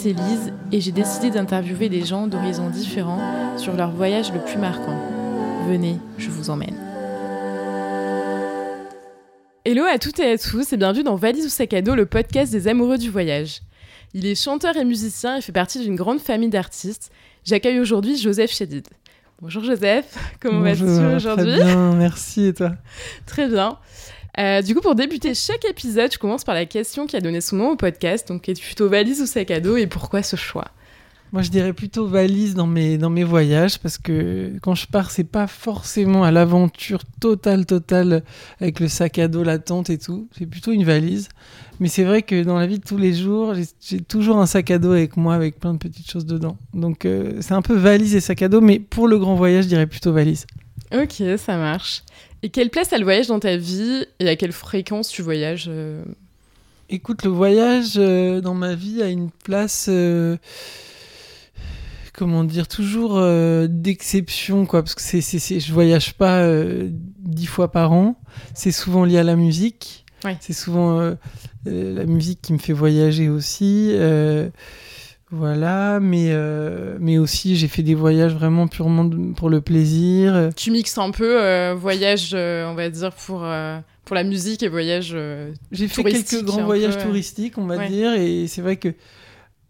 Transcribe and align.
c'est 0.00 0.12
Lise 0.12 0.52
et 0.70 0.80
j'ai 0.80 0.92
décidé 0.92 1.28
d'interviewer 1.28 1.88
des 1.88 2.04
gens 2.04 2.28
d'horizons 2.28 2.70
différents 2.70 3.58
sur 3.58 3.74
leur 3.74 3.90
voyage 3.90 4.32
le 4.32 4.38
plus 4.38 4.56
marquant. 4.56 4.96
Venez, 5.68 5.98
je 6.18 6.30
vous 6.30 6.50
emmène. 6.50 6.76
Hello 9.64 9.82
à 9.92 9.98
toutes 9.98 10.20
et 10.20 10.30
à 10.30 10.38
tous 10.38 10.72
et 10.72 10.76
bienvenue 10.76 11.02
dans 11.02 11.16
Valise 11.16 11.46
ou 11.46 11.48
sac 11.48 11.72
à 11.74 11.82
dos, 11.82 11.96
le 11.96 12.06
podcast 12.06 12.52
des 12.52 12.68
amoureux 12.68 12.96
du 12.96 13.10
voyage. 13.10 13.62
Il 14.14 14.24
est 14.24 14.40
chanteur 14.40 14.76
et 14.76 14.84
musicien 14.84 15.36
et 15.36 15.40
fait 15.40 15.50
partie 15.50 15.80
d'une 15.80 15.96
grande 15.96 16.20
famille 16.20 16.48
d'artistes. 16.48 17.10
J'accueille 17.44 17.80
aujourd'hui 17.80 18.16
Joseph 18.16 18.52
Chédid. 18.52 18.86
Bonjour 19.42 19.64
Joseph, 19.64 20.16
comment 20.40 20.60
vas-tu 20.60 20.84
aujourd'hui? 20.84 21.58
Très 21.58 21.64
bien, 21.64 21.92
merci 21.94 22.46
et 22.46 22.54
toi? 22.54 22.72
Très 23.26 23.48
bien. 23.48 23.78
Euh, 24.38 24.62
du 24.62 24.74
coup, 24.74 24.80
pour 24.80 24.94
débuter 24.94 25.34
chaque 25.34 25.64
épisode, 25.64 26.12
je 26.12 26.18
commence 26.18 26.44
par 26.44 26.54
la 26.54 26.64
question 26.64 27.06
qui 27.06 27.16
a 27.16 27.20
donné 27.20 27.40
son 27.40 27.56
nom 27.56 27.70
au 27.70 27.76
podcast. 27.76 28.28
Donc, 28.28 28.48
es-tu 28.48 28.64
plutôt 28.64 28.88
valise 28.88 29.20
ou 29.20 29.26
sac 29.26 29.50
à 29.50 29.60
dos 29.60 29.76
et 29.76 29.86
pourquoi 29.86 30.22
ce 30.22 30.36
choix? 30.36 30.68
Moi, 31.32 31.42
je 31.42 31.50
dirais 31.50 31.74
plutôt 31.74 32.06
valise 32.06 32.54
dans 32.54 32.66
mes, 32.66 32.96
dans 32.96 33.10
mes 33.10 33.24
voyages 33.24 33.78
parce 33.78 33.98
que 33.98 34.52
quand 34.62 34.74
je 34.74 34.86
pars, 34.86 35.10
c'est 35.10 35.24
pas 35.24 35.46
forcément 35.46 36.24
à 36.24 36.30
l'aventure 36.30 37.00
totale, 37.20 37.66
totale 37.66 38.22
avec 38.60 38.80
le 38.80 38.88
sac 38.88 39.18
à 39.18 39.28
dos, 39.28 39.42
la 39.42 39.58
tente 39.58 39.90
et 39.90 39.98
tout. 39.98 40.28
C'est 40.38 40.46
plutôt 40.46 40.72
une 40.72 40.84
valise. 40.84 41.28
Mais 41.80 41.88
c'est 41.88 42.04
vrai 42.04 42.22
que 42.22 42.44
dans 42.44 42.58
la 42.58 42.66
vie 42.66 42.78
de 42.78 42.84
tous 42.84 42.96
les 42.96 43.12
jours, 43.12 43.54
j'ai 43.80 44.00
toujours 44.00 44.38
un 44.38 44.46
sac 44.46 44.70
à 44.70 44.78
dos 44.78 44.92
avec 44.92 45.16
moi 45.18 45.34
avec 45.34 45.60
plein 45.60 45.74
de 45.74 45.78
petites 45.78 46.10
choses 46.10 46.26
dedans. 46.26 46.56
Donc, 46.72 47.04
euh, 47.04 47.38
c'est 47.40 47.54
un 47.54 47.62
peu 47.62 47.74
valise 47.74 48.14
et 48.14 48.20
sac 48.20 48.40
à 48.40 48.48
dos, 48.48 48.62
mais 48.62 48.78
pour 48.78 49.06
le 49.06 49.18
grand 49.18 49.34
voyage, 49.34 49.64
je 49.64 49.68
dirais 49.68 49.86
plutôt 49.86 50.12
valise. 50.12 50.46
Ok, 50.94 51.22
ça 51.36 51.58
marche. 51.58 52.02
Et 52.42 52.50
quelle 52.50 52.70
place 52.70 52.92
a 52.92 52.98
le 52.98 53.04
voyage 53.04 53.26
dans 53.26 53.40
ta 53.40 53.56
vie 53.56 54.06
et 54.20 54.28
à 54.28 54.36
quelle 54.36 54.52
fréquence 54.52 55.08
tu 55.08 55.22
voyages 55.22 55.66
euh 55.68 56.02
Écoute, 56.90 57.24
le 57.24 57.30
voyage 57.30 57.94
euh, 57.96 58.40
dans 58.40 58.54
ma 58.54 58.74
vie 58.74 59.02
a 59.02 59.08
une 59.08 59.30
place, 59.30 59.88
euh, 59.90 60.38
comment 62.14 62.44
dire, 62.44 62.66
toujours 62.66 63.20
d'exception, 63.68 64.64
quoi, 64.64 64.82
parce 64.82 64.94
que 64.94 65.02
c'est, 65.02 65.20
c'est, 65.20 65.60
je 65.60 65.72
voyage 65.72 66.14
pas 66.14 66.48
dix 67.18 67.44
fois 67.44 67.70
par 67.70 67.92
an. 67.92 68.18
C'est 68.54 68.72
souvent 68.72 69.04
lié 69.04 69.18
à 69.18 69.22
la 69.22 69.36
musique. 69.36 70.06
C'est 70.40 70.54
souvent 70.54 71.14
la 71.66 72.04
musique 72.06 72.40
qui 72.40 72.54
me 72.54 72.58
fait 72.58 72.72
voyager 72.72 73.28
aussi. 73.28 73.94
Voilà, 75.30 76.00
mais, 76.00 76.28
euh, 76.30 76.96
mais 77.00 77.18
aussi 77.18 77.56
j'ai 77.56 77.68
fait 77.68 77.82
des 77.82 77.94
voyages 77.94 78.32
vraiment 78.32 78.66
purement 78.66 79.10
pour 79.36 79.50
le 79.50 79.60
plaisir. 79.60 80.50
Tu 80.56 80.70
mixes 80.70 80.96
un 80.96 81.10
peu 81.10 81.42
euh, 81.42 81.74
voyage, 81.74 82.30
euh, 82.32 82.66
on 82.66 82.74
va 82.74 82.88
dire, 82.88 83.12
pour, 83.12 83.46
pour 84.04 84.16
la 84.16 84.24
musique 84.24 84.62
et 84.62 84.68
voyage 84.68 85.14
J'ai 85.70 85.88
fait 85.88 86.02
quelques 86.02 86.44
grands 86.44 86.64
voyages 86.64 86.96
touristiques, 86.96 87.58
on 87.58 87.66
va 87.66 87.86
dire, 87.88 88.14
et 88.14 88.46
c'est 88.46 88.62
vrai 88.62 88.76
que 88.76 88.94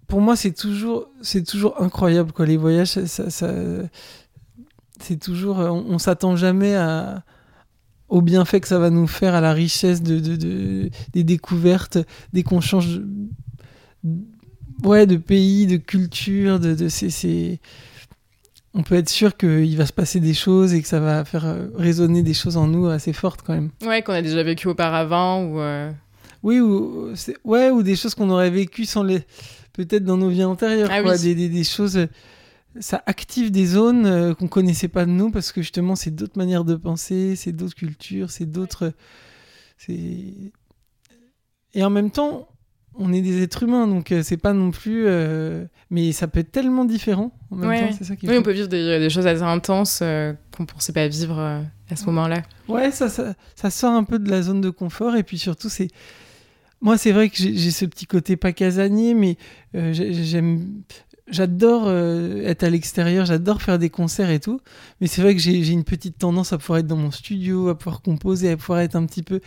pour 0.06 0.20
moi 0.20 0.36
c'est 0.36 0.52
toujours, 0.52 1.08
c'est 1.22 1.44
toujours 1.44 1.82
incroyable, 1.82 2.32
quoi, 2.32 2.46
les 2.46 2.56
voyages, 2.56 2.88
ça, 2.88 3.28
ça, 3.28 3.52
c'est 5.00 5.18
toujours, 5.18 5.58
on, 5.58 5.98
s'attend 5.98 6.36
jamais 6.36 6.76
à 6.76 7.24
au 8.08 8.22
bienfait 8.22 8.60
que 8.60 8.68
ça 8.68 8.78
va 8.78 8.90
nous 8.90 9.08
faire, 9.08 9.34
à 9.34 9.40
la 9.40 9.52
richesse 9.52 10.02
de, 10.02 10.20
de, 10.20 10.36
de 10.36 10.90
des 11.12 11.24
découvertes, 11.24 11.98
dès 12.32 12.42
qu'on 12.42 12.60
change 12.60 13.00
ouais, 14.84 15.06
de 15.06 15.16
pays, 15.16 15.66
de 15.66 15.76
culture, 15.76 16.60
de, 16.60 16.74
de 16.74 16.88
c'est, 16.88 17.60
on 18.74 18.82
peut 18.82 18.94
être 18.94 19.08
sûr 19.08 19.36
qu'il 19.36 19.76
va 19.76 19.86
se 19.86 19.92
passer 19.92 20.20
des 20.20 20.34
choses 20.34 20.74
et 20.74 20.82
que 20.82 20.88
ça 20.88 21.00
va 21.00 21.24
faire 21.24 21.46
euh, 21.46 21.66
résonner 21.74 22.22
des 22.22 22.34
choses 22.34 22.56
en 22.56 22.66
nous 22.66 22.86
assez 22.86 23.12
fortes 23.12 23.42
quand 23.42 23.54
même. 23.54 23.70
Ouais, 23.84 24.02
qu'on 24.02 24.12
a 24.12 24.22
déjà 24.22 24.42
vécu 24.42 24.68
auparavant 24.68 25.42
ou. 25.44 25.60
Euh, 25.60 25.90
oui, 26.42 26.60
ou, 26.60 27.12
ouais, 27.44 27.70
ou 27.70 27.82
des 27.82 27.96
choses 27.96 28.14
qu'on 28.14 28.30
aurait 28.30 28.50
vécues 28.50 28.84
sans 28.84 29.02
les. 29.02 29.20
Peut-être 29.72 30.04
dans 30.04 30.16
nos 30.16 30.28
vies 30.28 30.44
antérieures, 30.44 30.88
ah 30.90 31.02
quoi. 31.02 31.16
Des, 31.16 31.34
des, 31.34 31.48
des, 31.48 31.64
choses. 31.64 32.06
Ça 32.80 33.02
active 33.06 33.50
des 33.50 33.66
zones 33.66 34.06
euh, 34.06 34.34
qu'on 34.34 34.46
connaissait 34.46 34.88
pas 34.88 35.04
de 35.04 35.10
nous 35.10 35.30
parce 35.30 35.50
que 35.50 35.62
justement, 35.62 35.96
c'est 35.96 36.10
d'autres 36.10 36.38
manières 36.38 36.64
de 36.64 36.76
penser, 36.76 37.34
c'est 37.34 37.52
d'autres 37.52 37.74
cultures, 37.74 38.30
c'est 38.30 38.46
d'autres. 38.46 38.92
C'est. 39.76 40.34
Et 41.74 41.84
en 41.84 41.90
même 41.90 42.10
temps, 42.10 42.48
on 42.98 43.12
est 43.12 43.20
des 43.20 43.42
êtres 43.42 43.62
humains, 43.62 43.86
donc 43.86 44.10
euh, 44.12 44.22
c'est 44.22 44.36
pas 44.36 44.52
non 44.52 44.70
plus. 44.70 45.04
Euh, 45.06 45.64
mais 45.90 46.12
ça 46.12 46.26
peut 46.26 46.40
être 46.40 46.50
tellement 46.50 46.84
différent 46.84 47.32
en 47.50 47.56
même 47.56 47.88
temps, 47.88 47.96
c'est 47.96 48.04
ça 48.04 48.16
qui 48.16 48.28
Oui, 48.28 48.36
on 48.36 48.42
peut 48.42 48.52
vivre 48.52 48.68
des, 48.68 49.08
choses 49.08 49.26
assez 49.26 49.42
intenses 49.42 50.00
euh, 50.02 50.34
qu'on 50.54 50.66
pensait 50.66 50.92
pas 50.92 51.06
vivre 51.08 51.38
à 51.38 51.96
ce 51.96 52.04
moment-là. 52.06 52.42
Ouais, 52.66 52.90
ça, 52.90 53.08
ça, 53.08 53.70
sort 53.70 53.92
un 53.92 54.04
peu 54.04 54.18
de 54.18 54.28
la 54.30 54.42
zone 54.42 54.60
de 54.60 54.70
confort, 54.70 55.16
et 55.16 55.22
puis 55.22 55.38
surtout, 55.38 55.68
c'est. 55.68 55.88
Moi, 56.80 56.96
c'est 56.96 57.10
vrai 57.10 57.28
que 57.28 57.36
j'ai 57.36 57.70
ce 57.70 57.84
petit 57.84 58.06
côté 58.06 58.36
pas 58.36 58.52
casanier, 58.52 59.14
mais 59.14 59.36
j'aime. 59.72 60.82
J'adore 61.30 61.90
être 61.90 62.64
à 62.64 62.70
l'extérieur, 62.70 63.26
j'adore 63.26 63.60
faire 63.60 63.78
des 63.78 63.90
concerts 63.90 64.30
et 64.30 64.40
tout, 64.40 64.60
mais 65.00 65.06
c'est 65.06 65.20
vrai 65.20 65.34
que 65.34 65.40
j'ai 65.42 65.68
une 65.68 65.84
petite 65.84 66.16
tendance 66.16 66.54
à 66.54 66.58
pouvoir 66.58 66.78
être 66.78 66.86
dans 66.86 66.96
mon 66.96 67.10
studio, 67.10 67.68
à 67.68 67.76
pouvoir 67.76 68.00
composer, 68.00 68.50
à 68.50 68.56
pouvoir 68.56 68.80
être 68.80 68.96
un 68.96 69.04
petit 69.04 69.22
peu 69.22 69.40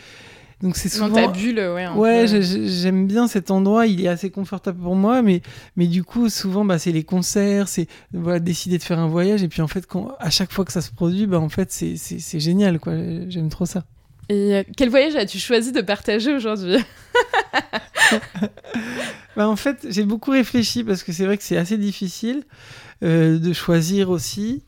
donc 0.61 0.75
c'est 0.75 0.89
souvent. 0.89 1.09
Dans 1.09 1.16
ta 1.16 1.27
bulle, 1.27 1.59
ouais. 1.59 1.88
Ouais, 1.89 2.25
j'aime 2.27 3.07
bien 3.07 3.27
cet 3.27 3.51
endroit. 3.51 3.88
Il 3.88 4.03
est 4.03 4.07
assez 4.07 4.29
confortable 4.29 4.79
pour 4.79 4.95
moi, 4.95 5.22
mais 5.22 5.41
mais 5.75 5.88
du 5.88 6.03
coup 6.03 6.29
souvent 6.29 6.66
bah 6.66 6.79
c'est 6.79 6.91
les 6.91 7.03
concerts, 7.03 7.67
c'est 7.67 7.88
voilà 8.13 8.39
décider 8.39 8.77
de 8.77 8.83
faire 8.83 9.00
un 9.00 9.07
voyage 9.07 9.44
et 9.44 9.47
puis 9.47 9.61
en 9.61 9.67
fait 9.67 9.85
quand 9.88 10.16
à 10.19 10.29
chaque 10.29 10.51
fois 10.51 10.66
que 10.66 10.71
ça 10.71 10.81
se 10.81 10.91
produit, 10.91 11.25
bah 11.25 11.39
en 11.39 11.50
fait 11.50 11.71
c'est 11.71 11.95
c'est 11.97 12.39
génial 12.39 12.79
quoi. 12.79 12.94
J'aime 13.29 13.50
trop 13.50 13.66
ça. 13.66 13.85
Et 14.29 14.55
euh, 14.55 14.63
quel 14.77 14.89
voyage 14.89 15.16
as-tu 15.16 15.39
choisi 15.39 15.71
de 15.71 15.81
partager 15.81 16.33
aujourd'hui? 16.33 16.77
Bah 19.38 19.47
en 19.47 19.55
fait 19.55 19.88
j'ai 19.89 20.03
beaucoup 20.03 20.31
réfléchi 20.31 20.83
parce 20.83 21.03
que 21.03 21.13
c'est 21.13 21.25
vrai 21.25 21.38
que 21.38 21.44
c'est 21.44 21.55
assez 21.55 21.77
difficile 21.77 22.44
euh, 23.03 23.39
de 23.39 23.53
choisir 23.53 24.09
aussi. 24.09 24.63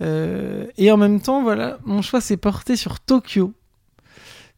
Euh, 0.00 0.66
et 0.78 0.90
en 0.90 0.96
même 0.96 1.20
temps, 1.20 1.42
voilà, 1.42 1.78
mon 1.84 2.02
choix 2.02 2.20
s'est 2.20 2.36
porté 2.36 2.76
sur 2.76 3.00
Tokyo. 3.00 3.52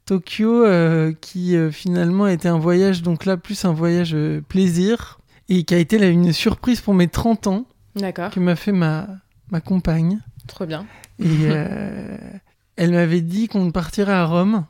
Tokyo, 0.07 0.65
euh, 0.65 1.13
qui 1.21 1.57
euh, 1.57 1.71
finalement 1.71 2.25
a 2.25 2.33
été 2.33 2.49
un 2.49 2.59
voyage, 2.59 3.03
donc 3.03 3.25
là, 3.25 3.37
plus 3.37 3.65
un 3.65 3.73
voyage 3.73 4.15
euh, 4.15 4.41
plaisir, 4.41 5.21
et 5.49 5.65
qui 5.65 5.75
a 5.75 5.79
été 5.79 5.99
là, 5.99 6.09
une 6.09 6.33
surprise 6.33 6.81
pour 6.81 6.95
mes 6.95 7.09
30 7.09 7.47
ans. 7.47 7.67
D'accord. 7.95 8.31
Que 8.31 8.41
m'a 8.41 8.57
fait 8.57 8.73
ma, 8.73 9.07
ma 9.51 9.61
compagne. 9.61 10.21
Trop 10.49 10.67
bien. 10.67 10.87
Et 11.19 11.27
elle 12.77 12.93
m'avait 12.93 13.21
dit 13.21 13.49
qu'on 13.49 13.71
partirait 13.71 14.13
à 14.13 14.25
Rome. 14.25 14.65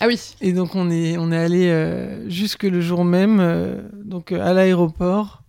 Ah 0.00 0.06
oui. 0.08 0.34
Et 0.42 0.52
donc 0.52 0.74
on 0.74 0.90
est, 0.90 1.16
on 1.16 1.32
est 1.32 1.38
allé 1.38 2.24
jusque 2.28 2.64
le 2.64 2.80
jour 2.82 3.04
même, 3.04 3.82
donc 4.04 4.32
à 4.32 4.52
l'aéroport. 4.52 5.42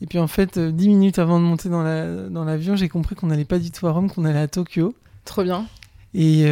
Et 0.00 0.06
puis 0.06 0.18
en 0.18 0.28
fait, 0.28 0.58
dix 0.58 0.88
minutes 0.88 1.18
avant 1.18 1.38
de 1.38 1.44
monter 1.44 1.68
dans 1.68 1.82
l'avion, 1.82 2.44
la, 2.44 2.56
dans 2.56 2.76
j'ai 2.76 2.88
compris 2.88 3.14
qu'on 3.14 3.26
n'allait 3.26 3.44
pas 3.44 3.58
du 3.58 3.72
tout 3.72 3.86
à 3.88 3.90
Rome, 3.90 4.10
qu'on 4.10 4.24
allait 4.24 4.38
à 4.38 4.48
Tokyo. 4.48 4.94
Trop 5.24 5.42
bien. 5.42 5.66
Et 6.14 6.46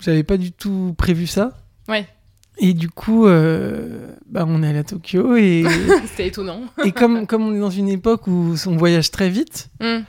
j'avais 0.00 0.22
pas 0.22 0.36
du 0.36 0.52
tout 0.52 0.94
prévu 0.96 1.26
ça. 1.26 1.52
Ouais. 1.88 2.06
Et 2.58 2.72
du 2.72 2.88
coup, 2.88 3.26
euh, 3.26 4.12
bah, 4.26 4.44
on 4.46 4.62
est 4.62 4.68
allé 4.68 4.78
à 4.78 4.84
Tokyo 4.84 5.36
et. 5.36 5.64
C'était 6.06 6.28
étonnant. 6.28 6.62
et 6.84 6.92
comme, 6.92 7.26
comme 7.26 7.42
on 7.42 7.54
est 7.54 7.60
dans 7.60 7.70
une 7.70 7.88
époque 7.88 8.26
où 8.26 8.54
on 8.66 8.76
voyage 8.76 9.10
très 9.10 9.28
vite, 9.28 9.70
hmm. 9.80 9.84
euh, 9.84 10.02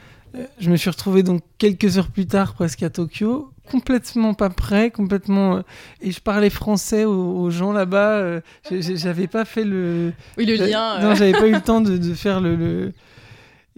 je 0.59 0.69
me 0.69 0.75
suis 0.75 0.89
retrouvé 0.89 1.23
donc 1.23 1.41
quelques 1.57 1.97
heures 1.97 2.09
plus 2.09 2.27
tard 2.27 2.53
presque 2.53 2.83
à 2.83 2.91
Tokyo, 2.91 3.51
complètement 3.71 4.35
pas 4.35 4.51
prêt, 4.51 4.91
complètement. 4.91 5.55
Euh, 5.55 5.61
et 6.01 6.11
je 6.11 6.19
parlais 6.19 6.51
français 6.51 7.03
aux, 7.05 7.49
gens 7.49 7.71
là-bas. 7.71 8.41
j'avais 8.69 9.27
pas 9.27 9.45
fait 9.45 9.63
le. 9.63 10.13
Oui, 10.37 10.45
le 10.45 10.55
lien. 10.55 10.99
Non, 11.01 11.15
j'avais 11.15 11.33
pas 11.33 11.47
eu 11.47 11.53
le 11.53 11.61
temps 11.61 11.81
de, 11.81 11.97
de 11.97 12.13
faire 12.13 12.41
le, 12.41 12.55
le, 12.55 12.93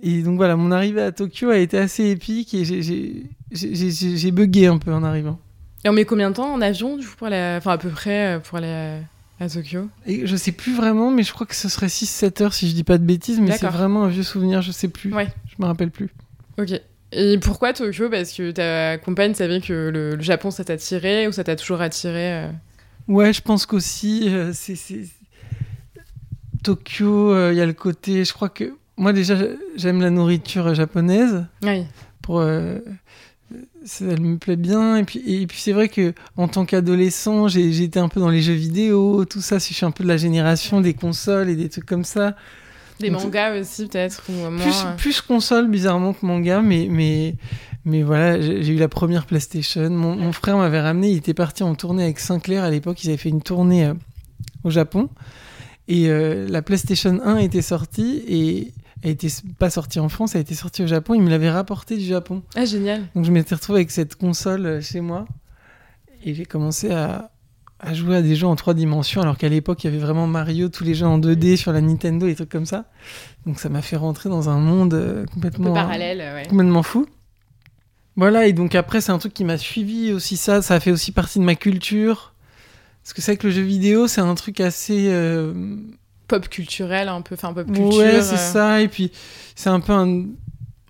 Et 0.03 0.23
donc 0.23 0.35
voilà, 0.35 0.57
mon 0.57 0.73
arrivée 0.73 1.03
à 1.03 1.13
Tokyo 1.13 1.51
a 1.51 1.57
été 1.57 1.77
assez 1.77 2.09
épique 2.09 2.53
et 2.53 2.65
j'ai 2.65 4.31
bugué 4.31 4.67
un 4.67 4.77
peu 4.77 4.91
en 4.91 5.05
arrivant. 5.05 5.39
Et 5.85 5.89
on 5.89 5.93
met 5.93 6.05
combien 6.05 6.29
de 6.29 6.35
temps 6.35 6.53
en 6.53 6.61
avion, 6.61 6.97
du 6.97 7.05
coup, 7.05 7.15
pour 7.15 7.27
aller, 7.27 7.55
enfin 7.57 7.71
à 7.71 7.77
peu 7.77 7.89
près 7.89 8.35
euh, 8.35 8.39
pour 8.39 8.57
aller 8.57 9.01
à, 9.39 9.49
Tokyo? 9.49 9.89
Et 10.05 10.25
je 10.25 10.35
sais 10.35 10.51
plus 10.51 10.75
vraiment, 10.75 11.11
mais 11.11 11.23
je 11.23 11.31
crois 11.31 11.45
que 11.45 11.55
ce 11.55 11.69
serait 11.69 11.87
6-7 11.87 12.43
heures 12.43 12.53
si 12.53 12.67
je 12.69 12.73
dis 12.73 12.83
pas 12.83 12.97
de 12.97 13.03
bêtises, 13.03 13.39
mais 13.39 13.55
c'est 13.55 13.67
vraiment 13.67 14.03
un 14.05 14.09
vieux 14.09 14.23
souvenir, 14.23 14.61
je 14.61 14.71
sais 14.71 14.87
plus. 14.87 15.13
Ouais. 15.13 15.27
Je 15.47 15.55
me 15.59 15.67
rappelle 15.67 15.91
plus. 15.91 16.09
Ok. 16.57 16.79
Et 17.13 17.37
pourquoi 17.37 17.73
Tokyo? 17.73 18.09
Parce 18.09 18.33
que 18.33 18.51
ta 18.51 18.97
compagne 18.97 19.33
savait 19.33 19.61
que 19.61 19.89
le, 19.93 20.19
Japon 20.19 20.51
ça 20.51 20.65
t'attirait 20.65 21.27
ou 21.27 21.31
ça 21.31 21.43
t'a 21.43 21.55
toujours 21.55 21.79
attiré 21.81 22.33
euh? 22.33 22.49
Ouais, 23.07 23.31
je 23.31 23.41
pense 23.41 23.65
qu'aussi, 23.65 24.25
euh, 24.27 24.51
c'est, 24.53 24.75
Tokyo, 26.63 27.51
il 27.51 27.55
y 27.55 27.61
a 27.61 27.65
le 27.65 27.73
côté, 27.73 28.25
je 28.25 28.33
crois 28.33 28.49
que 28.49 28.73
moi 28.97 29.13
déjà 29.13 29.37
j'aime 29.75 30.01
la 30.01 30.09
nourriture 30.09 30.73
japonaise. 30.73 31.45
Oui. 31.61 31.85
Pour 32.21 32.41
elle 34.01 34.21
me 34.21 34.37
plaît 34.37 34.55
bien. 34.55 34.97
Et 34.97 35.03
puis, 35.03 35.21
et 35.25 35.47
puis 35.47 35.59
c'est 35.59 35.71
vrai 35.71 35.89
que 35.89 36.13
en 36.35 36.47
tant 36.47 36.65
qu'adolescent, 36.65 37.47
j'ai 37.47 37.83
été 37.83 37.99
un 37.99 38.09
peu 38.09 38.19
dans 38.19 38.29
les 38.29 38.41
jeux 38.41 38.53
vidéo, 38.53 39.25
tout 39.25 39.41
ça. 39.41 39.59
Si 39.59 39.73
je 39.73 39.77
suis 39.77 39.85
un 39.85 39.91
peu 39.91 40.03
de 40.03 40.09
la 40.09 40.17
génération 40.17 40.81
des 40.81 40.93
consoles 40.93 41.49
et 41.49 41.55
des 41.55 41.69
trucs 41.69 41.85
comme 41.85 42.03
ça. 42.03 42.35
Des 42.99 43.11
mangas 43.11 43.59
aussi, 43.59 43.87
peut-être 43.87 44.23
plus, 44.23 44.85
plus 44.97 45.21
console, 45.21 45.67
bizarrement, 45.67 46.13
que 46.13 46.25
manga, 46.25 46.61
mais, 46.61 46.87
mais, 46.89 47.35
mais 47.85 48.01
voilà, 48.01 48.41
j'ai 48.41 48.73
eu 48.73 48.77
la 48.77 48.87
première 48.87 49.27
PlayStation. 49.27 49.91
Mon, 49.91 50.31
frère 50.31 50.57
m'avait 50.57 50.81
ramené, 50.81 51.11
il 51.11 51.17
était 51.17 51.35
parti 51.35 51.61
en 51.61 51.75
tournée 51.75 52.03
avec 52.03 52.17
Sinclair 52.17 52.63
à 52.63 52.71
l'époque. 52.71 53.03
Ils 53.03 53.09
avaient 53.09 53.17
fait 53.17 53.29
une 53.29 53.43
tournée 53.43 53.85
euh, 53.85 53.93
au 54.63 54.71
Japon. 54.71 55.09
Et 55.87 56.09
la 56.09 56.61
PlayStation 56.61 57.17
1 57.23 57.37
était 57.37 57.61
sortie 57.61 58.21
et 58.27 58.73
elle 59.03 59.11
était 59.11 59.29
pas 59.59 59.69
sortie 59.69 59.99
en 59.99 60.09
France, 60.09 60.35
elle 60.35 60.41
était 60.41 60.55
sortie 60.55 60.83
au 60.83 60.87
Japon. 60.87 61.13
Il 61.13 61.21
me 61.21 61.29
l'avait 61.29 61.51
rapporté 61.51 61.97
du 61.97 62.05
Japon. 62.05 62.43
Ah, 62.55 62.65
génial. 62.65 63.03
Donc 63.15 63.25
je 63.25 63.31
m'étais 63.31 63.55
retrouvé 63.55 63.79
avec 63.79 63.91
cette 63.91 64.15
console 64.15 64.81
chez 64.81 65.01
moi 65.01 65.27
et 66.23 66.33
j'ai 66.33 66.45
commencé 66.45 66.91
à, 66.91 67.31
à 67.79 67.93
jouer 67.93 68.17
à 68.17 68.21
des 68.21 68.35
jeux 68.35 68.47
en 68.47 68.55
trois 68.55 68.73
dimensions, 68.73 69.21
alors 69.21 69.37
qu'à 69.37 69.49
l'époque, 69.49 69.83
il 69.83 69.87
y 69.87 69.89
avait 69.89 70.03
vraiment 70.03 70.27
Mario, 70.27 70.69
tous 70.69 70.83
les 70.83 70.93
jeux 70.93 71.05
en 71.05 71.19
2D 71.19 71.57
sur 71.57 71.71
la 71.71 71.81
Nintendo, 71.81 72.27
et 72.27 72.35
trucs 72.35 72.49
comme 72.49 72.65
ça. 72.65 72.85
Donc 73.45 73.59
ça 73.59 73.69
m'a 73.69 73.81
fait 73.81 73.95
rentrer 73.95 74.29
dans 74.29 74.49
un 74.49 74.57
monde 74.59 74.93
euh, 74.93 75.25
complètement... 75.33 75.73
parallèle, 75.73 76.17
ouais. 76.17 76.47
Complètement 76.49 76.83
fou. 76.83 77.07
Voilà, 78.15 78.47
et 78.47 78.53
donc 78.53 78.73
après, 78.73 78.99
c'est 78.99 79.11
un 79.11 79.19
truc 79.19 79.33
qui 79.33 79.43
m'a 79.43 79.59
suivi 79.59 80.11
aussi, 80.11 80.37
ça. 80.37 80.63
Ça 80.63 80.75
a 80.75 80.79
fait 80.79 80.91
aussi 80.91 81.11
partie 81.11 81.37
de 81.37 81.43
ma 81.43 81.55
culture. 81.55 82.33
Parce 83.03 83.13
que 83.13 83.21
c'est 83.21 83.33
vrai 83.33 83.37
que 83.37 83.47
le 83.47 83.53
jeu 83.53 83.61
vidéo, 83.61 84.07
c'est 84.07 84.21
un 84.21 84.35
truc 84.35 84.59
assez... 84.59 85.09
Euh, 85.09 85.53
pop 86.27 86.47
culturel, 86.49 87.07
un 87.07 87.21
peu, 87.21 87.35
enfin 87.35 87.53
pop 87.53 87.65
culture. 87.67 87.97
Ouais, 87.97 88.21
c'est 88.21 88.35
euh. 88.35 88.37
ça, 88.37 88.81
et 88.81 88.87
puis 88.87 89.11
c'est 89.55 89.69
un 89.69 89.79
peu 89.79 89.93
un, 89.93 90.25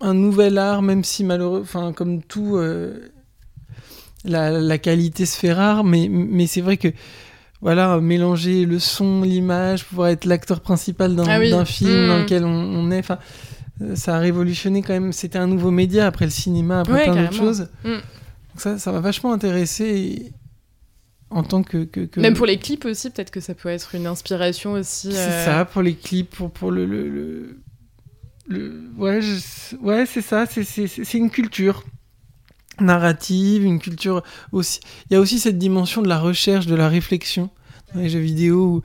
un, 0.01 0.13
nouvel 0.13 0.57
art, 0.57 0.81
même 0.81 1.03
si 1.03 1.23
malheureux, 1.23 1.61
enfin 1.61 1.93
comme 1.93 2.21
tout 2.21 2.57
la, 4.23 4.77
qualité 4.77 5.25
se 5.25 5.37
fait 5.37 5.53
rare, 5.53 5.83
mais, 5.83 6.07
mais 6.09 6.47
c'est 6.47 6.61
vrai 6.61 6.77
que 6.77 6.89
voilà, 7.61 7.99
mélanger 7.99 8.65
le 8.65 8.77
son, 8.77 9.23
l'image, 9.23 9.85
pouvoir 9.85 10.09
être 10.09 10.25
l'acteur 10.25 10.61
principal 10.61 11.15
d'un 11.15 11.23
ah 11.27 11.65
film 11.65 12.07
dans 12.07 12.17
mmh. 12.17 12.21
lequel 12.21 12.45
on, 12.45 12.91
est, 12.91 12.99
enfin, 12.99 13.17
euh, 13.81 13.95
ça 13.95 14.15
a 14.17 14.19
révolutionné 14.19 14.83
quand 14.83 14.93
même. 14.93 15.11
C'était 15.11 15.39
un 15.39 15.47
nouveau 15.47 15.71
média 15.71 16.05
après 16.05 16.25
le 16.25 16.31
cinéma, 16.31 16.81
après 16.81 17.05
plein 17.05 17.15
d'autres 17.15 17.33
choses. 17.33 17.67
Mmh. 17.83 17.95
ça, 18.57 18.77
ça 18.77 18.91
m'a 18.91 18.99
vachement 18.99 19.33
intéressé. 19.33 20.33
En 21.29 21.43
tant 21.43 21.61
que, 21.61 21.83
que, 21.83 22.19
Même 22.19 22.35
pour 22.35 22.45
les 22.45 22.57
clips 22.57 22.85
aussi, 22.85 23.09
peut-être 23.09 23.31
que 23.31 23.41
ça 23.41 23.53
peut 23.53 23.69
être 23.69 23.95
une 23.95 24.07
inspiration 24.07 24.73
aussi. 24.73 25.11
C'est 25.11 25.17
euh, 25.17 25.45
ça, 25.45 25.65
pour 25.65 25.81
les 25.81 25.93
clips, 25.95 26.29
pour, 26.29 26.51
pour 26.51 26.71
le, 26.71 26.85
le, 26.85 27.59
le... 28.47 28.89
Ouais, 28.97 29.19
ouais 29.81 30.05
c'est 30.05 30.21
ça, 30.21 30.45
c'est 30.45 31.13
une 31.13 31.29
culture 31.29 31.83
narrative, 32.79 33.65
une 33.65 33.79
culture 33.79 34.23
aussi. 34.51 34.79
Il 35.09 35.13
y 35.13 35.15
a 35.17 35.19
aussi 35.19 35.39
cette 35.39 35.57
dimension 35.57 36.01
de 36.01 36.07
la 36.07 36.19
recherche, 36.19 36.65
de 36.65 36.75
la 36.75 36.87
réflexion 36.87 37.49
dans 37.97 38.03
les 38.03 38.09
jeux 38.09 38.19
vidéo 38.19 38.81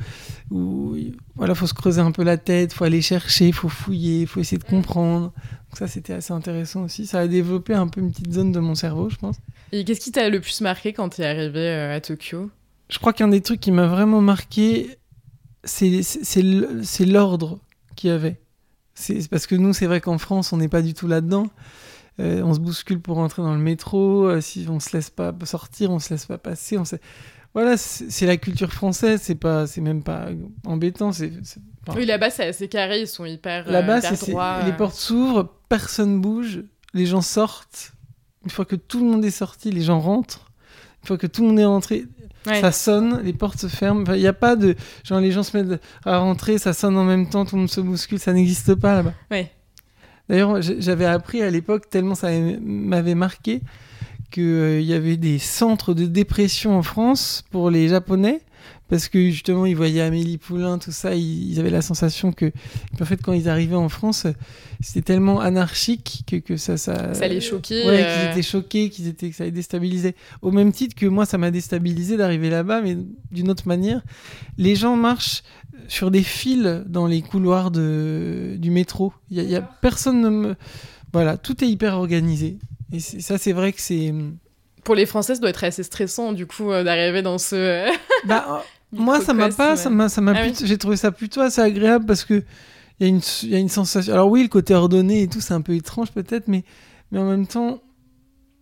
où, 0.50 0.56
où 0.56 0.96
voilà, 1.36 1.54
faut 1.54 1.66
se 1.66 1.74
creuser 1.74 2.00
un 2.00 2.12
peu 2.12 2.22
la 2.22 2.36
tête, 2.36 2.72
faut 2.72 2.84
aller 2.84 3.02
chercher, 3.02 3.52
faut 3.52 3.68
fouiller, 3.68 4.26
faut 4.26 4.40
essayer 4.40 4.58
de 4.58 4.64
comprendre. 4.64 5.32
Donc 5.70 5.78
ça, 5.78 5.86
c'était 5.86 6.12
assez 6.12 6.32
intéressant 6.32 6.84
aussi. 6.84 7.06
Ça 7.06 7.20
a 7.20 7.28
développé 7.28 7.74
un 7.74 7.88
peu 7.88 8.00
une 8.00 8.10
petite 8.10 8.32
zone 8.32 8.52
de 8.52 8.60
mon 8.60 8.74
cerveau, 8.74 9.08
je 9.08 9.16
pense. 9.16 9.36
Et 9.72 9.84
qu'est-ce 9.84 10.00
qui 10.00 10.12
t'a 10.12 10.28
le 10.28 10.40
plus 10.40 10.60
marqué 10.60 10.92
quand 10.92 11.08
tu 11.08 11.22
es 11.22 11.26
arrivé 11.26 11.60
euh, 11.60 11.96
à 11.96 12.00
Tokyo? 12.00 12.50
Je 12.90 12.98
crois 12.98 13.12
qu'un 13.12 13.28
des 13.28 13.40
trucs 13.40 13.60
qui 13.60 13.70
m'a 13.70 13.86
vraiment 13.86 14.20
marqué, 14.20 14.98
c'est 15.64 16.02
l'ordre 17.00 17.58
qu'il 17.96 18.10
y 18.10 18.12
avait. 18.12 18.40
C'est 18.94 19.26
parce 19.30 19.46
que 19.46 19.54
nous, 19.54 19.72
c'est 19.72 19.86
vrai 19.86 20.02
qu'en 20.02 20.18
France, 20.18 20.52
on 20.52 20.58
n'est 20.58 20.68
pas 20.68 20.82
du 20.82 20.92
tout 20.92 21.06
là-dedans. 21.06 21.46
Euh, 22.20 22.42
on 22.42 22.52
se 22.52 22.60
bouscule 22.60 23.00
pour 23.00 23.16
rentrer 23.16 23.40
dans 23.40 23.54
le 23.54 23.60
métro, 23.60 24.26
euh, 24.26 24.42
si 24.42 24.66
on 24.68 24.78
se 24.78 24.94
laisse 24.94 25.08
pas 25.08 25.32
sortir, 25.44 25.90
on 25.90 25.98
se 25.98 26.10
laisse 26.10 26.26
pas 26.26 26.36
passer. 26.36 26.76
On 26.76 26.84
Voilà, 27.54 27.76
c'est 27.76 28.26
la 28.26 28.38
culture 28.38 28.72
française, 28.72 29.20
c'est 29.22 29.34
pas, 29.34 29.66
c'est 29.66 29.82
même 29.82 30.02
pas 30.02 30.28
embêtant. 30.66 31.12
C'est, 31.12 31.32
Oui, 31.94 32.06
là-bas, 32.06 32.30
c'est 32.30 32.46
assez 32.46 32.68
carré, 32.68 33.02
ils 33.02 33.06
sont 33.06 33.26
hyper. 33.26 33.68
Euh, 33.68 33.72
là-bas, 33.72 34.00
les 34.64 34.72
portes 34.72 34.96
s'ouvrent, 34.96 35.52
personne 35.68 36.20
bouge, 36.20 36.62
les 36.94 37.04
gens 37.04 37.20
sortent. 37.20 37.92
Une 38.44 38.50
fois 38.50 38.64
que 38.64 38.76
tout 38.76 39.00
le 39.00 39.10
monde 39.10 39.24
est 39.24 39.30
sorti, 39.30 39.70
les 39.70 39.82
gens 39.82 40.00
rentrent. 40.00 40.50
Une 41.02 41.08
fois 41.08 41.18
que 41.18 41.26
tout 41.26 41.42
le 41.42 41.48
monde 41.48 41.58
est 41.58 41.64
rentré, 41.64 42.06
ça 42.46 42.72
sonne, 42.72 43.20
les 43.22 43.32
portes 43.34 43.58
se 43.58 43.66
ferment. 43.68 44.04
Il 44.14 44.20
n'y 44.20 44.26
a 44.26 44.32
pas 44.32 44.56
de. 44.56 44.74
Genre, 45.04 45.20
les 45.20 45.30
gens 45.30 45.42
se 45.42 45.56
mettent 45.56 45.80
à 46.04 46.18
rentrer, 46.18 46.58
ça 46.58 46.72
sonne 46.72 46.96
en 46.96 47.04
même 47.04 47.28
temps, 47.28 47.44
tout 47.44 47.56
le 47.56 47.60
monde 47.60 47.70
se 47.70 47.80
bouscule, 47.80 48.18
ça 48.18 48.32
n'existe 48.32 48.74
pas 48.76 48.94
là-bas. 48.94 49.14
Ouais. 49.30 49.50
D'ailleurs, 50.28 50.62
j'avais 50.62 51.04
appris 51.04 51.42
à 51.42 51.50
l'époque, 51.50 51.90
tellement 51.90 52.14
ça 52.14 52.30
m'avait 52.30 53.14
marqué, 53.14 53.60
qu'il 54.32 54.42
euh, 54.42 54.80
y 54.80 54.94
avait 54.94 55.16
des 55.16 55.38
centres 55.38 55.94
de 55.94 56.06
dépression 56.06 56.76
en 56.76 56.82
France 56.82 57.44
pour 57.50 57.70
les 57.70 57.88
Japonais. 57.88 58.40
Parce 58.88 59.08
que 59.08 59.30
justement, 59.30 59.64
ils 59.64 59.74
voyaient 59.74 60.02
Amélie 60.02 60.36
Poulain, 60.36 60.76
tout 60.76 60.92
ça, 60.92 61.14
ils, 61.14 61.58
avaient 61.58 61.70
la 61.70 61.80
sensation 61.80 62.30
que, 62.30 62.52
en 63.00 63.06
fait, 63.06 63.22
quand 63.22 63.32
ils 63.32 63.48
arrivaient 63.48 63.74
en 63.74 63.88
France, 63.88 64.26
c'était 64.80 65.00
tellement 65.00 65.40
anarchique 65.40 66.24
que, 66.26 66.36
que 66.36 66.58
ça, 66.58 66.76
ça. 66.76 67.14
Ça 67.14 67.26
les 67.26 67.40
choquait. 67.40 67.86
Ouais, 67.86 67.96
qu'ils 67.96 68.26
euh. 68.26 68.32
étaient 68.32 68.42
choqués, 68.42 68.90
qu'ils 68.90 69.08
étaient, 69.08 69.30
que 69.30 69.36
ça 69.36 69.44
les 69.44 69.50
déstabilisait. 69.50 70.14
Au 70.42 70.50
même 70.50 70.72
titre 70.72 70.94
que 70.94 71.06
moi, 71.06 71.24
ça 71.24 71.38
m'a 71.38 71.50
déstabilisé 71.50 72.18
d'arriver 72.18 72.50
là-bas, 72.50 72.82
mais 72.82 72.98
d'une 73.30 73.50
autre 73.50 73.66
manière. 73.66 74.02
Les 74.58 74.76
gens 74.76 74.94
marchent 74.94 75.42
sur 75.88 76.10
des 76.10 76.22
fils 76.22 76.82
dans 76.86 77.06
les 77.06 77.22
couloirs 77.22 77.70
de, 77.70 78.56
du 78.58 78.70
métro. 78.70 79.14
Il 79.30 79.42
y, 79.42 79.56
a 79.56 79.62
personne 79.62 80.20
ne 80.20 80.28
me... 80.28 80.54
Voilà, 81.12 81.36
tout 81.36 81.62
est 81.62 81.68
hyper 81.68 81.94
organisé. 81.94 82.58
Et 82.92 83.00
ça, 83.00 83.38
c'est 83.38 83.52
vrai 83.52 83.72
que 83.72 83.80
c'est... 83.80 84.12
Pour 84.84 84.94
les 84.94 85.06
Français, 85.06 85.34
ça 85.34 85.40
doit 85.40 85.50
être 85.50 85.64
assez 85.64 85.82
stressant, 85.82 86.32
du 86.32 86.46
coup, 86.46 86.70
euh, 86.72 86.82
d'arriver 86.82 87.22
dans 87.22 87.38
ce... 87.38 87.90
bah, 88.26 88.46
euh, 88.50 88.58
moi, 88.92 89.20
ça 89.20 89.32
m'a 89.32 89.48
pas... 89.50 89.76
Ça 89.76 89.90
m'a, 89.90 90.08
ça 90.08 90.20
m'a 90.20 90.32
ah 90.36 90.48
J'ai 90.64 90.78
trouvé 90.78 90.96
ça 90.96 91.12
plutôt 91.12 91.40
assez 91.40 91.60
agréable 91.60 92.06
parce 92.06 92.24
que 92.24 92.42
il 93.00 93.06
y, 93.06 93.10
a 93.10 93.14
une, 93.14 93.20
y 93.50 93.54
a 93.54 93.58
une 93.58 93.68
sensation... 93.68 94.12
Alors 94.12 94.28
oui, 94.28 94.42
le 94.42 94.48
côté 94.48 94.74
ordonné 94.74 95.22
et 95.22 95.28
tout, 95.28 95.40
c'est 95.40 95.54
un 95.54 95.60
peu 95.60 95.74
étrange 95.74 96.12
peut-être, 96.12 96.48
mais, 96.48 96.64
mais 97.10 97.18
en 97.18 97.28
même 97.28 97.46
temps... 97.46 97.80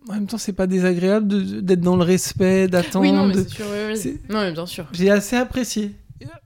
En 0.09 0.15
même 0.15 0.27
temps, 0.27 0.39
c'est 0.39 0.55
pas 0.55 0.67
désagréable 0.67 1.63
d'être 1.63 1.83
dans 1.83 1.97
le 1.97 2.05
respect, 2.05 2.69
d'attendre. 2.69 3.05
Oui, 3.05 3.13
non, 3.13 3.27
mais 3.27 3.47
sûr, 3.47 3.67
oui, 3.71 3.95
oui. 3.95 4.19
Non, 4.31 4.41
mais 4.41 4.53
bien 4.53 4.65
sûr. 4.65 4.87
J'ai 4.93 5.11
assez 5.11 5.37
apprécié 5.37 5.95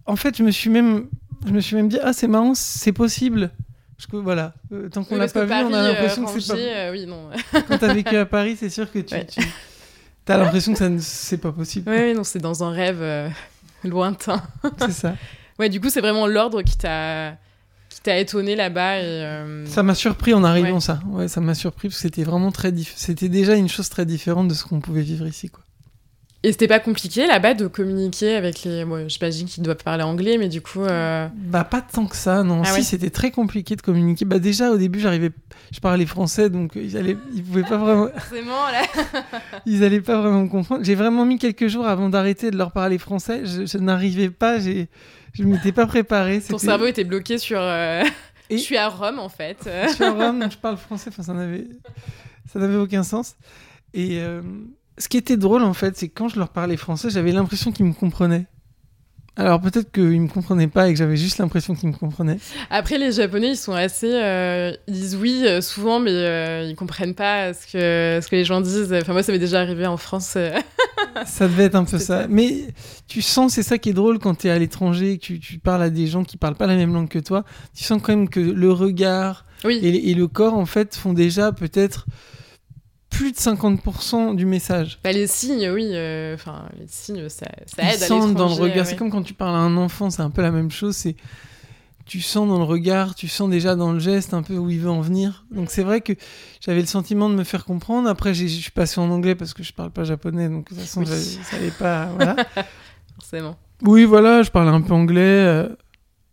en 0.07 0.17
fait, 0.17 0.37
je 0.37 0.43
me 0.43 0.51
suis 0.51 0.71
même, 0.71 1.09
je 1.47 1.53
me 1.53 1.61
suis 1.61 1.77
même 1.77 1.89
dit, 1.89 1.99
ah, 2.03 2.13
c'est 2.13 2.29
marrant, 2.29 2.55
c'est 2.55 2.93
possible. 2.93 3.51
Parce 3.97 4.07
que 4.07 4.17
voilà, 4.17 4.55
euh, 4.73 4.89
tant 4.89 5.05
qu'on 5.05 5.17
l'a 5.17 5.29
pas 5.29 5.45
vu, 5.45 5.53
on 5.53 5.73
a 5.73 5.83
l'impression 5.89 6.25
que 6.25 6.41
c'est 6.41 6.53
pas. 6.53 6.59
Euh, 6.59 6.93
oui, 6.93 7.07
non. 7.07 7.31
Quand 7.69 7.79
t'as 7.79 7.95
vécu 7.95 8.17
à 8.17 8.27
Paris, 8.27 8.57
c'est 8.59 8.71
sûr 8.71 8.91
que 8.91 8.99
tu, 8.99 9.15
as 9.15 10.37
l'impression 10.37 10.73
que 10.73 10.79
ça 10.79 10.89
c'est 10.99 11.39
pas 11.39 11.53
possible. 11.53 11.91
Oui, 11.91 12.15
non, 12.15 12.25
c'est 12.25 12.41
dans 12.41 12.65
un 12.65 12.71
rêve 12.71 13.01
euh, 13.01 13.29
lointain. 13.85 14.43
c'est 14.79 14.93
ça. 14.93 15.15
Ouais, 15.61 15.69
du 15.69 15.81
coup, 15.81 15.89
c'est 15.89 16.01
vraiment 16.01 16.27
l'ordre 16.27 16.63
qui 16.63 16.77
t'a 16.77 17.37
qui 17.89 18.01
t'a 18.01 18.19
étonné 18.19 18.57
là-bas 18.57 18.97
ça 19.67 19.85
m'a 19.85 19.95
surpris 19.95 20.35
en 20.35 20.43
arrivant 20.43 20.81
ça 20.81 20.99
ouais 21.07 21.29
ça 21.29 21.41
m'a 21.41 21.55
surpris 21.55 21.87
parce 21.87 21.99
que 21.99 22.03
c'était 22.03 22.25
vraiment 22.25 22.51
très 22.51 22.75
c'était 22.97 23.29
déjà 23.29 23.55
une 23.55 23.69
chose 23.69 23.89
très 23.89 24.05
différente 24.05 24.49
de 24.49 24.55
ce 24.55 24.65
qu'on 24.65 24.81
pouvait 24.81 25.03
vivre 25.03 25.29
ici 25.29 25.51
quoi 25.51 25.63
et 26.45 26.53
c'était 26.53 26.69
pas 26.69 26.79
compliqué 26.79 27.27
là-bas 27.27 27.55
de 27.55 27.67
communiquer 27.67 28.37
avec 28.37 28.65
les. 28.65 28.85
Bon, 28.85 29.09
J'imagine 29.09 29.47
qu'ils 29.47 29.63
doivent 29.63 29.83
parler 29.83 30.03
anglais, 30.03 30.37
mais 30.37 30.49
du 30.49 30.61
coup. 30.61 30.83
Euh, 30.83 31.27
bah, 31.35 31.65
pas 31.65 31.81
tant 31.81 32.05
que 32.05 32.17
ça, 32.17 32.43
non. 32.43 32.61
Ah 32.63 32.75
si, 32.75 32.85
c'était 32.85 33.09
très 33.09 33.31
compliqué 33.31 33.77
de 33.77 33.81
communiquer. 33.81 34.27
Bah, 34.27 34.39
déjà, 34.39 34.71
au 34.71 34.77
début, 34.77 35.01
j'arrivais. 35.01 35.31
Je 35.73 35.81
parlais 35.81 36.05
français, 36.05 36.51
donc 36.51 36.73
ils, 36.75 36.99
allaient... 36.99 37.17
ils 37.35 37.43
pouvaient 37.43 37.63
pas 37.63 37.79
vraiment. 37.79 38.09
Forcément, 38.15 38.67
là. 38.71 38.83
ils 39.67 39.83
allaient 39.85 40.03
pas 40.03 40.21
vraiment 40.21 40.47
comprendre. 40.47 40.85
J'ai 40.85 40.95
vraiment 40.95 41.25
mis 41.25 41.39
quelques 41.39 41.69
jours 41.69 41.87
avant 41.87 42.11
d'arrêter 42.11 42.51
de 42.51 42.59
leur 42.59 42.73
parler 42.73 42.99
français. 42.99 43.47
Je, 43.47 43.79
n'arrivais 43.79 44.29
pas, 44.29 44.59
j'ai... 44.59 44.89
je 45.33 45.45
m'étais 45.45 45.73
pas 45.73 45.87
préparé. 45.87 46.43
Ton 46.43 46.59
cerveau 46.59 46.85
était 46.85 47.05
bloqué 47.05 47.39
sur. 47.39 47.59
Euh, 47.59 48.03
Et... 48.51 48.59
Je 48.59 48.63
suis 48.63 48.77
à 48.77 48.91
Rome, 48.91 49.19
en 49.19 49.31
fait. 49.31 49.67
je 49.67 49.95
suis 49.95 50.05
à 50.05 50.13
Rome, 50.13 50.41
donc 50.41 50.53
je 50.53 50.59
parle 50.59 50.77
français. 50.77 51.09
Enfin, 51.09 51.23
ça 51.23 51.33
n'avait, 51.33 51.69
ça 52.53 52.59
n'avait 52.59 52.77
aucun 52.77 53.03
sens. 53.03 53.35
Et. 53.95 54.19
Euh, 54.19 54.43
ce 54.99 55.09
qui 55.09 55.17
était 55.17 55.37
drôle 55.37 55.63
en 55.63 55.75
fait, 55.75 55.97
c'est 55.97 56.09
que 56.09 56.15
quand 56.15 56.29
je 56.29 56.39
leur 56.39 56.51
parlais 56.51 56.77
français, 56.77 57.11
j'avais 57.11 57.33
l'impression 57.33 57.73
qu'ils 57.73 57.87
me 57.87 57.93
comprenaient. 57.93 58.47
Alors 59.37 59.61
peut-être 59.61 59.91
qu'ils 59.91 60.21
me 60.21 60.29
comprenaient 60.29 60.69
pas 60.69 60.89
et 60.89 60.93
que 60.93 60.99
j'avais 60.99 61.17
juste 61.17 61.39
l'impression 61.39 61.75
qu'ils 61.75 61.89
me 61.89 61.95
comprenaient. 61.95 62.39
Après 62.71 62.99
les 62.99 63.11
Japonais 63.11 63.51
ils 63.51 63.57
sont 63.57 63.73
assez, 63.73 64.13
euh, 64.13 64.73
ils 64.87 64.95
disent 64.95 65.17
oui 65.17 65.43
euh, 65.45 65.61
souvent 65.61 65.99
mais 65.99 66.13
euh, 66.13 66.69
ils 66.71 66.77
comprennent 66.77 67.17
pas 67.17 67.53
ce 67.53 67.67
que 67.67 68.21
ce 68.23 68.29
que 68.29 68.37
les 68.37 68.45
gens 68.45 68.61
disent. 68.61 68.93
Enfin 68.93 69.13
moi 69.13 69.25
ça 69.25 69.33
m'est 69.33 69.41
déjà 69.41 69.61
arrivé 69.61 69.87
en 69.87 69.97
France. 69.97 70.39
ça 71.27 71.49
devait 71.49 71.65
être 71.65 71.75
un 71.75 71.85
peu 71.85 71.99
ça. 71.99 72.29
Mais 72.29 72.69
tu 73.09 73.23
sens 73.23 73.55
c'est 73.55 73.65
ça 73.65 73.77
qui 73.77 73.91
est 73.91 73.95
drôle 73.95 74.21
quand 74.21 74.37
tu 74.37 74.47
es 74.47 74.51
à 74.51 74.59
l'étranger, 74.59 75.19
que 75.19 75.33
tu, 75.33 75.59
parles 75.59 75.83
à 75.83 75.91
des 75.91 76.07
gens 76.07 76.23
qui 76.23 76.37
parlent 76.37 76.55
pas 76.55 76.69
la 76.69 76.77
même 76.77 76.95
langue 76.95 77.09
que 77.09 77.19
toi. 77.19 77.43
Tu 77.77 77.83
sens 77.83 78.01
quand 78.01 78.15
même 78.15 78.29
que 78.29 78.39
le 78.39 78.71
regard 78.71 79.47
et, 79.69 80.11
et, 80.11 80.15
le 80.15 80.29
corps 80.29 80.55
en 80.55 80.67
fait 80.67 80.95
font 80.95 81.13
déjà 81.13 81.51
peut-être 81.51 82.07
plus 83.15 83.33
de 83.33 83.37
50% 83.37 84.35
du 84.35 84.45
message. 84.45 84.99
Bah, 85.05 85.13
les 85.13 85.27
signes, 85.27 85.71
oui. 85.71 85.91
Euh, 85.93 86.35
enfin, 86.35 86.65
les 86.79 86.87
signes, 86.89 87.29
ça, 87.29 87.47
ça 87.67 87.83
aide 87.83 88.03
à 88.03 88.09
dans 88.09 88.49
le 88.49 88.55
regard. 88.55 88.87
C'est 88.87 88.97
comme 88.97 89.11
quand 89.11 89.23
tu 89.23 89.35
parles 89.35 89.55
à 89.55 89.61
un 89.61 89.77
enfant, 89.77 90.11
c'est 90.11 90.23
un 90.23 90.31
peu 90.31 90.43
la 90.43 90.51
même 90.51 90.71
chose. 90.71 90.97
C'est 90.97 91.17
tu 92.07 92.21
sens 92.21 92.47
dans 92.49 92.59
le 92.59 92.65
regard, 92.65 93.15
tu 93.15 93.29
sens 93.29 93.49
déjà 93.49 93.77
dans 93.77 93.93
le 93.93 93.99
geste 93.99 94.35
un 94.35 94.43
peu 94.43 94.57
où 94.57 94.69
il 94.69 94.81
veut 94.81 94.91
en 94.91 95.01
venir. 95.01 95.47
Donc 95.51 95.71
c'est 95.71 95.83
vrai 95.83 96.01
que 96.01 96.13
j'avais 96.61 96.81
le 96.81 96.87
sentiment 96.87 97.31
de 97.31 97.35
me 97.35 97.45
faire 97.45 97.65
comprendre. 97.65 98.09
Après, 98.09 98.35
je 98.35 98.47
suis 98.47 98.71
passé 98.73 99.01
en 99.01 99.11
anglais 99.11 99.35
parce 99.35 99.55
que 99.55 99.63
je 99.63 99.73
parle 99.73 99.91
pas 99.91 100.05
japonais, 100.05 100.49
donc 100.49 100.65
de 100.65 100.69
toute 100.71 100.79
façon, 100.81 101.05
je 101.05 101.13
savais 101.13 101.71
pas. 101.71 102.07
Voilà. 102.17 102.37
Forcément. 103.15 103.57
Oui, 103.83 104.05
voilà, 104.05 104.43
je 104.43 104.51
parlais 104.51 104.71
un 104.71 104.83
peu 104.83 104.93
anglais. 104.93 105.21
Euh. 105.21 105.69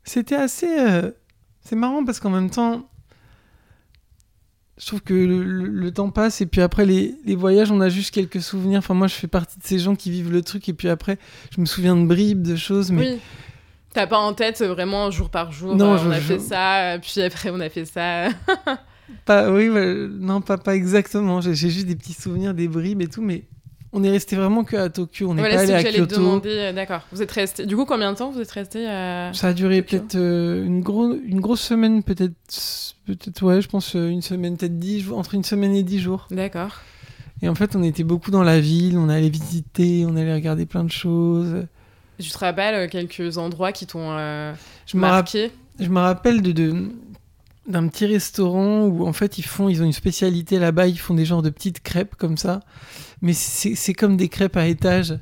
C'était 0.03 0.35
assez. 0.35 0.67
Euh, 0.67 1.11
c'est 1.61 1.75
marrant 1.75 2.03
parce 2.03 2.19
qu'en 2.19 2.31
même 2.31 2.49
temps, 2.49 2.89
je 4.81 4.87
trouve 4.87 5.01
que 5.01 5.13
le, 5.13 5.91
temps 5.91 6.09
passe 6.09 6.41
et 6.41 6.47
puis 6.47 6.59
après 6.59 6.85
les, 6.85 7.13
les, 7.23 7.35
voyages, 7.35 7.71
on 7.71 7.81
a 7.81 7.89
juste 7.89 8.11
quelques 8.11 8.41
souvenirs. 8.41 8.79
Enfin, 8.79 8.95
moi, 8.95 9.05
je 9.05 9.13
fais 9.13 9.27
partie 9.27 9.59
de 9.59 9.63
ces 9.63 9.77
gens 9.77 9.95
qui 9.95 10.09
vivent 10.09 10.31
le 10.31 10.41
truc 10.41 10.67
et 10.69 10.73
puis 10.73 10.89
après, 10.89 11.19
je 11.55 11.61
me 11.61 11.67
souviens 11.67 11.95
de 11.95 12.03
bribes, 12.05 12.41
de 12.41 12.55
choses, 12.55 12.91
mais 12.91 13.19
T'as 13.93 14.07
pas 14.07 14.17
en 14.17 14.33
tête 14.33 14.63
vraiment 14.63 15.11
jour 15.11 15.29
par 15.29 15.51
jour, 15.51 15.75
non, 15.75 15.97
on 15.99 16.11
a 16.11 16.19
fait 16.19 16.39
ça, 16.39 16.97
puis 17.01 17.21
après 17.21 17.49
on 17.49 17.59
a 17.59 17.69
fait 17.69 17.85
ça. 17.85 18.29
pas, 19.25 19.51
oui, 19.51 19.69
non, 19.69 20.41
pas, 20.41 20.57
pas 20.57 20.75
exactement. 20.75 21.41
J'ai 21.41 21.53
juste 21.53 21.85
des 21.85 21.97
petits 21.97 22.13
souvenirs, 22.13 22.53
des 22.53 22.69
bribes 22.69 23.01
et 23.01 23.07
tout, 23.07 23.21
mais 23.21 23.43
on 23.93 24.03
est 24.03 24.09
resté 24.09 24.35
vraiment 24.35 24.63
que 24.63 24.77
à 24.77 24.89
Tokyo. 24.89 25.29
On 25.29 25.33
n'est 25.33 25.41
pas 25.41 25.59
allé 25.59 25.73
à 25.73 25.83
Kyoto. 25.83 26.15
Demander, 26.15 26.49
euh, 26.49 26.73
d'accord. 26.73 27.01
Vous 27.11 27.21
êtes 27.21 27.31
resté. 27.31 27.65
Du 27.65 27.75
coup, 27.75 27.85
combien 27.85 28.13
de 28.13 28.17
temps 28.17 28.31
vous 28.31 28.39
êtes 28.39 28.51
resté 28.51 28.87
à... 28.87 29.31
Ça 29.33 29.49
a 29.49 29.53
duré 29.53 29.81
peut-être 29.81 30.15
euh, 30.15 30.65
une, 30.65 30.81
gros, 30.81 31.13
une 31.13 31.41
grosse 31.41 31.61
semaine, 31.61 32.01
peut-être, 32.01 32.33
peut-être 33.05 33.43
ouais, 33.43 33.61
je 33.61 33.67
pense 33.67 33.95
euh, 33.95 34.07
une 34.07 34.21
semaine, 34.21 34.55
peut-être 34.55 34.79
dix 34.79 35.01
jours, 35.01 35.17
entre 35.17 35.35
une 35.35 35.43
semaine 35.43 35.75
et 35.75 35.83
dix 35.83 35.99
jours. 35.99 36.27
D'accord. 36.31 36.77
Et 37.41 37.49
en 37.49 37.55
fait, 37.55 37.75
on 37.75 37.83
était 37.83 38.03
beaucoup 38.03 38.31
dans 38.31 38.43
la 38.43 38.59
ville. 38.61 38.97
On 38.97 39.09
allait 39.09 39.29
visiter, 39.29 40.05
on 40.07 40.15
allait 40.15 40.33
regarder 40.33 40.65
plein 40.65 40.83
de 40.83 40.91
choses. 40.91 41.65
tu 42.17 42.29
te 42.29 42.37
rappelles 42.37 42.89
quelques 42.89 43.37
endroits 43.37 43.73
qui 43.73 43.87
t'ont 43.87 44.15
marqué? 44.93 45.51
Je 45.79 45.89
me 45.89 45.99
rappelle 45.99 46.41
de, 46.41 46.51
de 46.51 46.91
d'un 47.67 47.87
petit 47.87 48.05
restaurant 48.05 48.85
où 48.85 49.05
en 49.07 49.13
fait 49.13 49.37
ils 49.37 49.43
font 49.43 49.69
ils 49.69 49.81
ont 49.81 49.85
une 49.85 49.93
spécialité 49.93 50.57
là-bas 50.57 50.87
ils 50.87 50.97
font 50.99 51.13
des 51.13 51.25
genres 51.25 51.43
de 51.43 51.51
petites 51.51 51.81
crêpes 51.81 52.15
comme 52.15 52.35
ça 52.35 52.61
mais 53.21 53.33
c'est 53.33 53.93
comme 53.93 54.17
des 54.17 54.29
crêpes 54.29 54.57
à 54.57 54.67
étage 54.67 55.17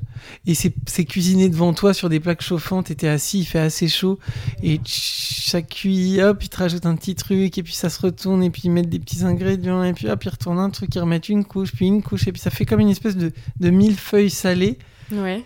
et 0.46 0.54
c'est 0.54 1.04
cuisiné 1.04 1.48
devant 1.48 1.74
toi 1.74 1.92
sur 1.92 2.08
des 2.08 2.18
plaques 2.18 2.42
chauffantes 2.42 2.90
et 2.90 3.08
assis 3.08 3.40
il 3.40 3.44
fait 3.44 3.58
assez 3.58 3.88
chaud 3.88 4.18
et 4.62 4.80
chaque 4.86 5.68
cuit 5.68 6.22
hop 6.22 6.42
ils 6.42 6.48
te 6.48 6.56
rajoutent 6.56 6.86
un 6.86 6.96
petit 6.96 7.14
truc 7.14 7.58
et 7.58 7.62
puis 7.62 7.74
ça 7.74 7.90
se 7.90 8.00
retourne 8.00 8.42
et 8.42 8.50
puis 8.50 8.62
ils 8.64 8.70
mettent 8.70 8.88
des 8.88 8.98
petits 8.98 9.24
ingrédients 9.24 9.84
et 9.84 9.92
puis 9.92 10.08
hop 10.08 10.24
ils 10.24 10.30
retournent 10.30 10.58
un 10.58 10.70
truc 10.70 10.94
ils 10.94 11.00
remettent 11.00 11.28
une 11.28 11.44
couche 11.44 11.72
puis 11.72 11.86
une 11.86 12.02
couche 12.02 12.26
et 12.26 12.32
puis 12.32 12.40
ça 12.40 12.50
fait 12.50 12.64
comme 12.64 12.80
une 12.80 12.90
espèce 12.90 13.16
de, 13.16 13.32
de 13.58 13.70
mille 13.70 13.96
feuilles 13.96 14.30
salées 14.30 14.78
ouais 15.12 15.44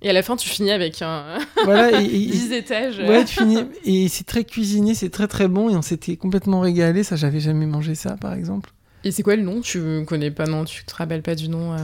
et 0.00 0.08
à 0.08 0.12
la 0.12 0.22
fin, 0.22 0.36
tu 0.36 0.48
finis 0.48 0.70
avec 0.70 1.02
un 1.02 1.38
voilà, 1.64 2.00
et, 2.00 2.06
10 2.06 2.52
étages. 2.52 2.98
Ouais, 2.98 3.24
tu 3.24 3.40
finis. 3.40 3.58
Et 3.84 4.08
c'est 4.08 4.24
très 4.24 4.44
cuisiné, 4.44 4.94
c'est 4.94 5.10
très 5.10 5.26
très 5.26 5.48
bon. 5.48 5.70
Et 5.70 5.76
on 5.76 5.82
s'était 5.82 6.16
complètement 6.16 6.60
régalé. 6.60 7.02
Ça, 7.02 7.16
j'avais 7.16 7.40
jamais 7.40 7.66
mangé 7.66 7.96
ça, 7.96 8.16
par 8.16 8.32
exemple. 8.34 8.70
Et 9.08 9.10
c'est 9.10 9.22
quoi 9.22 9.36
le 9.36 9.42
nom? 9.42 9.62
Tu 9.62 10.04
connais 10.06 10.30
pas, 10.30 10.44
non 10.44 10.66
Tu 10.66 10.84
te 10.84 10.94
rappelles 10.94 11.22
pas 11.22 11.34
du 11.34 11.48
nom 11.48 11.72
euh, 11.72 11.78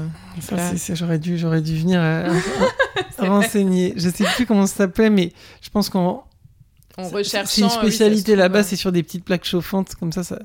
J'aurais 0.93 1.19
dû, 1.19 1.39
j'aurais 1.39 1.63
dû 1.63 1.75
venir 1.75 1.99
euh, 2.03 2.31
renseigner. 3.19 3.95
Je 3.97 4.11
sais 4.11 4.25
plus 4.37 4.45
comment 4.45 4.67
ça 4.67 4.75
s'appelait, 4.75 5.09
mais 5.09 5.33
je 5.63 5.71
pense 5.71 5.89
qu'en. 5.89 6.27
En 6.99 7.09
recherchant. 7.09 7.47
C'est 7.51 7.63
une 7.63 7.71
spécialité 7.71 8.37
là-bas, 8.37 8.63
c'est 8.63 8.77
sur 8.77 8.93
des 8.93 9.03
petites 9.03 9.25
plaques 9.25 9.47
chauffantes, 9.47 9.95
comme 9.95 10.13
ça, 10.13 10.23
ça 10.23 10.39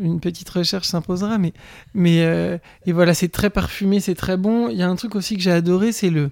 une 0.00 0.20
petite 0.20 0.48
recherche 0.48 0.86
s'imposera, 0.86 1.36
mais, 1.36 1.52
mais 1.94 2.22
euh, 2.22 2.58
et 2.86 2.92
voilà, 2.92 3.12
c'est 3.12 3.28
très 3.28 3.50
parfumé, 3.50 3.98
c'est 3.98 4.14
très 4.14 4.36
bon. 4.36 4.68
Il 4.68 4.76
y 4.76 4.84
a 4.84 4.88
un 4.88 4.94
truc 4.94 5.16
aussi 5.16 5.34
que 5.34 5.42
j'ai 5.42 5.50
adoré, 5.50 5.90
c'est 5.90 6.10
le. 6.10 6.30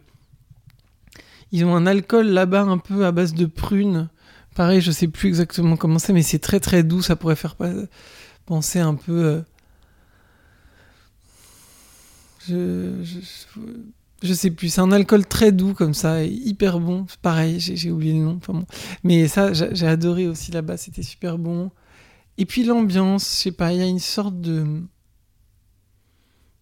Ils 1.51 1.65
ont 1.65 1.75
un 1.75 1.87
alcool 1.87 2.29
là-bas 2.29 2.63
un 2.63 2.79
peu 2.79 3.05
à 3.05 3.11
base 3.11 3.35
de 3.35 3.47
prunes. 3.47 4.11
Pareil, 4.55 4.81
je 4.81 4.93
sais 4.93 5.09
plus 5.09 5.29
exactement 5.29 5.77
comment 5.77 5.99
c'est, 5.99 6.13
mais 6.13 6.23
c'est 6.23 6.39
très 6.39 6.61
très 6.61 6.85
doux. 6.85 7.03
Ça 7.03 7.17
pourrait 7.17 7.35
faire 7.35 7.57
penser 8.49 8.79
un 8.79 8.95
peu. 8.95 9.13
Euh, 9.25 9.43
je, 12.49 13.05
je, 13.05 13.19
je, 14.23 14.33
sais 14.33 14.51
plus. 14.51 14.71
C'est 14.71 14.81
un 14.81 14.91
alcool 14.91 15.27
très 15.27 15.53
doux 15.53 15.75
comme 15.75 15.93
ça, 15.93 16.25
hyper 16.25 16.81
bon. 16.81 17.07
Pareil, 17.21 17.61
j'ai 17.61 17.91
oublié 17.91 18.15
le 18.15 18.21
nom. 18.21 18.39
Enfin 18.39 18.55
bon. 18.55 18.67
Mais 19.05 19.29
ça, 19.29 19.53
j'ai 19.53 19.87
adoré 19.87 20.27
aussi 20.27 20.51
là-bas. 20.51 20.79
C'était 20.79 21.03
super 21.03 21.37
bon. 21.37 21.71
Et 22.39 22.47
puis 22.47 22.65
l'ambiance, 22.65 23.25
je 23.25 23.43
sais 23.43 23.53
pas, 23.53 23.73
il 23.73 23.79
y 23.79 23.83
a 23.83 23.87
une 23.87 23.99
sorte 23.99 24.41
de. 24.41 24.65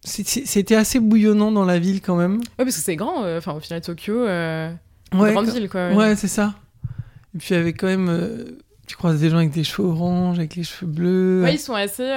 C'était 0.03 0.75
assez 0.75 0.99
bouillonnant 0.99 1.51
dans 1.51 1.65
la 1.65 1.79
ville 1.79 2.01
quand 2.01 2.15
même. 2.15 2.37
Ouais, 2.37 2.65
parce 2.65 2.75
que 2.75 2.81
c'est 2.81 2.95
grand, 2.95 3.23
euh, 3.23 3.39
enfin 3.39 3.53
au 3.53 3.59
final 3.59 3.81
Tokyo, 3.81 4.13
euh, 4.13 4.71
une 5.11 5.19
grande 5.19 5.49
ville 5.49 5.69
quoi. 5.69 5.93
Ouais, 5.93 6.15
c'est 6.15 6.27
ça. 6.27 6.55
Et 7.35 7.37
puis 7.37 7.55
avec 7.55 7.79
quand 7.79 7.87
même. 7.87 8.09
Euh, 8.09 8.57
tu 8.87 8.95
croises 8.95 9.19
des 9.19 9.29
gens 9.29 9.37
avec 9.37 9.51
des 9.51 9.63
cheveux 9.63 9.87
oranges, 9.87 10.39
avec 10.39 10.55
les 10.55 10.63
cheveux 10.63 10.89
bleus. 10.91 11.43
Ouais, 11.43 11.53
ils 11.53 11.59
sont 11.59 11.75
assez 11.75 12.09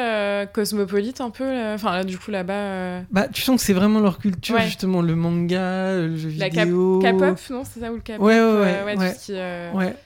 cosmopolites 0.53 1.21
un 1.21 1.31
peu. 1.31 1.45
Enfin, 1.75 1.93
là, 1.93 2.05
du 2.05 2.17
coup, 2.17 2.31
là-bas. 2.31 3.03
Bah, 3.11 3.29
tu 3.29 3.43
sens 3.43 3.61
que 3.61 3.67
c'est 3.67 3.75
vraiment 3.75 4.01
leur 4.01 4.19
culture, 4.19 4.59
justement, 4.61 5.03
le 5.03 5.17
manga, 5.17 5.97
le 5.97 6.17
jeu 6.17 6.31
la 6.39 6.49
vidéo. 6.49 7.03
La 7.03 7.13
K-pop, 7.13 7.39
non 7.51 7.65
C'est 7.65 7.81
ça 7.81 7.91
ou 7.93 7.97
le 7.97 8.01
K-pop? 8.01 8.21
Ouais, 8.21 8.41
ouais, 8.41 8.85
ouais. 8.85 8.97
ouais. 8.97 9.71
ouais. 9.75 9.97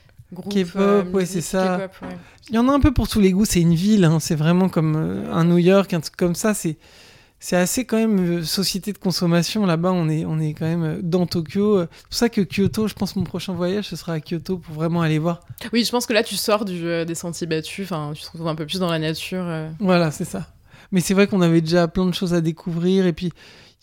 K-pop, 0.43 1.15
ouais, 1.15 1.27
c'est 1.27 1.41
ça. 1.41 1.89
Il 2.49 2.55
y 2.55 2.59
en 2.59 2.69
a 2.69 2.73
un 2.73 2.81
peu 2.81 2.93
pour 2.93 3.09
tous 3.09 3.21
les 3.21 3.33
goûts. 3.33 3.45
C'est 3.45 3.61
une 3.61 3.75
ville, 3.75 4.05
hein. 4.05 4.19
c'est 4.21 4.35
vraiment 4.35 4.69
comme 4.69 4.97
euh, 4.97 5.33
un 5.33 5.45
New 5.45 5.59
York, 5.59 5.95
un 5.95 6.01
truc 6.01 6.17
comme 6.17 6.35
ça. 6.35 6.55
C'est 6.55 6.77
c'est 7.45 7.57
assez 7.57 7.85
quand 7.85 7.99
même 7.99 8.39
euh, 8.39 8.43
société 8.43 8.95
de 8.95 8.97
consommation 8.97 9.67
là-bas. 9.67 9.93
On 9.93 10.09
est 10.09 10.25
on 10.25 10.41
est 10.41 10.55
quand 10.55 10.65
même 10.65 10.83
euh, 10.83 10.99
dans 11.03 11.27
Tokyo. 11.27 11.83
C'est 11.83 11.89
pour 12.05 12.15
ça 12.15 12.29
que 12.31 12.41
Kyoto, 12.41 12.89
je 12.89 12.95
pense 12.95 13.17
mon 13.17 13.25
prochain 13.25 13.53
voyage 13.53 13.85
ce 13.85 13.97
sera 13.97 14.15
à 14.15 14.21
Kyoto 14.21 14.57
pour 14.57 14.75
vraiment 14.75 15.03
aller 15.03 15.19
voir. 15.19 15.41
Oui, 15.71 15.85
je 15.85 15.91
pense 15.91 16.07
que 16.07 16.15
là 16.15 16.23
tu 16.23 16.37
sors 16.37 16.65
du, 16.65 17.05
des 17.05 17.15
sentiers 17.15 17.47
battus. 17.47 17.85
Enfin, 17.85 18.13
tu 18.15 18.23
te 18.23 18.31
retrouves 18.31 18.49
un 18.49 18.55
peu 18.55 18.65
plus 18.65 18.79
dans 18.79 18.91
la 18.91 18.99
nature. 18.99 19.45
Voilà, 19.79 20.11
c'est 20.11 20.25
ça. 20.25 20.47
Mais 20.91 21.01
c'est 21.01 21.13
vrai 21.13 21.27
qu'on 21.27 21.43
avait 21.43 21.61
déjà 21.61 21.87
plein 21.87 22.07
de 22.07 22.15
choses 22.15 22.33
à 22.33 22.41
découvrir 22.41 23.05
et 23.05 23.13
puis 23.13 23.31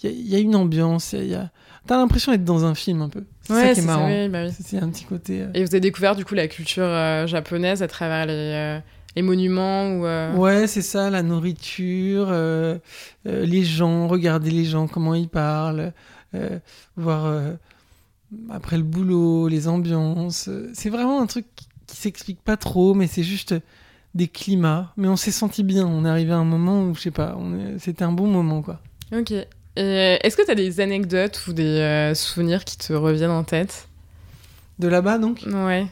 il 0.04 0.28
y, 0.28 0.36
a 0.36 0.40
une 0.40 0.56
ambiance. 0.56 1.14
Y 1.14 1.36
a 1.36 1.52
T'as 1.88 1.98
l'impression 1.98 2.32
d'être 2.32 2.44
dans 2.44 2.64
un 2.64 2.76
film 2.76 3.02
un 3.02 3.10
peu. 3.10 3.24
C'est 3.42 3.54
ça 3.54 3.74
qui 3.74 3.80
est 3.80 3.84
marrant. 3.84 4.30
Bah 4.30 4.52
c'est 4.52 4.78
un 4.78 4.90
petit 4.90 5.06
côté. 5.06 5.42
Euh, 5.42 5.52
Et 5.54 5.64
vous 5.64 5.72
avez 5.72 5.80
découvert 5.80 6.16
du 6.16 6.26
coup 6.26 6.36
la 6.36 6.48
culture 6.48 6.84
euh, 6.84 7.26
japonaise 7.26 7.82
à 7.82 7.88
travers 7.88 8.28
les, 8.28 8.34
euh, 8.34 8.80
les 9.16 9.22
monuments 9.22 9.88
ou. 9.94 10.40
Ouais, 10.40 10.68
c'est 10.68 10.82
ça, 10.82 11.10
la 11.10 11.24
nourriture, 11.24 12.34
les 13.26 13.64
gens, 13.64 14.08
regarder 14.08 14.52
les 14.52 14.66
gens, 14.66 14.88
comment 14.88 15.14
ils 15.16 15.30
parlent, 15.30 15.94
voir 16.96 17.58
après 18.50 18.78
le 18.78 18.84
boulot, 18.84 19.48
les 19.48 19.68
ambiances. 19.68 20.50
C'est 20.74 20.90
vraiment 20.90 21.22
un 21.22 21.26
truc 21.26 21.46
qui 21.88 21.98
s'explique 21.98 22.42
pas 22.42 22.58
trop, 22.58 22.94
mais 22.94 23.08
c'est 23.08 23.24
juste 23.24 23.54
des 24.16 24.28
climats. 24.28 24.94
Mais 24.98 25.08
on 25.08 25.16
s'est 25.16 25.32
senti 25.32 25.64
bien. 25.64 25.86
On 25.86 26.06
est 26.06 26.10
arrivé 26.10 26.32
à 26.32 26.38
un 26.38 26.46
moment 26.46 26.84
où, 26.84 26.96
je 26.96 27.02
sais 27.02 27.12
pas, 27.12 27.38
c'était 27.80 28.04
un 28.04 28.12
bon 28.12 28.28
moment 28.28 28.62
quoi. 28.62 28.80
Ok. 29.14 29.34
Est-ce 29.76 30.36
que 30.36 30.44
tu 30.44 30.52
as 30.52 30.56
des 30.56 30.82
anecdotes 30.82 31.48
ou 31.48 31.54
des 31.54 31.64
euh, 31.64 32.14
souvenirs 32.14 32.66
qui 32.66 32.78
te 32.78 32.92
reviennent 32.92 33.32
en 33.32 33.46
tête? 33.46 33.88
De 34.80 34.88
là-bas, 34.90 35.18
donc? 35.18 35.46
Ouais. 35.48 35.88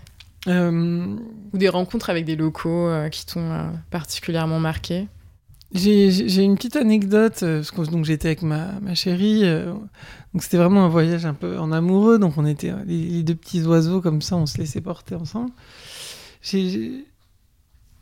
Euh, 0.48 1.16
ou 1.54 1.58
des 1.58 1.70
rencontres 1.70 2.10
avec 2.10 2.26
des 2.26 2.36
locaux 2.36 2.88
euh, 2.88 3.10
qui 3.10 3.26
t'ont 3.26 3.74
particulièrement 3.92 4.60
marqué 4.60 5.08
J'ai 5.74 6.44
une 6.44 6.56
petite 6.56 6.78
anecdote, 6.78 7.40
parce 7.40 7.72
que 7.72 7.90
donc 7.90 8.06
j'étais 8.06 8.30
avec 8.30 8.42
ma, 8.42 8.80
ma 8.82 8.96
chérie, 8.96 9.44
donc 10.34 10.44
c'était 10.44 10.58
vraiment 10.58 10.86
un 10.86 10.90
voyage 10.90 11.26
un 11.26 11.34
peu 11.34 11.60
en 11.60 11.72
amoureux, 11.72 12.20
donc 12.20 12.38
on 12.38 12.46
était 12.46 12.74
les, 12.86 13.24
deux 13.24 13.36
petits 13.36 13.64
oiseaux 13.64 14.02
comme 14.02 14.22
ça, 14.22 14.38
on 14.38 14.46
se 14.46 14.58
laissait 14.58 14.82
porter 14.82 15.16
ensemble. 15.16 15.52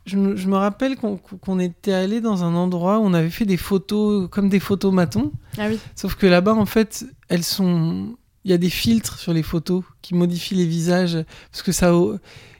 Je 0.08 0.16
me, 0.16 0.56
rappelle 0.56 0.96
qu'on 0.96 1.60
était 1.60 1.92
allé 1.92 2.22
dans 2.22 2.46
un 2.46 2.56
endroit 2.56 3.00
où 3.00 3.02
on 3.02 3.14
avait 3.14 3.30
fait 3.30 3.46
des 3.46 3.58
photos 3.58 4.30
comme 4.30 4.48
des 4.48 4.62
photos 4.62 4.94
matons. 4.94 5.34
Ah 5.58 5.68
oui. 5.68 5.80
Sauf 5.96 6.16
que 6.16 6.26
là-bas, 6.26 6.54
en 6.54 6.66
fait, 6.66 7.06
elles 7.28 7.44
sont. 7.44 8.16
Il 8.48 8.52
y 8.52 8.54
a 8.54 8.58
des 8.58 8.70
filtres 8.70 9.20
sur 9.20 9.34
les 9.34 9.44
photos 9.44 9.84
qui 10.02 10.16
modifient 10.16 10.56
les 10.56 10.66
visages. 10.66 11.18
Parce 11.52 11.62
que 11.64 11.74
ça. 11.74 11.94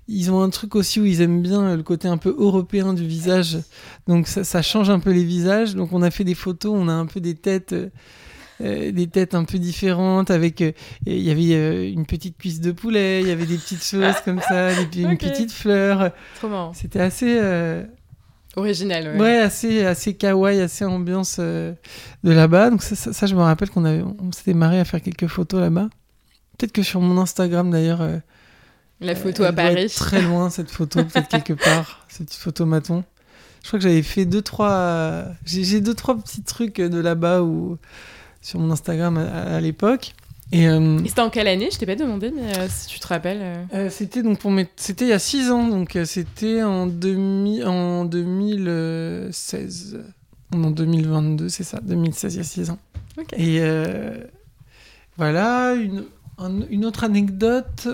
Ils 0.10 0.32
ont 0.32 0.42
un 0.42 0.50
truc 0.50 0.76
aussi 0.76 1.00
où 1.00 1.06
ils 1.06 1.22
aiment 1.22 1.42
bien 1.42 1.76
le 1.76 1.84
côté 1.84 2.10
un 2.10 2.18
peu 2.18 2.36
européen 2.38 2.94
du 2.94 3.06
visage. 3.06 3.58
Donc 4.06 4.28
ça, 4.28 4.44
ça 4.44 4.62
change 4.62 4.90
un 4.90 5.00
peu 5.00 5.12
les 5.12 5.24
visages. 5.24 5.76
Donc 5.76 5.94
on 5.94 6.02
a 6.02 6.12
fait 6.12 6.26
des 6.26 6.36
photos, 6.36 6.74
on 6.76 6.90
a 6.90 6.94
un 6.94 7.06
peu 7.06 7.22
des 7.22 7.36
têtes 7.36 7.74
euh, 8.60 8.92
des 8.92 9.08
têtes 9.08 9.36
un 9.36 9.46
peu 9.46 9.60
différentes 9.60 10.32
avec 10.32 10.62
euh, 10.62 10.72
il 11.06 11.22
y 11.22 11.30
avait 11.30 11.54
euh, 11.54 11.88
une 11.88 12.08
petite 12.08 12.40
cuisse 12.40 12.60
de 12.60 12.72
poulet 12.72 13.22
il 13.22 13.28
y 13.28 13.32
avait 13.32 13.46
des 13.46 13.58
petites 13.58 13.84
choses 13.84 14.16
comme 14.26 14.42
ça 14.42 14.74
des, 14.74 15.04
une 15.04 15.16
petite 15.16 15.52
fleur 15.52 16.10
c'était 16.74 17.00
assez 17.00 17.40
original 18.58 19.08
ouais. 19.08 19.22
ouais. 19.22 19.38
assez 19.38 19.86
assez 19.86 20.14
kawaii 20.14 20.60
assez 20.60 20.84
ambiance 20.84 21.40
de 21.40 21.76
là-bas 22.24 22.70
donc 22.70 22.84
ça, 22.84 22.96
ça, 22.96 23.26
je 23.26 23.36
me 23.36 23.42
rappelle 23.42 23.70
qu'on 23.70 23.86
avait 23.86 24.04
on 24.04 24.32
s'était 24.32 24.54
marré 24.54 24.80
à 24.80 24.86
faire 24.86 25.02
quelques 25.02 25.28
photos 25.28 25.62
là-bas 25.62 25.88
peut-être 26.58 26.74
que 26.74 26.84
sur 26.84 27.00
mon 27.00 27.22
Instagram 27.22 27.72
d'ailleurs 27.72 28.02
la 29.00 29.16
photo 29.16 29.44
apparaît 29.44 29.88
très 29.88 30.22
loin 30.22 30.50
cette 30.52 30.72
photo 30.72 31.04
peut-être 31.04 31.30
quelque 31.30 31.54
part 31.54 32.06
cette 32.10 32.34
photo 32.34 32.66
maton 32.66 33.04
je 33.64 33.68
crois 33.68 33.80
que 33.80 33.84
j'avais 33.84 34.04
fait 34.04 34.26
deux 34.26 34.42
trois 34.42 35.26
j'ai 35.46 35.80
deux 35.80 35.94
trois 35.94 36.18
petits 36.18 36.44
trucs 36.44 36.78
de 36.82 37.00
là-bas 37.00 37.42
où 37.44 37.78
sur 38.48 38.60
mon 38.60 38.72
Instagram 38.72 39.18
à, 39.18 39.60
l'époque. 39.60 40.14
Euh, 40.54 41.00
Et, 41.04 41.10
c'était 41.10 41.22
en 41.22 41.30
quelle 41.30 41.48
année? 41.48 41.70
Je 41.72 41.78
t'ai 41.78 41.86
pas 41.86 41.96
demandé, 41.96 42.32
mais 42.32 42.58
euh, 42.58 42.68
si 42.70 42.88
tu 42.88 43.00
te 43.00 43.08
rappelles. 43.08 43.68
Euh. 43.74 43.90
c'était 43.90 44.24
donc 44.24 44.40
pour 44.40 44.52
mes... 44.52 44.68
c'était 44.78 45.06
il 45.06 45.10
y 45.10 45.14
a 45.14 45.20
6 45.20 45.52
ans, 45.52 45.68
donc 45.68 45.98
c'était 46.06 46.64
en, 46.64 46.88
demi... 46.88 47.64
en 47.64 48.06
2016. 48.06 50.00
En 50.54 50.72
2022, 50.72 51.50
c'est 51.50 51.64
ça, 51.64 51.80
2016, 51.82 52.36
il 52.36 52.38
y 52.38 52.40
a 52.40 52.44
6 52.44 52.70
ans. 52.70 52.80
Et 53.38 53.62
voilà, 55.18 55.74
une, 55.74 56.06
une 56.70 56.86
autre 56.86 57.04
anecdote. 57.04 57.90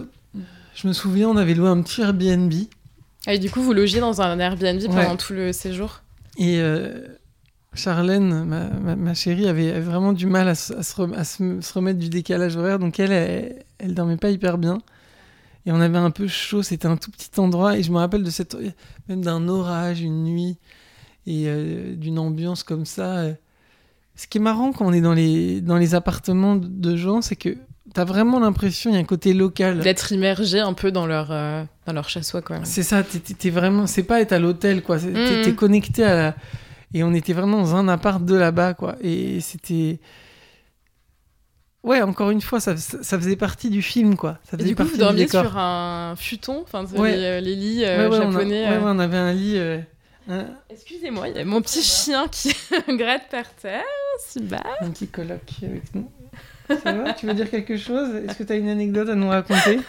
Je 0.76 0.88
me 0.88 0.94
souviens, 0.94 1.30
on 1.30 1.38
avait 1.38 1.54
loué 1.54 1.70
un 1.70 1.82
petit 1.82 2.02
Airbnb. 2.02 2.54
Ah, 3.26 3.34
et 3.34 3.40
du 3.40 3.50
coup, 3.50 3.62
vous 3.62 3.74
logiez 3.74 4.00
dans 4.02 4.22
un 4.22 4.38
Airbnb 4.40 4.82
pendant 4.88 5.16
tout 5.16 5.34
le 5.34 5.54
séjour? 5.54 6.02
Et 6.38 6.62
Charlène, 7.76 8.46
ma, 8.96 9.14
chérie, 9.14 9.48
avait, 9.48 9.80
vraiment 9.80 10.14
du 10.14 10.28
mal 10.28 10.48
à, 10.48 10.56
se, 10.56 10.74
remettre 11.74 12.00
du 12.00 12.10
décalage 12.10 12.56
horaire, 12.56 12.80
donc 12.80 13.00
elle, 13.00 13.64
elle, 13.80 13.94
dormait 13.94 14.18
pas 14.18 14.30
hyper 14.30 14.58
bien. 14.58 14.80
Et 15.66 15.72
on 15.72 15.80
avait 15.80 15.98
un 15.98 16.12
peu 16.12 16.28
chaud, 16.28 16.62
c'était 16.62 16.88
un 16.88 16.98
tout 16.98 17.10
petit 17.10 17.40
endroit. 17.40 17.78
Et 17.78 17.84
je 17.84 17.92
me 17.92 17.98
rappelle 17.98 18.24
de 18.24 18.30
cette, 18.30 18.58
même 19.08 19.22
d'un 19.22 19.48
orage, 19.48 20.02
une 20.02 20.24
nuit, 20.24 20.58
et 21.26 21.46
euh, 21.48 21.96
d'une 21.96 22.20
ambiance 22.20 22.64
comme 22.64 22.86
ça. 22.86 23.24
Ce 24.16 24.28
qui 24.28 24.38
est 24.38 24.42
marrant 24.42 24.72
quand 24.74 24.86
on 24.86 24.94
est 24.94 25.02
dans 25.02 25.14
les, 25.14 25.62
dans 25.62 25.78
les 25.78 25.96
appartements 25.96 26.56
de 26.56 26.96
gens, 26.96 27.22
c'est 27.22 27.36
que 27.36 27.58
t'as 27.94 28.06
vraiment 28.06 28.40
l'impression, 28.40 28.90
il 28.90 28.94
y 28.94 28.98
a 28.98 29.00
un 29.00 29.06
côté 29.06 29.34
local. 29.34 29.80
D'être 29.80 30.12
immergé 30.12 30.60
un 30.60 30.74
peu 30.74 30.92
dans 30.92 31.06
leur, 31.06 31.32
euh, 31.32 31.64
dans 31.86 31.94
leur 31.94 32.10
chez-soi, 32.10 32.42
quoi. 32.42 32.60
C'est 32.64 32.84
ça, 32.84 33.04
t'es 33.04 33.50
vraiment. 33.50 33.88
C'est 33.88 34.04
pas 34.04 34.22
être 34.22 34.34
à 34.34 34.40
l'hôtel, 34.40 34.82
quoi. 34.82 35.00
T'es 35.00 35.52
mmh. 35.52 35.56
connecté 35.56 36.04
à 36.04 36.16
la. 36.16 36.36
Et 36.94 37.04
on 37.04 37.14
était 37.14 37.34
vraiment 37.34 37.58
dans 37.58 37.76
un 37.76 37.88
appart 37.88 38.24
de 38.24 38.36
là-bas, 38.36 38.74
quoi. 38.74 38.96
Et 39.02 39.40
c'était. 39.42 40.00
Ouais, 41.84 42.02
encore 42.02 42.30
une 42.30 42.42
fois, 42.42 42.60
ça, 42.60 42.78
ça, 42.78 43.20
faisait 43.20 43.36
partie 43.36 43.70
du 43.70 43.82
film, 43.82 44.16
quoi. 44.16 44.40
Ça 44.44 44.58
faisait 44.58 44.70
et 44.70 44.74
du 44.74 44.76
coup, 44.76 44.84
vous 44.84 44.98
dormiez 44.98 45.28
sur 45.28 45.58
un 45.58 46.16
futon, 46.16 46.64
enfin, 46.64 46.86
les, 47.04 47.42
les, 47.42 47.56
lits 47.56 47.84
euh, 47.84 48.10
japonais. 48.10 48.68
On 48.68 48.72
ouais, 48.72 48.80
on 48.86 49.00
avait 49.00 49.18
un 49.18 49.34
lit. 49.34 49.60
Hein. 50.30 50.48
Excusez-moi, 50.70 51.28
il 51.30 51.36
y 51.36 51.40
a 51.40 51.46
mon 51.46 51.62
petit 51.62 51.82
chien 51.82 52.28
qui 52.30 52.56
gratte 52.88 53.30
par 53.30 53.54
terre, 53.56 53.84
si 54.20 54.40
bas. 54.40 54.64
Un 54.80 54.92
petit 54.92 55.08
coloc 55.08 55.42
avec 55.62 55.94
nous. 55.94 56.10
Ça 56.70 56.94
va? 56.94 57.14
Tu 57.14 57.26
veux 57.26 57.34
dire 57.34 57.50
quelque 57.50 57.76
chose? 57.76 58.16
Est-ce 58.16 58.38
que 58.38 58.44
tu 58.44 58.54
as 58.54 58.56
une 58.56 58.70
anecdote 58.70 59.10
à 59.10 59.16
nous 59.16 59.28
raconter? 59.28 59.80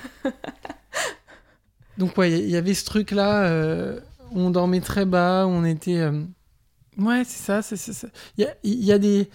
Donc, 1.98 2.18
ouais, 2.18 2.32
il 2.32 2.50
y, 2.50 2.56
avait 2.56 2.74
ce 2.74 2.84
truc-là 2.84 3.44
euh, 3.44 4.00
où 4.32 4.40
on 4.40 4.50
dormait 4.50 4.80
très 4.80 5.04
bas, 5.04 5.46
où 5.46 5.50
on 5.50 5.64
était. 5.64 6.10
Euh, 6.98 7.02
ouais, 7.02 7.24
c'est 7.24 7.42
ça, 7.42 7.62
c'est 7.62 7.76
ça. 7.76 8.08
Il 8.36 8.46
y 8.64 8.92
a, 8.92 8.98
des. 8.98 9.28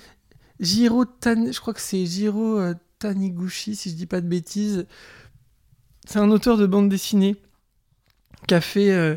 Jiro 0.59 1.05
Tan... 1.05 1.51
Je 1.51 1.59
crois 1.59 1.73
que 1.73 1.81
c'est 1.81 2.05
Jiro 2.05 2.59
euh, 2.59 2.73
Taniguchi, 2.99 3.75
si 3.75 3.89
je 3.89 3.95
dis 3.95 4.05
pas 4.05 4.21
de 4.21 4.27
bêtises. 4.27 4.85
C'est 6.07 6.19
un 6.19 6.31
auteur 6.31 6.57
de 6.57 6.65
bande 6.65 6.89
dessinée 6.89 7.35
qui 8.47 8.53
a 8.55 8.61
fait 8.61 8.91
euh, 8.91 9.15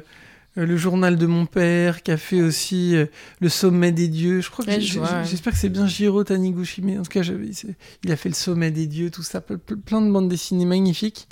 le 0.55 0.77
journal 0.77 1.17
de 1.17 1.27
mon 1.27 1.47
père, 1.47 2.03
qui 2.03 2.11
a 2.11 2.17
fait 2.17 2.43
aussi 2.43 2.95
euh, 2.95 3.07
Le 3.41 3.49
sommet 3.49 3.93
des 3.93 4.09
dieux. 4.09 4.41
Je 4.41 4.51
crois 4.51 4.65
que 4.65 4.79
j'espère 4.79 5.53
que 5.53 5.59
c'est 5.59 5.71
bien 5.71 5.87
Jiro 5.87 6.23
Taniguchi, 6.23 6.83
mais 6.83 6.99
en 6.99 7.03
tout 7.03 7.11
cas, 7.11 7.23
il 7.23 8.13
a 8.13 8.17
fait 8.17 8.29
Le 8.29 8.35
sommet 8.35 8.71
des 8.71 8.87
dieux, 8.87 9.11
tout 9.11 9.23
ça, 9.23 9.41
plein 9.41 10.03
de 10.03 10.11
bandes 10.11 10.29
dessinées 10.29 10.67
magnifiques. 10.67 11.29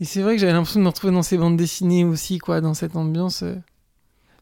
Et 0.00 0.04
c'est 0.04 0.22
vrai 0.22 0.34
que 0.34 0.40
j'avais 0.40 0.52
l'impression 0.52 0.80
de 0.80 0.84
me 0.84 0.88
retrouver 0.88 1.12
dans 1.12 1.22
ces 1.22 1.36
bandes 1.36 1.56
dessinées 1.56 2.04
aussi, 2.04 2.38
quoi, 2.38 2.60
dans 2.60 2.74
cette 2.74 2.96
ambiance. 2.96 3.44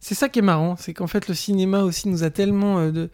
Euh. 0.03 0.07
C'est 0.07 0.15
ça 0.15 0.29
qui 0.29 0.41
est 0.41 0.43
marrant, 0.43 0.77
c'est 0.77 0.93
qu'en 0.95 1.07
fait, 1.07 1.29
le 1.29 1.35
cinéma 1.35 1.83
aussi 1.83 2.09
nous 2.09 2.25
a 2.25 2.31
tellement 2.31 2.91
de... 2.91 3.09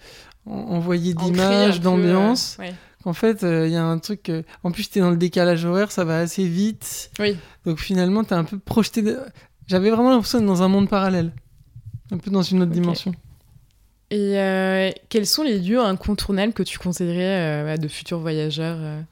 envoyé 0.47 1.14
d'images, 1.14 1.80
d'ambiance. 1.80 2.59
qu'en 3.04 3.12
fait, 3.12 3.42
il 3.42 3.71
y 3.71 3.76
a 3.76 3.85
un 3.85 3.99
truc. 3.99 4.33
En 4.64 4.71
plus, 4.71 4.90
tu 4.90 4.99
es 4.99 5.02
dans 5.02 5.11
le 5.11 5.16
décalage 5.16 5.64
horaire, 5.64 5.92
ça 5.92 6.04
va 6.04 6.18
assez 6.18 6.47
vite. 6.47 7.11
Oui. 7.18 7.37
Donc 7.64 7.78
finalement, 7.78 8.25
tu 8.25 8.30
es 8.30 8.37
un 8.37 8.45
peu 8.45 8.59
projeté. 8.59 9.04
J'avais 9.66 9.90
vraiment 9.90 10.11
l'impression 10.11 10.38
d'être 10.38 10.49
dans 10.49 10.62
un 10.62 10.68
monde 10.68 10.88
parallèle, 10.88 11.33
un 12.11 12.18
peu 12.18 12.30
dans 12.30 12.42
une 12.42 12.62
autre 12.62 12.73
dimension. 12.73 13.12
Et 14.11 14.38
euh, 14.38 14.90
quels 15.11 15.26
sont 15.26 15.42
les 15.42 15.59
lieux 15.59 15.80
incontournables 15.80 16.54
que 16.54 16.62
tu 16.62 16.78
conseillerais 16.78 17.66
euh, 17.66 17.75
à 17.75 17.76
de 17.76 17.88
futurs 17.88 18.21
voyageurs 18.21 18.78
euh, 18.80 19.02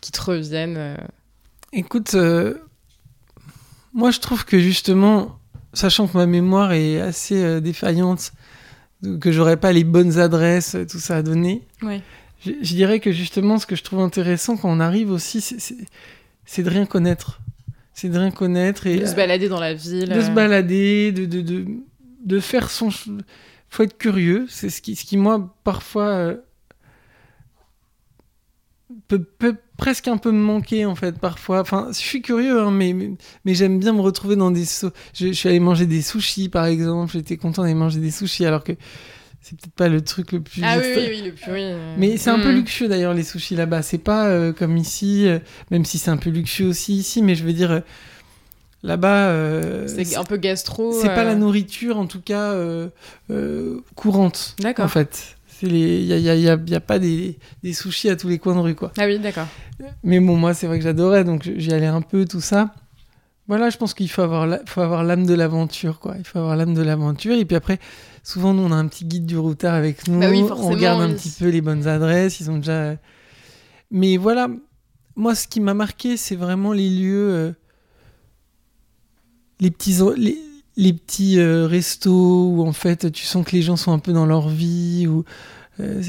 qui 0.00 0.12
te 0.12 0.22
reviennent 0.22 0.96
Écoute, 1.72 2.16
moi 3.92 4.10
je 4.10 4.18
trouve 4.18 4.46
que 4.46 4.58
justement, 4.58 5.38
sachant 5.72 6.06
que 6.08 6.16
ma 6.16 6.26
mémoire 6.26 6.72
est 6.72 7.00
assez 7.00 7.60
défaillante, 7.60 8.32
que 9.20 9.32
j'aurais 9.32 9.56
pas 9.56 9.72
les 9.72 9.84
bonnes 9.84 10.18
adresses, 10.18 10.76
tout 10.90 10.98
ça 10.98 11.16
à 11.16 11.22
donner, 11.22 11.62
je, 11.82 12.52
je, 12.62 12.74
dirais 12.74 13.00
que 13.00 13.12
justement 13.12 13.58
ce 13.58 13.66
que 13.66 13.76
je 13.76 13.82
trouve 13.82 14.00
intéressant 14.00 14.56
quand 14.56 14.70
on 14.70 14.80
arrive 14.80 15.10
aussi, 15.10 15.40
c'est 15.40 16.62
de 16.62 16.70
rien 16.70 16.86
connaître. 16.86 17.40
C'est 17.92 18.08
de 18.08 18.18
rien 18.18 18.30
connaître 18.30 18.86
et 18.86 18.98
de 18.98 19.06
se 19.06 19.14
balader 19.14 19.48
dans 19.48 19.60
la 19.60 19.74
ville 19.74 20.08
de 20.08 20.20
se 20.22 20.30
balader 20.30 21.12
de, 21.12 21.26
de, 21.26 21.42
de, 21.42 21.66
de 22.24 22.40
faire 22.40 22.70
son 22.70 22.90
faut 23.70 23.84
être 23.84 23.96
curieux. 23.96 24.46
C'est 24.48 24.68
ce 24.68 24.82
qui, 24.82 24.96
ce 24.96 25.04
qui 25.04 25.16
moi 25.16 25.54
parfois 25.64 26.08
euh, 26.08 26.36
peut, 29.08 29.22
peut, 29.22 29.56
presque 29.80 30.08
un 30.08 30.18
peu 30.18 30.30
me 30.30 30.42
manquer 30.42 30.84
en 30.84 30.94
fait 30.94 31.18
parfois 31.18 31.60
enfin 31.60 31.88
je 31.90 31.96
suis 31.96 32.20
curieux 32.20 32.60
hein, 32.60 32.70
mais, 32.70 32.94
mais, 33.44 33.54
j'aime 33.54 33.78
bien 33.78 33.94
me 33.94 34.02
retrouver 34.02 34.36
dans 34.36 34.50
des 34.50 34.64
je, 34.64 34.88
je, 35.14 35.32
suis 35.32 35.48
allé 35.48 35.58
manger 35.58 35.86
des 35.86 36.02
sushis 36.02 36.50
par 36.50 36.66
exemple 36.66 37.12
j'étais 37.14 37.38
content 37.38 37.62
d'aller 37.62 37.74
manger 37.74 37.98
des 37.98 38.10
sushis 38.10 38.44
alors 38.44 38.62
que 38.62 38.72
c'est 39.40 39.58
peut-être 39.58 39.74
pas 39.74 39.88
le 39.88 40.02
truc 40.02 40.32
le 40.32 40.42
plus. 40.42 40.60
Ah 40.62 40.76
oui, 40.78 40.84
oui, 40.96 41.22
le 41.22 41.32
plus. 41.32 41.50
Mais 41.96 42.18
c'est 42.18 42.28
un 42.28 42.38
peu 42.38 42.52
hmm. 42.52 42.56
luxueux 42.56 42.88
d'ailleurs 42.88 43.14
les 43.14 43.22
sushis 43.22 43.56
là-bas. 43.56 43.80
C'est 43.80 43.96
pas 43.96 44.26
euh, 44.26 44.52
comme 44.52 44.76
ici, 44.76 45.26
euh, 45.26 45.38
même 45.70 45.86
si 45.86 45.96
c'est 45.96 46.10
un 46.10 46.18
peu 46.18 46.28
luxueux 46.28 46.66
aussi 46.66 46.94
ici, 46.94 47.22
mais 47.22 47.34
je 47.34 47.44
veux 47.44 47.54
dire. 47.54 47.70
Euh, 47.70 47.80
là-bas, 48.82 49.34
c'est 49.88 50.16
un 50.16 50.24
peu 50.24 50.36
gastro. 50.36 50.92
C'est 50.92 51.08
pas 51.08 51.24
la 51.24 51.36
nourriture, 51.36 51.98
en 51.98 52.06
tout 52.06 52.20
cas, 52.20 52.54
courante. 53.94 54.56
D'accord. 54.58 54.84
En 54.84 54.88
fait, 54.88 55.38
il 55.62 56.04
y 56.04 56.12
a, 56.12 56.18
y, 56.18 56.28
a, 56.28 56.34
y, 56.34 56.48
a, 56.48 56.58
y 56.66 56.74
a, 56.74 56.80
pas 56.80 56.98
des, 56.98 57.38
des, 57.62 57.72
sushis 57.72 58.08
à 58.08 58.16
tous 58.16 58.28
les 58.28 58.38
coins 58.38 58.54
de 58.54 58.60
rue, 58.60 58.74
quoi. 58.74 58.92
Ah 58.98 59.06
oui, 59.06 59.18
d'accord. 59.18 59.46
Mais 60.02 60.20
bon, 60.20 60.36
moi, 60.36 60.54
c'est 60.54 60.66
vrai 60.66 60.78
que 60.78 60.84
j'adorais, 60.84 61.24
donc 61.24 61.50
j'y 61.56 61.72
allais 61.72 61.86
un 61.86 62.02
peu, 62.02 62.24
tout 62.24 62.40
ça. 62.40 62.74
Voilà, 63.48 63.68
je 63.68 63.76
pense 63.76 63.94
qu'il 63.94 64.08
faut 64.08 64.22
avoir 64.22 65.04
l'âme 65.04 65.26
de 65.26 65.34
l'aventure, 65.34 65.98
quoi. 65.98 66.14
Il 66.18 66.24
faut 66.24 66.38
avoir 66.38 66.54
l'âme 66.56 66.72
de 66.72 66.82
l'aventure. 66.82 67.34
Et 67.34 67.44
puis 67.44 67.56
après, 67.56 67.80
souvent, 68.22 68.54
nous, 68.54 68.62
on 68.62 68.70
a 68.70 68.76
un 68.76 68.86
petit 68.86 69.04
guide 69.04 69.26
du 69.26 69.36
routard 69.38 69.74
avec 69.74 70.06
nous. 70.06 70.20
Bah 70.20 70.28
on 70.30 70.68
regarde 70.68 71.02
un 71.02 71.12
petit 71.12 71.30
peu 71.36 71.48
les 71.48 71.60
bonnes 71.60 71.88
adresses. 71.88 72.38
Ils 72.38 72.50
ont 72.50 72.58
déjà. 72.58 72.94
Mais 73.90 74.18
voilà, 74.18 74.48
moi, 75.16 75.34
ce 75.34 75.48
qui 75.48 75.60
m'a 75.60 75.74
marqué, 75.74 76.16
c'est 76.16 76.36
vraiment 76.36 76.72
les 76.72 76.88
lieux. 76.88 77.30
Euh, 77.32 77.52
les 79.58 79.72
petits, 79.72 79.98
les, 80.16 80.38
les 80.80 80.94
petits 80.94 81.38
euh, 81.38 81.66
restos 81.66 82.48
où, 82.48 82.66
en 82.66 82.72
fait, 82.72 83.12
tu 83.12 83.26
sens 83.26 83.44
que 83.44 83.52
les 83.52 83.60
gens 83.60 83.76
sont 83.76 83.92
un 83.92 83.98
peu 83.98 84.14
dans 84.14 84.24
leur 84.24 84.48
vie. 84.48 85.06
Ou, 85.06 85.24
euh, 85.78 86.02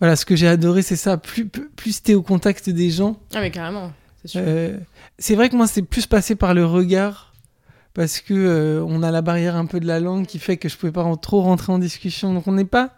voilà, 0.00 0.16
ce 0.16 0.26
que 0.26 0.34
j'ai 0.34 0.48
adoré, 0.48 0.82
c'est 0.82 0.96
ça. 0.96 1.16
Plus, 1.16 1.46
plus 1.48 2.02
tu 2.02 2.10
es 2.10 2.14
au 2.14 2.22
contact 2.22 2.68
des 2.68 2.90
gens. 2.90 3.18
Ah, 3.34 3.40
mais 3.40 3.52
carrément. 3.52 3.92
Euh, 4.34 4.78
c'est 5.20 5.36
vrai 5.36 5.48
que 5.48 5.54
moi, 5.54 5.68
c'est 5.68 5.82
plus 5.82 6.06
passé 6.06 6.34
par 6.34 6.54
le 6.54 6.66
regard 6.66 7.32
parce 7.94 8.20
que 8.20 8.84
on 8.86 9.02
a 9.02 9.10
la 9.10 9.22
barrière 9.22 9.56
un 9.56 9.64
peu 9.64 9.80
de 9.80 9.86
la 9.86 10.00
langue 10.00 10.26
qui 10.26 10.38
fait 10.38 10.58
que 10.58 10.68
je 10.68 10.76
pouvais 10.76 10.92
pas 10.92 11.10
trop 11.16 11.40
rentrer 11.40 11.72
en 11.72 11.78
discussion. 11.78 12.34
Donc 12.34 12.46
on 12.46 12.52
n'est 12.52 12.66
pas, 12.66 12.90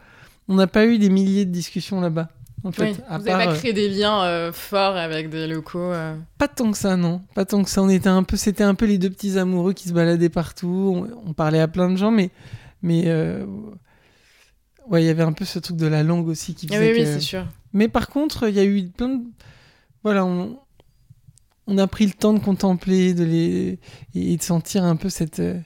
on 0.49 0.55
n'a 0.55 0.67
pas 0.67 0.87
eu 0.87 0.99
des 0.99 1.11
milliers 1.11 1.45
de 1.45 1.53
discussions 1.53 2.01
là-bas. 2.01 2.31
En 2.65 2.73
fait, 2.73 2.93
vous 2.93 3.25
n'avez 3.25 3.47
pas 3.47 3.55
créé 3.55 3.73
des 3.73 3.89
liens 3.89 4.25
euh, 4.25 4.53
forts 4.53 4.97
avec 4.97 5.31
des 5.31 5.47
locaux. 5.47 5.93
Pas 6.39 6.49
tant 6.49 6.73
que 6.73 6.79
ça, 6.79 6.97
non. 6.97 7.23
Pas 7.35 7.45
tant 7.45 7.63
que 7.63 7.71
ça. 7.71 7.83
On 7.83 7.89
était 7.89 8.09
un 8.09 8.23
peu, 8.25 8.37
c'était 8.37 8.65
un 8.65 8.75
peu 8.75 8.87
les 8.87 8.99
deux 8.99 9.11
petits 9.11 9.39
amoureux 9.39 9.73
qui 9.73 9.89
se 9.89 9.95
baladaient 9.95 10.29
partout. 10.29 11.07
On, 11.25 11.33
parlait 11.33 11.61
à 11.61 11.69
plein 11.69 11.91
de 11.91 11.97
gens, 11.97 12.11
mais, 12.11 12.31
mais 12.83 13.13
ouais, 14.89 15.03
il 15.03 15.07
y 15.07 15.11
avait 15.11 15.23
un 15.23 15.33
peu 15.33 15.45
ce 15.45 15.59
truc 15.59 15.77
de 15.77 15.87
la 15.87 16.03
langue 16.03 16.29
aussi 16.29 16.55
qui 16.55 16.67
ah 16.71 16.75
faisait. 16.75 16.93
oui, 16.93 17.01
oui, 17.01 17.07
c'est 17.07 17.21
sûr. 17.21 17.47
Mais 17.73 17.89
par 17.89 18.09
contre, 18.09 18.49
il 18.49 18.55
y 18.55 18.61
a 18.61 18.65
eu 18.65 18.89
plein 18.89 19.09
de, 19.09 19.23
voilà, 20.03 20.25
on, 20.25 20.59
on 21.67 21.79
a 21.79 21.87
pris 21.87 22.07
le 22.07 22.13
temps 22.13 22.33
de 22.33 22.39
contempler 22.39 23.15
de 23.15 23.25
les... 23.25 23.79
et 24.15 24.37
de 24.37 24.43
sentir 24.43 24.85
un 24.85 24.97
peu 24.97 25.09
cette. 25.09 25.41
Euh, 25.41 25.59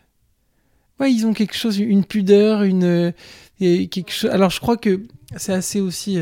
ouais, 0.99 1.13
ils 1.13 1.27
ont 1.27 1.33
quelque 1.33 1.57
chose, 1.57 1.79
une 1.79 2.05
pudeur, 2.05 2.63
une. 2.63 2.85
Euh, 2.85 3.13
quelque 3.61 4.11
chose... 4.11 4.31
Alors 4.31 4.51
je 4.51 4.59
crois 4.59 4.77
que 4.77 5.07
c'est 5.37 5.53
assez 5.53 5.81
aussi 5.81 6.19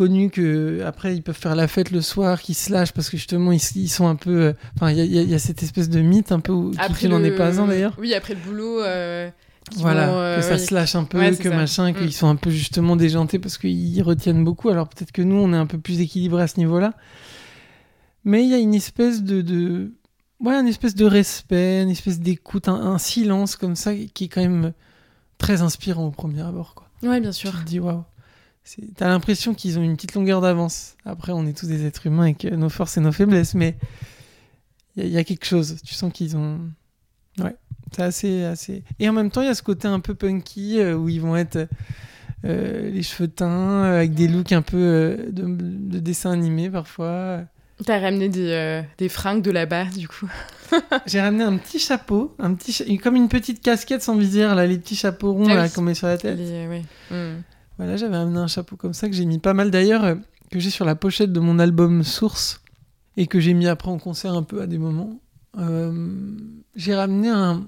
euh, 0.00 0.06
connu 0.06 0.30
que 0.30 0.82
après 0.84 1.14
ils 1.14 1.22
peuvent 1.22 1.36
faire 1.36 1.56
la 1.56 1.68
fête 1.68 1.90
le 1.90 2.00
soir, 2.00 2.40
qu'ils 2.40 2.54
se 2.54 2.72
lâchent 2.72 2.92
parce 2.92 3.10
que 3.10 3.16
justement 3.16 3.52
ils, 3.52 3.88
sont 3.88 4.06
un 4.06 4.16
peu. 4.16 4.54
Enfin, 4.76 4.90
il 4.92 5.04
y, 5.04 5.34
a 5.34 5.38
cette 5.38 5.62
espèce 5.62 5.88
de 5.88 6.00
mythe 6.00 6.32
un 6.32 6.40
peu 6.40 6.52
où 6.52 6.72
après 6.78 7.08
n'en 7.08 7.22
est 7.22 7.30
pas 7.30 7.60
un 7.60 7.66
d'ailleurs. 7.66 7.94
Oui, 7.98 8.14
après 8.14 8.34
le 8.34 8.40
boulot. 8.40 8.80
voilà, 9.76 10.36
que 10.36 10.42
ça 10.42 10.58
se 10.58 10.74
lâche 10.74 10.94
un 10.94 11.04
peu, 11.04 11.18
que 11.36 11.48
machin, 11.48 11.92
qu'ils 11.92 12.06
mm. 12.06 12.12
sont 12.12 12.28
un 12.28 12.36
peu 12.36 12.50
justement 12.50 12.96
déjantés 12.96 13.38
parce 13.38 13.58
qu'ils 13.58 14.02
retiennent 14.02 14.44
beaucoup. 14.44 14.68
Alors 14.68 14.88
peut-être 14.88 15.12
que 15.12 15.22
nous, 15.22 15.36
on 15.36 15.52
est 15.52 15.58
un 15.58 15.66
peu 15.66 15.78
plus 15.78 16.00
équilibré 16.00 16.42
à 16.42 16.46
ce 16.48 16.58
niveau-là. 16.58 16.94
Mais 18.24 18.42
il 18.44 18.50
y 18.50 18.54
a 18.54 18.58
une 18.58 18.74
espèce 18.74 19.22
de, 19.22 19.40
de, 19.40 19.92
ouais, 20.40 20.54
une 20.54 20.66
espèce 20.66 20.94
de 20.94 21.06
respect, 21.06 21.82
une 21.82 21.90
espèce 21.90 22.20
d'écoute, 22.20 22.68
un, 22.68 22.98
silence 22.98 23.56
comme 23.56 23.76
ça 23.76 23.94
qui 23.94 24.24
est 24.24 24.28
quand 24.28 24.42
même 24.42 24.72
très 25.38 25.62
inspirant 25.62 26.06
au 26.06 26.10
premier 26.10 26.42
abord. 26.42 26.74
Quoi. 26.74 26.88
Ouais, 27.02 27.20
bien 27.20 27.32
sûr. 27.32 27.52
Tu 27.52 27.56
te 27.58 27.64
dis 27.64 27.80
waouh. 27.80 28.04
T'as 28.96 29.08
l'impression 29.08 29.54
qu'ils 29.54 29.78
ont 29.78 29.82
une 29.82 29.96
petite 29.96 30.14
longueur 30.14 30.40
d'avance. 30.40 30.96
Après, 31.04 31.32
on 31.32 31.46
est 31.46 31.56
tous 31.56 31.66
des 31.66 31.86
êtres 31.86 32.06
humains 32.06 32.24
avec 32.24 32.44
nos 32.44 32.68
forces 32.68 32.96
et 32.96 33.00
nos 33.00 33.12
faiblesses, 33.12 33.54
mais 33.54 33.76
il 34.96 35.08
y, 35.08 35.18
a 35.18 35.24
quelque 35.24 35.46
chose. 35.46 35.76
Tu 35.84 35.94
sens 35.94 36.12
qu'ils 36.12 36.36
ont. 36.36 36.60
Ouais, 37.38 37.54
c'est 37.94 38.02
assez, 38.02 38.44
assez. 38.44 38.82
Et 38.98 39.08
en 39.08 39.12
même 39.12 39.30
temps, 39.30 39.42
il 39.42 39.46
y 39.46 39.50
a 39.50 39.54
ce 39.54 39.62
côté 39.62 39.86
un 39.86 40.00
peu 40.00 40.14
punky 40.14 40.80
euh, 40.80 40.96
où 40.96 41.08
ils 41.08 41.20
vont 41.20 41.36
être 41.36 41.68
euh, 42.44 42.90
les 42.90 43.02
cheveux 43.02 43.28
teints, 43.28 43.82
avec 43.84 44.14
des 44.14 44.28
looks 44.28 44.52
un 44.52 44.62
peu 44.62 44.76
euh, 44.76 45.16
de, 45.30 45.44
de 45.46 45.98
dessin 45.98 46.30
animé 46.30 46.70
parfois. 46.70 47.42
T'as 47.84 48.00
ramené 48.00 48.28
des, 48.28 48.50
euh, 48.50 48.82
des, 48.98 49.08
fringues 49.08 49.42
de 49.42 49.50
là-bas, 49.50 49.86
du 49.86 50.08
coup. 50.08 50.28
J'ai 51.06 51.20
ramené 51.20 51.44
un 51.44 51.56
petit 51.56 51.78
chapeau, 51.78 52.34
un 52.38 52.54
petit 52.54 52.98
comme 52.98 53.14
une 53.14 53.28
petite 53.28 53.62
casquette 53.62 54.02
sans 54.02 54.16
visière, 54.16 54.54
là, 54.54 54.66
les 54.66 54.78
petits 54.78 54.96
chapeaux 54.96 55.32
ronds 55.32 55.48
ah 55.48 55.68
qu'on 55.68 55.82
met 55.82 55.94
sur 55.94 56.08
la 56.08 56.18
tête. 56.18 56.38
Hmm. 57.10 57.36
Voilà, 57.78 57.96
j'avais 57.96 58.16
ramené 58.16 58.38
un 58.38 58.46
chapeau 58.46 58.76
comme 58.76 58.92
ça 58.92 59.08
que 59.08 59.14
j'ai 59.14 59.24
mis 59.24 59.38
pas 59.38 59.54
mal 59.54 59.70
d'ailleurs, 59.70 60.04
euh, 60.04 60.14
que 60.50 60.58
j'ai 60.58 60.70
sur 60.70 60.84
la 60.84 60.94
pochette 60.94 61.32
de 61.32 61.40
mon 61.40 61.58
album 61.58 62.02
Source 62.02 62.60
et 63.16 63.26
que 63.26 63.40
j'ai 63.40 63.54
mis 63.54 63.66
après 63.66 63.90
en 63.90 63.98
concert 63.98 64.34
un 64.34 64.42
peu 64.42 64.60
à 64.60 64.66
des 64.66 64.78
moments. 64.78 65.20
j'ai 66.76 66.94
ramené 66.94 67.28
un, 67.28 67.64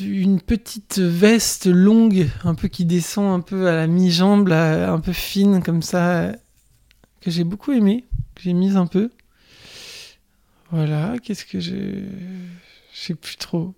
une 0.00 0.40
petite 0.40 0.98
veste 0.98 1.66
longue, 1.66 2.28
un 2.44 2.54
peu 2.54 2.68
qui 2.68 2.84
descend 2.84 3.32
un 3.32 3.40
peu 3.40 3.68
à 3.68 3.76
la 3.76 3.86
mi-jambe, 3.86 4.50
un 4.50 5.00
peu 5.00 5.12
fine 5.12 5.62
comme 5.62 5.82
ça, 5.82 6.32
que 7.20 7.30
j'ai 7.30 7.44
beaucoup 7.44 7.72
aimé, 7.72 8.04
que 8.34 8.42
j'ai 8.42 8.52
mise 8.52 8.76
un 8.76 8.86
peu. 8.86 9.10
Voilà, 10.70 11.14
qu'est-ce 11.22 11.44
que 11.44 11.60
j'ai. 11.60 12.04
Je 12.92 13.00
sais 13.00 13.14
plus 13.14 13.36
trop. 13.36 13.74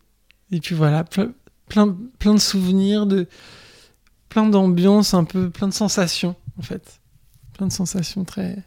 Et 0.51 0.61
puis 0.61 0.75
voilà, 0.75 1.05
plein, 1.05 1.33
plein, 1.69 2.35
de 2.35 2.41
souvenirs, 2.41 3.07
de, 3.07 3.27
plein 4.37 4.45
d'ambiances, 4.45 5.15
un 5.15 5.25
peu, 5.25 5.49
plein 5.49 5.67
de 5.67 5.73
sensations 5.73 6.37
en 6.59 6.63
fait. 6.63 7.01
Plein 7.55 7.69
de 7.69 7.73
sensations 7.73 8.23
très. 8.25 8.59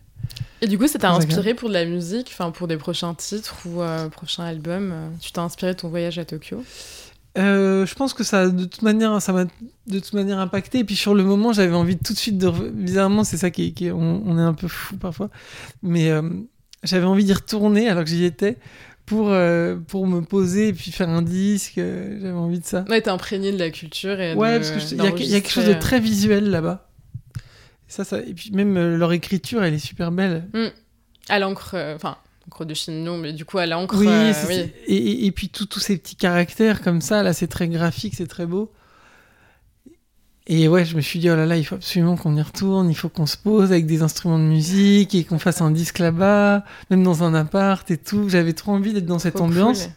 Et 0.61 0.67
du 0.67 0.79
coup, 0.79 0.87
ça 0.87 0.97
t'a 0.97 1.11
inspiré 1.11 1.53
pour 1.53 1.69
de 1.69 1.75
la 1.75 1.85
musique, 1.85 2.29
enfin 2.31 2.49
pour 2.49 2.67
des 2.67 2.77
prochains 2.77 3.13
titres 3.13 3.55
ou 3.67 3.83
euh, 3.83 4.09
prochains 4.09 4.45
albums 4.45 4.89
euh, 4.91 5.09
Tu 5.21 5.31
t'as 5.31 5.43
inspiré 5.43 5.75
de 5.75 5.77
ton 5.77 5.89
voyage 5.89 6.17
à 6.17 6.25
Tokyo? 6.25 6.63
Euh, 7.37 7.85
je 7.85 7.93
pense 7.93 8.15
que 8.15 8.23
ça, 8.23 8.49
de 8.49 8.65
toute 8.65 8.81
manière, 8.81 9.21
ça 9.21 9.31
m'a 9.31 9.45
de 9.45 9.99
toute 9.99 10.13
manière 10.13 10.39
impacté. 10.39 10.79
Et 10.79 10.83
puis 10.83 10.95
sur 10.95 11.13
le 11.13 11.23
moment, 11.23 11.53
j'avais 11.53 11.75
envie 11.75 11.99
tout 11.99 12.13
de 12.13 12.17
suite 12.17 12.39
de. 12.39 12.49
Bizarrement, 12.49 13.23
c'est 13.23 13.37
ça 13.37 13.51
qui, 13.51 13.71
est, 13.79 13.91
on, 13.91 14.39
est 14.39 14.41
un 14.41 14.55
peu 14.55 14.67
fou 14.67 14.97
parfois. 14.97 15.29
Mais 15.83 16.11
j'avais 16.81 17.05
envie 17.05 17.25
d'y 17.25 17.33
retourner 17.33 17.89
alors 17.89 18.05
que 18.05 18.09
j'y 18.09 18.23
étais 18.23 18.57
pour, 19.09 19.35
pour 19.87 20.07
me 20.07 20.21
poser 20.21 20.69
et 20.69 20.73
puis 20.73 20.91
faire 20.91 21.09
un 21.09 21.21
disque. 21.21 21.73
j'avais 21.75 22.29
envie 22.31 22.59
de 22.59 22.65
ça. 22.65 22.85
Ouais, 22.87 23.01
t'es 23.01 23.09
imprégné 23.09 23.51
de 23.51 23.57
la 23.57 23.71
culture. 23.71 24.19
Et 24.19 24.35
ouais, 24.35 24.59
parce 24.59 24.71
qu'il 24.71 24.97
y, 24.97 25.01
a 25.01 25.11
quelque 25.11 25.49
chose 25.49 25.65
de 25.65 25.73
très 25.73 25.99
visuel 25.99 26.49
là-bas. 26.49 26.89
Ça, 27.89 28.03
ça, 28.03 28.19
et 28.19 28.33
puis 28.35 28.51
même 28.51 28.77
euh, 28.77 28.97
leur 28.97 29.11
écriture, 29.11 29.63
elle 29.63 29.73
est 29.73 29.79
super 29.79 30.11
belle. 30.11 30.47
Mm. 30.53 30.67
À 31.27 31.39
l'encre, 31.39 31.71
euh, 31.73 31.95
enfin, 31.95 32.17
l'encre 32.45 32.63
de 32.63 32.75
Chine, 32.75 33.03
non, 33.03 33.17
mais 33.17 33.33
du 33.33 33.45
coup 33.45 33.57
à 33.57 33.65
l'encre. 33.65 33.97
Oui, 33.97 34.07
euh, 34.07 34.33
oui. 34.47 34.71
Et, 34.85 35.25
et, 35.25 35.31
puis 35.31 35.49
tous 35.49 35.79
ces 35.79 35.97
petits 35.97 36.15
caractères 36.15 36.83
comme 36.83 37.01
ça, 37.01 37.23
là, 37.23 37.33
c'est 37.33 37.47
très 37.47 37.67
graphique, 37.67 38.13
c'est 38.15 38.27
très 38.27 38.45
beau. 38.45 38.71
Et 40.51 40.67
ouais, 40.67 40.83
je 40.83 40.95
me 40.95 41.01
suis 41.01 41.19
dit, 41.19 41.29
oh 41.29 41.35
là 41.35 41.45
là, 41.45 41.57
il 41.57 41.63
faut 41.63 41.75
absolument 41.75 42.17
qu'on 42.17 42.35
y 42.35 42.41
retourne, 42.41 42.89
il 42.89 42.95
faut 42.95 43.07
qu'on 43.07 43.27
se 43.27 43.37
pose 43.37 43.71
avec 43.71 43.85
des 43.85 44.01
instruments 44.01 44.39
de 44.39 44.45
musique 44.45 45.13
et 45.13 45.23
qu'on 45.23 45.37
fasse 45.37 45.61
un 45.61 45.69
disque 45.69 45.99
là-bas, 45.99 46.65
même 46.89 47.03
dans 47.03 47.23
un 47.23 47.35
appart 47.35 47.89
et 47.91 47.97
tout. 47.97 48.29
J'avais 48.29 48.53
trop 48.53 48.71
envie 48.71 48.91
d'être 48.91 49.05
dans 49.05 49.19
cette 49.19 49.39
ambiance. 49.39 49.89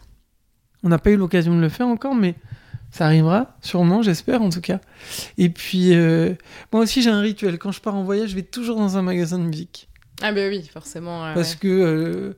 On 0.83 0.89
n'a 0.89 0.99
pas 0.99 1.09
eu 1.09 1.17
l'occasion 1.17 1.55
de 1.55 1.59
le 1.59 1.69
faire 1.69 1.87
encore, 1.87 2.13
mais 2.13 2.35
ça 2.91 3.05
arrivera, 3.05 3.57
sûrement, 3.61 4.03
j'espère 4.03 4.43
en 4.43 4.51
tout 4.51 4.61
cas. 4.61 4.79
Et 5.39 5.49
puis, 5.49 5.95
euh, 5.95 6.35
moi 6.71 6.83
aussi 6.83 7.01
j'ai 7.01 7.09
un 7.09 7.21
rituel. 7.21 7.57
Quand 7.57 7.71
je 7.71 7.81
pars 7.81 7.95
en 7.95 8.03
voyage, 8.03 8.29
je 8.29 8.35
vais 8.35 8.43
toujours 8.43 8.77
dans 8.77 8.95
un 8.95 9.01
magasin 9.01 9.39
de 9.39 9.45
musique. 9.45 9.89
Ah 10.21 10.31
ben 10.33 10.51
oui, 10.51 10.69
forcément. 10.71 11.33
Parce 11.33 11.55
que 11.55 11.67
euh, 11.67 12.37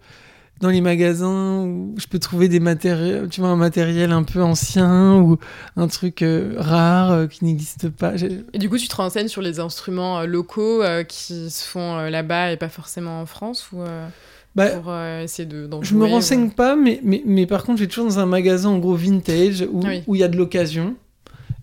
dans 0.62 0.70
les 0.70 0.82
magasins 0.82 1.64
où 1.66 1.96
je 1.98 2.08
peux 2.08 2.20
trouver 2.20 2.48
des 2.48 2.60
matériels, 2.60 3.28
tu 3.30 3.42
vois, 3.42 3.50
un 3.50 3.56
matériel 3.56 4.12
un 4.12 4.24
peu 4.24 4.42
ancien 4.42 5.18
ou 5.18 5.38
un 5.76 5.88
truc 5.88 6.22
euh, 6.22 6.56
rare 6.58 7.28
qui 7.28 7.46
n'existe 7.46 7.90
pas. 7.90 8.14
Et 8.54 8.58
du 8.58 8.70
coup, 8.70 8.78
tu 8.78 8.88
te 8.88 8.96
renseignes 8.96 9.28
sur 9.28 9.42
les 9.42 9.60
instruments 9.60 10.26
locaux 10.26 10.82
qui 11.08 11.50
se 11.50 11.66
font 11.66 11.98
là-bas 12.10 12.52
et 12.52 12.58
pas 12.58 12.70
forcément 12.70 13.22
en 13.22 13.26
France 13.26 13.72
ou 13.72 13.84
bah, 14.56 14.70
pour 14.70 14.86
euh, 14.88 15.22
essayer 15.22 15.46
de. 15.46 15.70
Je 15.82 15.96
me 15.96 16.06
renseigne 16.06 16.50
pas, 16.50 16.78
mais, 16.78 17.02
mais, 17.04 17.22
mais, 17.26 17.46
par 17.46 17.64
contre, 17.64 17.80
je 17.80 17.84
vais 17.84 17.90
toujours 17.90 18.06
dans 18.06 18.20
un 18.20 18.26
magasin 18.26 18.70
en 18.70 18.80
gros 18.80 18.96
vintage 18.96 19.68
où 19.70 20.16
il 20.16 20.22
y 20.22 20.24
a 20.24 20.30
de 20.30 20.38
l'occasion 20.38 20.96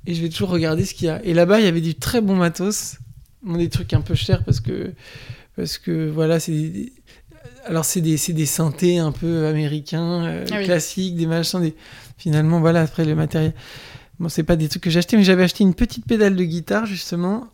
et 0.07 0.15
je 0.15 0.23
vais 0.23 0.29
toujours 0.29 0.51
regarder 0.51 0.85
ce 0.85 0.93
qu'il 0.93 1.07
y 1.07 1.11
a. 1.11 1.25
Et 1.25 1.33
là-bas, 1.33 1.59
il 1.59 1.65
y 1.65 1.69
avait 1.69 1.81
du 1.81 1.95
très 1.95 2.21
bon 2.21 2.37
matos, 2.37 2.99
des 3.45 3.71
trucs 3.71 3.95
un 3.95 4.03
peu 4.03 4.15
chers 4.15 4.45
parce 4.45 4.61
que 4.61 4.93
parce 5.57 5.79
que 5.79 6.11
voilà, 6.11 6.39
c'est 6.39 6.93
alors 7.65 7.85
c'est 7.85 8.01
des, 8.01 8.17
des 8.17 8.47
synthés 8.47 8.99
un 8.99 9.13
peu 9.13 9.47
américains, 9.47 10.25
euh, 10.25 10.45
ah 10.51 10.63
classiques, 10.63 11.17
des 11.17 11.27
machins, 11.27 11.61
des... 11.61 11.75
finalement 12.19 12.61
voilà 12.61 12.83
après 12.83 13.05
le 13.05 13.15
matériel. 13.15 13.55
Bon, 14.19 14.29
c'est 14.29 14.43
pas 14.43 14.57
des 14.57 14.69
trucs 14.69 14.83
que 14.83 14.91
j'ai 14.91 14.99
acheté, 14.99 15.17
mais 15.17 15.25
j'avais 15.25 15.45
acheté 15.45 15.65
une 15.65 15.75
petite 15.75 16.07
pédale 16.07 16.37
de 16.37 16.45
guitare 16.45 16.87
justement 16.87 17.49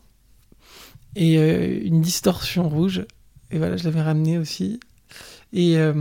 et 1.15 1.37
euh, 1.37 1.79
une 1.83 2.01
distorsion 2.01 2.69
rouge. 2.69 3.05
Et 3.51 3.57
voilà, 3.57 3.77
je 3.77 3.83
l'avais 3.83 4.01
ramené 4.01 4.37
aussi. 4.37 4.79
Et, 5.53 5.77
euh, 5.77 5.93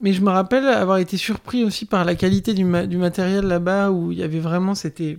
mais 0.00 0.12
je 0.12 0.22
me 0.22 0.30
rappelle 0.30 0.64
avoir 0.66 0.98
été 0.98 1.16
surpris 1.16 1.64
aussi 1.64 1.84
par 1.84 2.04
la 2.04 2.14
qualité 2.14 2.54
du, 2.54 2.64
du 2.86 2.96
matériel 2.96 3.44
là-bas, 3.44 3.90
où 3.90 4.12
il 4.12 4.18
y 4.18 4.22
avait 4.22 4.40
vraiment, 4.40 4.74
c'était... 4.74 5.18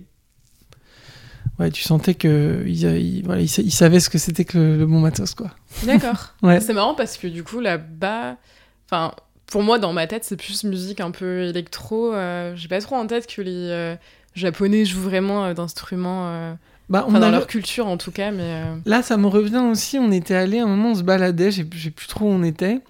Ouais, 1.58 1.70
tu 1.70 1.82
sentais 1.82 2.14
que 2.14 2.64
il, 2.66 3.22
voilà, 3.24 3.42
il, 3.42 3.48
savait 3.48 4.00
ce 4.00 4.10
que 4.10 4.18
c'était 4.18 4.44
que 4.44 4.58
le, 4.58 4.86
bon 4.86 4.98
matos, 4.98 5.34
quoi. 5.34 5.50
D'accord. 5.84 6.34
ouais. 6.42 6.60
C'est 6.60 6.72
marrant 6.72 6.94
parce 6.94 7.16
que 7.16 7.28
du 7.28 7.44
coup, 7.44 7.60
là-bas, 7.60 8.36
enfin, 8.86 9.12
pour 9.46 9.62
moi, 9.62 9.78
dans 9.78 9.92
ma 9.92 10.08
tête, 10.08 10.24
c'est 10.24 10.36
plus 10.36 10.64
musique 10.64 11.00
un 11.00 11.12
peu 11.12 11.42
électro. 11.44 12.12
Euh, 12.12 12.54
J'ai 12.56 12.66
pas 12.66 12.80
trop 12.80 12.96
en 12.96 13.06
tête 13.06 13.32
que 13.32 13.40
les 13.40 13.68
euh, 13.70 13.94
Japonais 14.34 14.84
jouent 14.84 15.02
vraiment 15.02 15.44
euh, 15.44 15.54
d'instruments. 15.54 16.56
Bah, 16.90 17.06
on 17.08 17.14
a 17.14 17.20
dans 17.20 17.30
leur 17.30 17.46
culture 17.46 17.86
en 17.86 17.96
tout 17.98 18.10
cas, 18.10 18.32
mais. 18.32 18.62
Là, 18.84 19.02
ça 19.02 19.16
me 19.16 19.28
revient 19.28 19.62
aussi. 19.70 19.98
On 19.98 20.10
était 20.10 20.34
allé 20.34 20.58
un 20.58 20.66
moment, 20.66 20.90
on 20.90 20.94
se 20.96 21.02
baladait. 21.02 21.52
J'ai 21.52 21.64
plus 21.64 22.08
trop 22.08 22.24
où 22.24 22.28
on 22.28 22.42
était. 22.42 22.80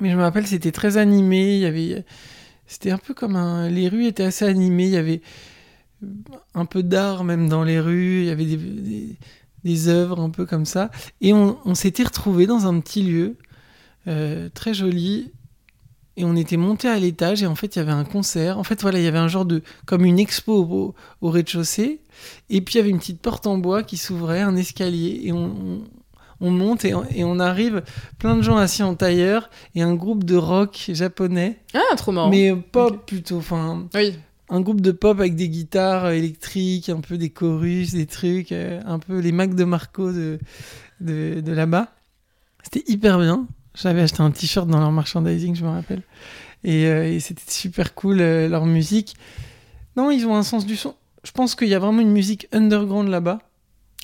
Mais 0.00 0.10
je 0.10 0.16
me 0.16 0.22
rappelle, 0.22 0.46
c'était 0.46 0.70
très 0.70 0.96
animé. 0.96 1.54
Il 1.54 1.60
y 1.60 1.66
avait, 1.66 2.04
c'était 2.68 2.92
un 2.92 2.98
peu 2.98 3.14
comme 3.14 3.34
un, 3.34 3.68
les 3.68 3.88
rues 3.88 4.06
étaient 4.06 4.24
assez 4.24 4.44
animées. 4.44 4.84
Il 4.84 4.92
y 4.92 4.96
avait 4.96 5.22
un 6.54 6.64
peu 6.64 6.82
d'art 6.82 7.24
même 7.24 7.48
dans 7.48 7.64
les 7.64 7.80
rues. 7.80 8.20
Il 8.20 8.26
y 8.26 8.30
avait 8.30 8.44
des, 8.44 9.16
des, 9.64 9.88
œuvres 9.88 10.20
un 10.20 10.30
peu 10.30 10.46
comme 10.46 10.64
ça. 10.64 10.90
Et 11.20 11.32
on, 11.32 11.58
on 11.64 11.74
s'était 11.74 12.04
retrouvé 12.04 12.46
dans 12.46 12.66
un 12.66 12.80
petit 12.80 13.02
lieu 13.02 13.36
euh, 14.06 14.48
très 14.52 14.74
joli. 14.74 15.32
Et 16.16 16.24
on 16.24 16.34
était 16.34 16.56
monté 16.56 16.88
à 16.88 16.98
l'étage 16.98 17.44
et 17.44 17.46
en 17.46 17.54
fait 17.54 17.76
il 17.76 17.78
y 17.78 17.82
avait 17.82 17.92
un 17.92 18.04
concert. 18.04 18.58
En 18.58 18.64
fait 18.64 18.82
voilà, 18.82 18.98
il 18.98 19.04
y 19.04 19.08
avait 19.08 19.18
un 19.18 19.28
genre 19.28 19.44
de 19.44 19.62
comme 19.86 20.04
une 20.04 20.18
expo 20.18 20.52
au, 20.52 20.94
au 21.20 21.30
rez-de-chaussée. 21.30 22.00
Et 22.50 22.60
puis 22.60 22.74
il 22.74 22.78
y 22.78 22.80
avait 22.80 22.90
une 22.90 22.98
petite 22.98 23.20
porte 23.20 23.46
en 23.46 23.56
bois 23.58 23.84
qui 23.84 23.96
s'ouvrait, 23.96 24.40
un 24.40 24.56
escalier 24.56 25.20
et 25.22 25.32
on, 25.32 25.84
on 26.40 26.50
monte 26.50 26.84
et 26.84 26.94
on, 27.24 27.38
arrive, 27.40 27.82
plein 28.18 28.36
de 28.36 28.42
gens 28.42 28.56
assis 28.56 28.82
en 28.82 28.94
tailleur 28.94 29.50
et 29.74 29.82
un 29.82 29.94
groupe 29.94 30.24
de 30.24 30.36
rock 30.36 30.90
japonais. 30.92 31.58
Ah, 31.74 31.96
trop 31.96 32.12
marrant. 32.12 32.30
Mais 32.30 32.54
pop 32.54 33.06
plutôt, 33.06 33.38
enfin. 33.38 33.86
Oui. 33.94 34.14
Un 34.50 34.60
groupe 34.60 34.80
de 34.80 34.92
pop 34.92 35.18
avec 35.18 35.34
des 35.34 35.48
guitares 35.48 36.10
électriques, 36.10 36.88
un 36.88 37.00
peu 37.00 37.18
des 37.18 37.30
chorus, 37.30 37.92
des 37.92 38.06
trucs, 38.06 38.52
euh, 38.52 38.80
un 38.86 38.98
peu 38.98 39.18
les 39.18 39.32
Mac 39.32 39.54
de 39.54 39.64
Marco 39.64 40.10
de, 40.10 40.38
de, 41.00 41.52
là-bas. 41.52 41.88
C'était 42.62 42.90
hyper 42.90 43.18
bien. 43.18 43.46
J'avais 43.74 44.02
acheté 44.02 44.22
un 44.22 44.30
t-shirt 44.30 44.66
dans 44.68 44.80
leur 44.80 44.90
merchandising, 44.90 45.54
je 45.54 45.64
me 45.64 45.70
rappelle. 45.70 46.02
Et, 46.64 46.86
euh, 46.86 47.20
c'était 47.20 47.50
super 47.50 47.94
cool, 47.94 48.20
euh, 48.20 48.48
leur 48.48 48.66
musique. 48.66 49.14
Non, 49.96 50.10
ils 50.10 50.26
ont 50.26 50.34
un 50.34 50.42
sens 50.42 50.66
du 50.66 50.76
son. 50.76 50.94
Je 51.24 51.32
pense 51.32 51.54
qu'il 51.54 51.68
y 51.68 51.74
a 51.74 51.78
vraiment 51.78 52.00
une 52.00 52.10
musique 52.10 52.48
underground 52.52 53.08
là-bas. 53.08 53.40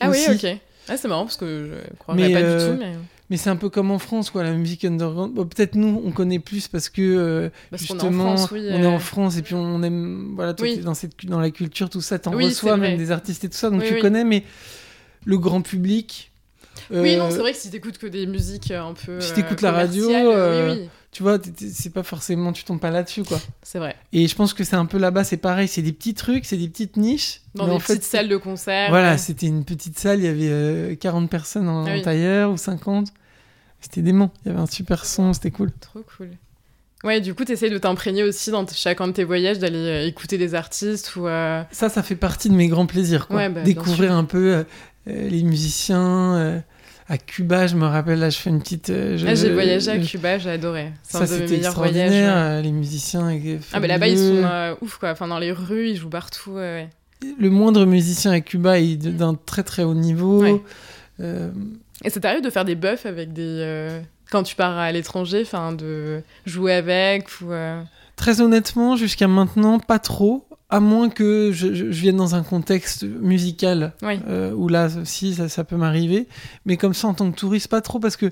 Ah 0.01 0.11
oui, 0.11 0.19
ok. 0.29 0.47
Ah, 0.89 0.97
c'est 0.97 1.09
marrant 1.09 1.25
parce 1.25 1.37
que 1.37 1.71
je 1.91 1.97
croirais 1.97 2.33
pas 2.33 2.41
du 2.41 2.47
euh, 2.47 2.73
tout. 2.73 2.79
Mais, 2.79 2.95
mais 3.31 3.37
c'est 3.37 3.51
un 3.51 3.57
peu 3.57 3.71
comme 3.71 3.91
en 3.91 3.99
France, 3.99 4.31
quoi, 4.31 4.43
la 4.43 4.53
musique 4.53 4.85
underground. 4.85 5.35
Peut-être 5.35 5.75
nous, 5.77 6.03
on 6.05 6.11
connaît 6.11 6.39
plus 6.39 6.69
parce 6.69 6.89
que 6.89 7.03
euh, 7.03 7.49
justement, 7.73 8.03
on 8.03 8.13
est 8.13 8.33
en 8.33 8.37
France, 8.37 8.51
oui, 8.53 8.69
on 8.71 8.83
est 8.83 8.87
en 8.87 8.99
France 8.99 9.37
et 9.39 9.43
puis 9.43 9.55
on 9.55 9.83
aime, 9.83 10.33
voilà, 10.35 10.55
toi, 10.55 10.69
dans, 10.77 10.95
cette, 10.95 11.25
dans 11.25 11.41
la 11.41 11.51
culture, 11.51 11.89
tout 11.89 12.01
ça, 12.01 12.19
t'en 12.19 12.33
reçois 12.33 12.77
même 12.77 12.99
des 12.99 13.11
artistes 13.11 13.45
et 13.45 13.49
tout 13.49 13.57
ça, 13.57 13.71
donc 13.71 13.85
tu 13.85 13.99
connais, 13.99 14.25
mais 14.25 14.45
le 15.25 15.39
grand 15.39 15.63
public. 15.63 16.33
oui, 16.91 17.17
non, 17.17 17.27
euh, 17.27 17.31
c'est 17.31 17.39
vrai 17.39 17.53
que 17.53 17.59
si 17.59 17.71
t'écoutes 17.71 17.99
que 17.99 18.07
des 18.07 18.27
musiques 18.27 18.71
un 18.71 18.93
peu. 18.93 19.21
Si 19.21 19.33
t'écoutes 19.33 19.63
la 19.63 19.73
radio, 19.73 20.11
tu 21.15 21.23
vois, 21.23 21.39
c'est 21.57 21.93
pas 21.93 22.03
forcément, 22.03 22.53
tu 22.53 22.65
tombes 22.65 22.81
pas 22.81 22.91
là-dessus, 22.91 23.23
quoi. 23.23 23.41
C'est 23.63 23.79
vrai. 23.79 23.95
Et 24.13 24.27
je 24.27 24.35
pense 24.35 24.53
que 24.53 24.65
c'est 24.65 24.75
un 24.75 24.85
peu 24.85 24.99
là-bas, 24.99 25.23
c'est 25.23 25.37
pareil, 25.37 25.69
c'est 25.69 25.81
des 25.81 25.93
petits 25.93 26.13
trucs, 26.13 26.45
c'est 26.45 26.57
des 26.57 26.67
petites 26.67 26.97
niches. 26.97 27.41
Dans 27.55 27.69
des 27.69 27.79
petites 27.79 28.03
salles 28.03 28.29
de 28.29 28.37
concert. 28.37 28.91
Voilà, 28.91 29.17
c'était 29.17 29.47
une 29.47 29.65
petite 29.65 29.97
salle, 29.97 30.19
il 30.19 30.25
y 30.25 30.29
avait 30.29 30.97
40 30.97 31.25
euh, 31.25 31.29
personnes 31.29 31.69
en, 31.69 31.87
ah 31.87 32.01
tailleur 32.01 32.51
ou 32.51 32.57
50. 32.57 33.13
C'était 33.81 34.03
dément, 34.03 34.33
il 34.45 34.49
y 34.49 34.51
avait 34.51 34.61
un 34.61 34.67
super 34.67 35.07
son, 35.07 35.33
c'était 35.33 35.53
cool. 35.53 35.71
Trop 35.81 36.01
cool. 36.17 36.31
Ouais, 37.05 37.21
du 37.21 37.33
coup, 37.33 37.45
tu 37.45 37.53
essayes 37.53 37.71
de 37.71 37.79
t'imprégner 37.79 38.25
aussi 38.25 38.51
dans 38.51 38.67
chacun 38.67 39.07
de 39.07 39.13
tes 39.13 39.25
voyages, 39.25 39.61
d'aller 39.61 39.79
euh, 39.79 40.07
écouter 40.09 40.37
des 40.37 40.57
artistes 40.57 41.15
ou. 41.15 41.29
Euh, 41.29 41.63
ça, 41.71 41.89
ça 41.89 42.03
fait 42.03 42.17
partie 42.17 42.49
de 42.49 42.55
mes 42.55 42.67
grands 42.67 42.87
plaisirs, 42.87 43.29
quoi. 43.29 43.49
Bah, 43.51 43.63
Découvrir 43.63 44.13
un 44.13 44.25
peu 44.25 44.65
les 45.07 45.45
musiciens 45.45 46.65
à 47.09 47.19
Cuba, 47.19 47.67
je 47.67 47.77
me 47.77 47.87
rappelle, 47.87 48.19
là, 48.19 48.31
je 48.31 48.39
fais 48.39 48.51
une 48.51 48.61
petite. 48.61 48.89
Euh, 48.89 49.19
ah, 49.27 49.35
j'ai 49.35 49.53
voyagé 49.53 49.91
à 49.91 49.99
Cuba, 49.99 50.39
j'ai 50.39 50.51
adoré. 50.51 50.93
C'est 51.03 51.19
un 51.19 51.25
de 51.25 51.37
mes 51.37 51.49
meilleurs 51.49 51.75
voyages. 51.75 52.13
Euh, 52.13 52.63
les 52.63 52.73
musiciens. 52.73 53.39
Ah, 53.73 53.81
mais 53.81 53.89
là-bas, 53.89 54.09
ils 54.09 54.19
sont 54.19 54.43
euh, 54.45 54.75
ouf, 54.81 54.97
quoi. 54.97 55.11
Enfin, 55.11 55.29
dans 55.29 55.39
les 55.39 55.53
rues, 55.53 55.91
ils 55.91 55.97
jouent 55.97 56.09
partout. 56.09 56.53
Ouais. 56.53 56.89
Le 57.39 57.51
moindre 57.51 57.85
musicien 57.85 58.33
à 58.33 58.41
Cuba 58.41 58.79
est 58.79 58.97
d'un 58.97 59.35
très 59.35 59.63
très 59.63 59.83
haut 59.83 59.95
niveau. 59.95 60.45
Et 62.03 62.11
ça 62.11 62.21
t'arrive 62.21 62.43
de 62.43 62.51
faire 62.51 62.65
des 62.65 62.75
buffs 62.75 63.07
avec 63.07 63.33
des. 63.33 63.89
Quand 64.31 64.43
tu 64.43 64.57
pars 64.57 64.77
à 64.77 64.91
l'étranger, 64.91 65.43
enfin, 65.43 65.73
de 65.73 66.23
jouer 66.47 66.73
avec 66.73 67.41
ou. 67.41 67.53
Très 68.17 68.41
honnêtement, 68.41 68.97
jusqu'à 68.97 69.29
maintenant, 69.29 69.79
pas 69.79 69.99
trop 69.99 70.47
à 70.71 70.81
moins 70.81 71.09
que 71.09 71.53
je, 71.53 71.67
vienne 71.67 72.17
dans 72.17 72.35
un 72.35 72.43
contexte 72.43 73.05
musical 73.05 73.93
euh, 74.03 74.53
où 74.53 74.69
là, 74.69 74.89
si, 75.05 75.35
ça, 75.35 75.65
peut 75.65 75.77
m'arriver. 75.77 76.27
Mais 76.65 76.77
comme 76.77 76.95
ça, 76.95 77.09
en 77.09 77.15
tant 77.15 77.31
que 77.31 77.37
touriste, 77.37 77.69
pas 77.69 77.81
trop, 77.81 78.01
parce 78.01 78.17
que 78.17 78.31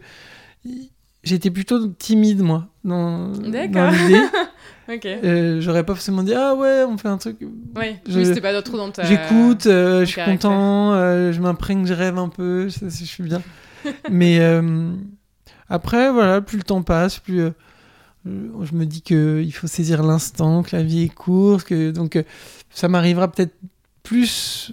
j'étais 1.22 1.50
plutôt 1.50 1.86
timide, 1.86 2.40
moi, 2.40 2.68
dans, 2.84 3.28
dans 3.28 3.90
l'idée. 3.90 4.22
Euh, 5.08 5.60
j'aurais 5.60 5.84
pas 5.84 5.94
forcément 5.94 6.22
dit, 6.22 6.34
ah 6.34 6.54
ouais, 6.54 6.84
on 6.86 6.98
fait 6.98 7.08
un 7.08 7.16
truc. 7.16 7.38
Ouais, 7.76 8.02
je, 8.06 8.24
c'était 8.24 8.42
pas 8.42 8.60
trop 8.60 8.76
dans 8.76 8.90
ta. 8.90 9.04
J'écoute, 9.04 9.64
euh, 9.64 10.00
je 10.00 10.04
suis 10.04 10.20
content, 10.20 10.92
je 10.92 11.40
m'imprègne, 11.40 11.86
je 11.86 11.94
rêve 11.94 12.18
un 12.18 12.28
peu, 12.28 12.68
je 12.68 12.88
suis 12.88 13.22
bien. 13.22 13.40
Mais 14.10 14.38
après, 15.70 16.12
voilà, 16.12 16.42
plus 16.42 16.58
le 16.58 16.64
temps 16.64 16.82
passe, 16.82 17.20
plus 17.20 17.52
je 18.24 18.74
me 18.74 18.84
dis 18.84 19.02
qu'il 19.02 19.52
faut 19.52 19.66
saisir 19.66 20.02
l'instant, 20.02 20.62
que 20.62 20.76
la 20.76 20.82
vie 20.82 21.04
est 21.04 21.14
courte, 21.14 21.66
que 21.66 21.90
donc 21.90 22.22
ça 22.70 22.88
m'arrivera 22.88 23.30
peut-être 23.30 23.54
plus 24.02 24.72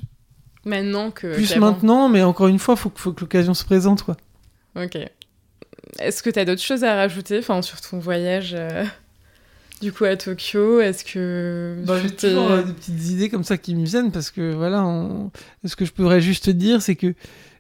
maintenant 0.66 1.12
que 1.12 1.34
plus 1.34 1.56
maintenant, 1.58 2.10
mais 2.10 2.24
encore 2.24 2.48
une 2.48 2.60
fois, 2.60 2.76
faut, 2.76 2.92
faut 2.94 3.14
que 3.14 3.22
l'occasion 3.22 3.54
se 3.54 3.66
présente, 3.66 4.04
quoi. 4.04 4.18
Ok. 4.76 4.98
Est-ce 6.00 6.22
que 6.22 6.30
tu 6.30 6.40
as 6.40 6.46
d'autres 6.46 6.62
choses 6.62 6.84
à 6.84 6.96
rajouter 6.96 7.40
enfin, 7.40 7.62
sur 7.62 7.82
ton 7.82 8.00
voyage 8.00 8.54
euh, 8.58 8.86
du 9.82 9.92
coup 9.92 10.06
à 10.06 10.16
Tokyo? 10.16 10.80
Est-ce 10.80 11.04
que. 11.04 11.78
Bah, 11.86 12.00
J'ai 12.02 12.12
toujours 12.12 12.52
euh, 12.52 12.64
des 12.64 12.74
petites 12.74 13.10
idées 13.10 13.30
comme 13.30 13.44
ça 13.44 13.58
qui 13.58 13.76
me 13.76 13.86
viennent 13.86 14.12
parce 14.12 14.32
que 14.32 14.54
voilà, 14.54 14.86
ce 15.66 15.76
que 15.76 15.86
je 15.86 15.92
pourrais 15.92 16.22
juste 16.22 16.50
dire, 16.50 16.82
c'est 16.82 16.96
que 16.96 17.14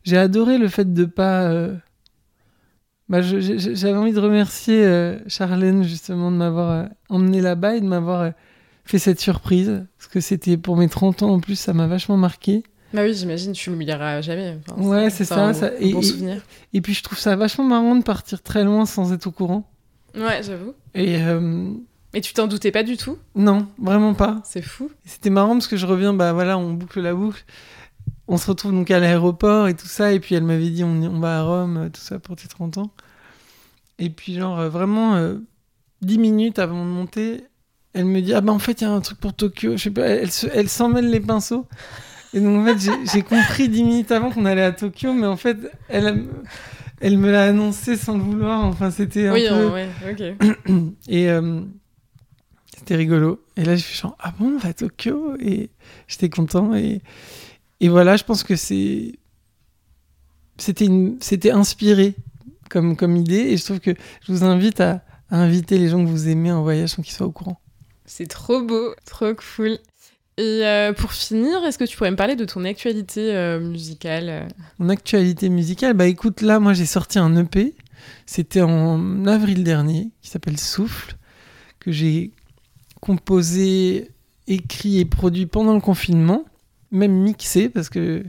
j'ai 0.03 0.17
adoré 0.17 0.57
le 0.57 0.67
fait 0.67 0.93
de 0.93 1.05
pas. 1.05 1.43
Euh, 1.49 1.75
bah, 3.09 3.21
j'avais 3.21 3.97
envie 3.97 4.13
de 4.13 4.19
remercier 4.19 5.17
Charlène 5.27 5.83
justement 5.83 6.31
de 6.31 6.37
m'avoir 6.37 6.87
emmené 7.09 7.41
là-bas 7.41 7.75
et 7.75 7.81
de 7.81 7.85
m'avoir 7.85 8.31
fait 8.85 8.99
cette 8.99 9.19
surprise 9.19 9.85
parce 9.97 10.07
que 10.07 10.19
c'était 10.19 10.57
pour 10.57 10.77
mes 10.77 10.89
30 10.89 11.23
ans 11.23 11.33
en 11.33 11.39
plus, 11.39 11.55
ça 11.55 11.73
m'a 11.73 11.87
vachement 11.87 12.17
marqué. 12.17 12.63
Bah 12.93 13.01
oui, 13.03 13.13
j'imagine, 13.13 13.53
tu 13.53 13.69
l'oublieras 13.69 14.21
jamais. 14.21 14.57
ouais, 14.77 15.09
c'est 15.09 15.25
ça. 15.25 15.53
ça 15.53 15.71
et, 15.79 15.93
bon 15.93 16.01
souvenir. 16.01 16.41
Et, 16.73 16.81
puis 16.81 16.93
je 16.93 17.03
trouve 17.03 17.19
ça 17.19 17.35
vachement 17.35 17.63
marrant 17.65 17.95
de 17.95 18.03
partir 18.03 18.41
très 18.41 18.63
loin 18.63 18.85
sans 18.85 19.13
être 19.13 19.27
au 19.27 19.31
courant. 19.31 19.69
Ouais, 20.15 20.41
j'avoue. 20.43 20.73
Et. 20.95 21.21
Euh... 21.21 21.71
Et 22.15 22.21
tu 22.21 22.33
t'en 22.33 22.47
doutais 22.47 22.71
pas 22.71 22.81
du 22.81 22.97
tout? 22.97 23.19
Non, 23.35 23.67
vraiment 23.77 24.15
pas. 24.15 24.41
C'est 24.43 24.63
fou. 24.63 24.89
C'était 25.05 25.29
marrant 25.29 25.53
parce 25.53 25.67
que 25.67 25.77
je 25.77 25.85
reviens, 25.85 26.11
bah 26.11 26.33
voilà, 26.33 26.57
on 26.57 26.73
boucle 26.73 27.01
la 27.01 27.13
boucle. 27.13 27.45
On 28.31 28.37
se 28.37 28.47
retrouve 28.47 28.71
donc 28.71 28.91
à 28.91 28.99
l'aéroport 28.99 29.67
et 29.67 29.73
tout 29.73 29.87
ça. 29.87 30.13
Et 30.13 30.19
puis 30.19 30.35
elle 30.35 30.43
m'avait 30.43 30.69
dit, 30.69 30.83
on, 30.83 31.01
on, 31.01 31.19
va 31.19 31.39
à 31.39 31.43
Rome, 31.43 31.89
tout 31.91 31.99
ça 31.99 32.19
pour 32.19 32.35
tes 32.35 32.47
30 32.47 32.77
ans. 32.77 32.91
Et 33.97 34.09
puis, 34.09 34.35
genre, 34.35 34.59
euh, 34.59 34.69
vraiment, 34.69 35.15
euh, 35.15 35.39
10 36.01 36.19
minutes 36.19 36.59
avant 36.59 36.85
de 36.85 36.89
monter, 36.89 37.43
elle 37.93 38.05
me 38.05 38.21
dit, 38.21 38.33
ah 38.33 38.41
bah 38.41 38.53
en 38.53 38.59
fait, 38.59 38.81
il 38.81 38.83
y 38.85 38.87
a 38.87 38.91
un 38.91 39.01
truc 39.01 39.19
pour 39.19 39.33
Tokyo. 39.33 39.75
Je 39.75 39.83
sais 39.83 39.91
pas, 39.91 40.05
elle, 40.05 40.29
elle 40.53 40.69
s'en 40.69 40.89
mêle 40.89 41.09
les 41.09 41.19
pinceaux. 41.19 41.67
Et 42.33 42.39
donc, 42.39 42.61
en 42.61 42.65
fait, 42.65 42.91
j'ai 43.11 43.23
compris 43.23 43.67
dix 43.67 43.83
minutes 43.83 44.11
avant 44.11 44.29
qu'on 44.29 44.45
allait 44.45 44.63
à 44.63 44.71
Tokyo, 44.71 45.13
mais 45.13 45.25
en 45.27 45.35
fait, 45.35 45.57
elle, 45.87 46.27
elle 47.01 47.17
me 47.17 47.31
l'a 47.31 47.45
annoncé 47.45 47.97
sans 47.97 48.17
le 48.17 48.23
vouloir. 48.23 48.63
Enfin, 48.63 48.91
c'était 48.91 49.27
un 49.27 49.33
oui, 49.33 49.47
peu... 49.49 49.67
ouais, 49.69 49.89
ok. 50.11 50.71
Et 51.07 51.29
euh, 51.29 51.61
c'était 52.77 52.95
rigolo. 52.95 53.43
Et 53.57 53.65
là, 53.65 53.75
je 53.75 53.81
suis 53.81 53.97
genre, 53.97 54.15
ah 54.19 54.33
bon, 54.37 54.53
on 54.55 54.57
va 54.59 54.69
à 54.69 54.73
Tokyo? 54.73 55.33
Et 55.39 55.71
j'étais 56.07 56.29
content. 56.29 56.75
Et, 56.75 57.01
et 57.79 57.89
voilà, 57.89 58.17
je 58.17 58.23
pense 58.23 58.43
que 58.43 58.55
c'est... 58.55 59.13
C'était 60.57 60.85
une... 60.85 61.17
inspiré 61.51 62.15
comme, 62.69 62.95
comme 62.95 63.15
idée. 63.15 63.39
Et 63.51 63.57
je 63.57 63.63
trouve 63.63 63.79
que 63.79 63.91
je 64.21 64.31
vous 64.31 64.43
invite 64.43 64.81
à, 64.81 65.01
à 65.29 65.37
inviter 65.37 65.77
les 65.77 65.89
gens 65.89 66.03
que 66.03 66.09
vous 66.09 66.27
aimez 66.27 66.51
en 66.51 66.63
voyage 66.63 66.89
sans 66.89 67.01
qu'ils 67.01 67.13
soient 67.13 67.27
au 67.27 67.31
courant. 67.31 67.59
C'est 68.05 68.27
trop 68.27 68.61
beau, 68.61 68.93
trop 69.05 69.33
cool. 69.35 69.77
Et 70.37 70.65
euh, 70.65 70.93
pour 70.93 71.11
finir, 71.11 71.63
est-ce 71.65 71.77
que 71.77 71.83
tu 71.83 71.97
pourrais 71.97 72.11
me 72.11 72.15
parler 72.15 72.35
de 72.35 72.45
ton 72.45 72.63
actualité 72.63 73.35
euh, 73.35 73.59
musicale? 73.59 74.47
Mon 74.79 74.89
actualité 74.89 75.49
musicale 75.49 75.93
Bah 75.93 76.07
écoute, 76.07 76.41
là, 76.41 76.59
moi 76.59 76.73
j'ai 76.73 76.85
sorti 76.85 77.19
un 77.19 77.35
EP. 77.35 77.75
C'était 78.25 78.61
en 78.61 79.25
avril 79.25 79.63
dernier, 79.63 80.11
qui 80.21 80.29
s'appelle 80.29 80.57
Souffle, 80.57 81.17
que 81.79 81.91
j'ai 81.91 82.31
composé, 83.01 84.11
écrit 84.47 84.99
et 84.99 85.05
produit 85.05 85.45
pendant 85.45 85.73
le 85.73 85.81
confinement, 85.81 86.45
même 86.91 87.13
mixé, 87.13 87.69
parce 87.69 87.89
que 87.89 88.23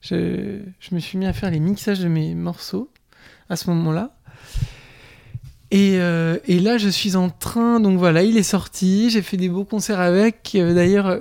je, 0.00 0.60
je 0.78 0.94
me 0.94 1.00
suis 1.00 1.18
mis 1.18 1.26
à 1.26 1.32
faire 1.32 1.50
les 1.50 1.60
mixages 1.60 2.00
de 2.00 2.08
mes 2.08 2.34
morceaux 2.34 2.90
à 3.48 3.56
ce 3.56 3.68
moment-là. 3.70 4.14
Et, 5.70 6.00
euh, 6.00 6.38
et, 6.46 6.58
là, 6.58 6.78
je 6.78 6.88
suis 6.88 7.14
en 7.14 7.30
train, 7.30 7.78
donc 7.78 7.98
voilà, 7.98 8.22
il 8.22 8.36
est 8.36 8.42
sorti, 8.42 9.08
j'ai 9.10 9.22
fait 9.22 9.36
des 9.36 9.48
beaux 9.48 9.64
concerts 9.64 10.00
avec. 10.00 10.50
D'ailleurs, 10.54 11.20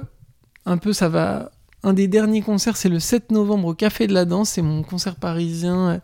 un 0.66 0.78
peu, 0.78 0.94
ça 0.94 1.10
va. 1.10 1.52
Un 1.84 1.94
des 1.94 2.08
derniers 2.08 2.42
concerts, 2.42 2.76
c'est 2.76 2.90
le 2.90 3.00
7 3.00 3.32
novembre 3.32 3.70
au 3.70 3.74
Café 3.74 4.08
de 4.08 4.14
la 4.14 4.26
Danse, 4.26 4.50
c'est 4.50 4.62
mon 4.62 4.84
concert 4.84 5.16
parisien. 5.16 6.02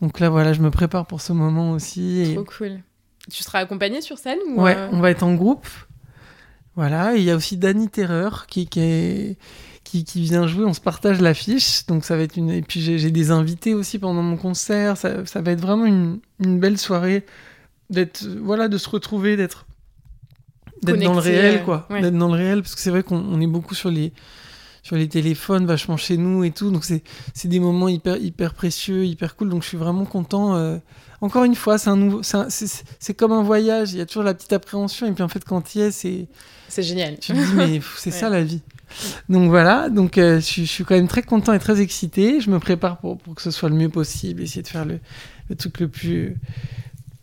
Donc 0.00 0.20
là, 0.20 0.28
voilà, 0.28 0.52
je 0.52 0.60
me 0.60 0.70
prépare 0.70 1.06
pour 1.06 1.20
ce 1.20 1.32
moment 1.32 1.72
aussi. 1.72 2.32
Trop 2.34 2.44
cool. 2.44 2.80
Tu 3.30 3.42
seras 3.42 3.60
accompagné 3.60 4.00
sur 4.00 4.18
scène 4.18 4.38
ou 4.48 4.62
Ouais, 4.62 4.76
euh 4.76 4.88
on 4.92 5.00
va 5.00 5.10
être 5.10 5.22
en 5.22 5.34
groupe. 5.34 5.66
Voilà, 6.76 7.16
et 7.16 7.18
il 7.18 7.24
y 7.24 7.30
a 7.30 7.36
aussi 7.36 7.56
Danny 7.56 7.88
Terreur 7.88 8.46
qui, 8.46 8.68
qui, 8.68 9.36
qui, 9.88 10.22
vient 10.22 10.46
jouer, 10.46 10.64
on 10.64 10.74
se 10.74 10.80
partage 10.80 11.20
l'affiche, 11.20 11.86
donc 11.86 12.04
ça 12.04 12.16
va 12.16 12.22
être 12.22 12.36
une... 12.36 12.50
Et 12.50 12.62
puis 12.62 12.80
j'ai 12.80 13.10
des 13.10 13.30
invités 13.30 13.74
aussi 13.74 13.98
pendant 13.98 14.22
mon 14.22 14.36
concert, 14.36 14.96
ça, 14.96 15.24
ça 15.26 15.40
va 15.40 15.52
être 15.52 15.60
vraiment 15.60 15.86
une, 15.86 16.20
une 16.40 16.60
belle 16.60 16.78
soirée, 16.78 17.24
d'être, 17.90 18.26
voilà, 18.42 18.68
de 18.68 18.78
se 18.78 18.88
retrouver, 18.88 19.36
d'être 19.36 19.66
d'être 20.82 21.00
dans 21.00 21.14
le 21.14 21.20
réel, 21.20 21.64
quoi. 21.64 21.88
D'être 21.90 22.16
dans 22.16 22.28
le 22.28 22.34
réel, 22.34 22.62
parce 22.62 22.74
que 22.74 22.80
c'est 22.80 22.90
vrai 22.90 23.02
qu'on 23.02 23.40
est 23.40 23.46
beaucoup 23.46 23.74
sur 23.74 23.90
les, 23.90 24.12
sur 24.82 24.96
les 24.96 25.08
téléphones, 25.08 25.66
vachement 25.66 25.96
chez 25.96 26.16
nous 26.16 26.44
et 26.44 26.50
tout. 26.50 26.70
Donc 26.70 26.84
c'est 26.84 27.02
des 27.48 27.60
moments 27.60 27.88
hyper, 27.88 28.16
hyper 28.16 28.54
précieux, 28.54 29.04
hyper 29.04 29.36
cool. 29.36 29.48
Donc 29.48 29.62
je 29.62 29.68
suis 29.68 29.76
vraiment 29.76 30.04
content. 30.04 30.56
Euh. 30.56 30.78
Encore 31.20 31.44
une 31.44 31.56
fois, 31.56 31.78
c'est 31.78 31.90
un 31.90 31.96
nouveau, 31.96 32.20
c'est 32.22 33.14
comme 33.14 33.32
un 33.32 33.42
voyage. 33.42 33.92
Il 33.92 33.98
y 33.98 34.00
a 34.00 34.06
toujours 34.06 34.22
la 34.22 34.34
petite 34.34 34.52
appréhension 34.52 35.06
et 35.06 35.12
puis 35.12 35.22
en 35.22 35.28
fait 35.28 35.44
quand 35.44 35.74
il 35.74 35.80
y 35.80 35.84
es, 35.84 35.90
c'est 35.90 36.28
c'est 36.68 36.82
génial. 36.82 37.18
Tu 37.18 37.32
te 37.32 37.38
dis 37.38 37.54
mais 37.54 37.80
c'est 37.96 38.10
ça 38.10 38.28
la 38.28 38.42
vie. 38.42 38.62
Donc 39.28 39.48
voilà, 39.48 39.88
donc 39.88 40.18
euh, 40.18 40.40
je, 40.40 40.64
suis 40.64 40.84
quand 40.84 40.94
même 40.94 41.08
très 41.08 41.22
content 41.22 41.52
et 41.52 41.58
très 41.58 41.80
excité. 41.80 42.40
Je 42.40 42.50
me 42.50 42.58
prépare 42.58 42.98
pour, 42.98 43.18
pour, 43.18 43.34
que 43.34 43.42
ce 43.42 43.50
soit 43.50 43.68
le 43.68 43.74
mieux 43.74 43.88
possible, 43.88 44.42
essayer 44.42 44.62
de 44.62 44.68
faire 44.68 44.84
le, 44.84 45.00
le 45.48 45.56
truc 45.56 45.80
le 45.80 45.88
plus 45.88 46.36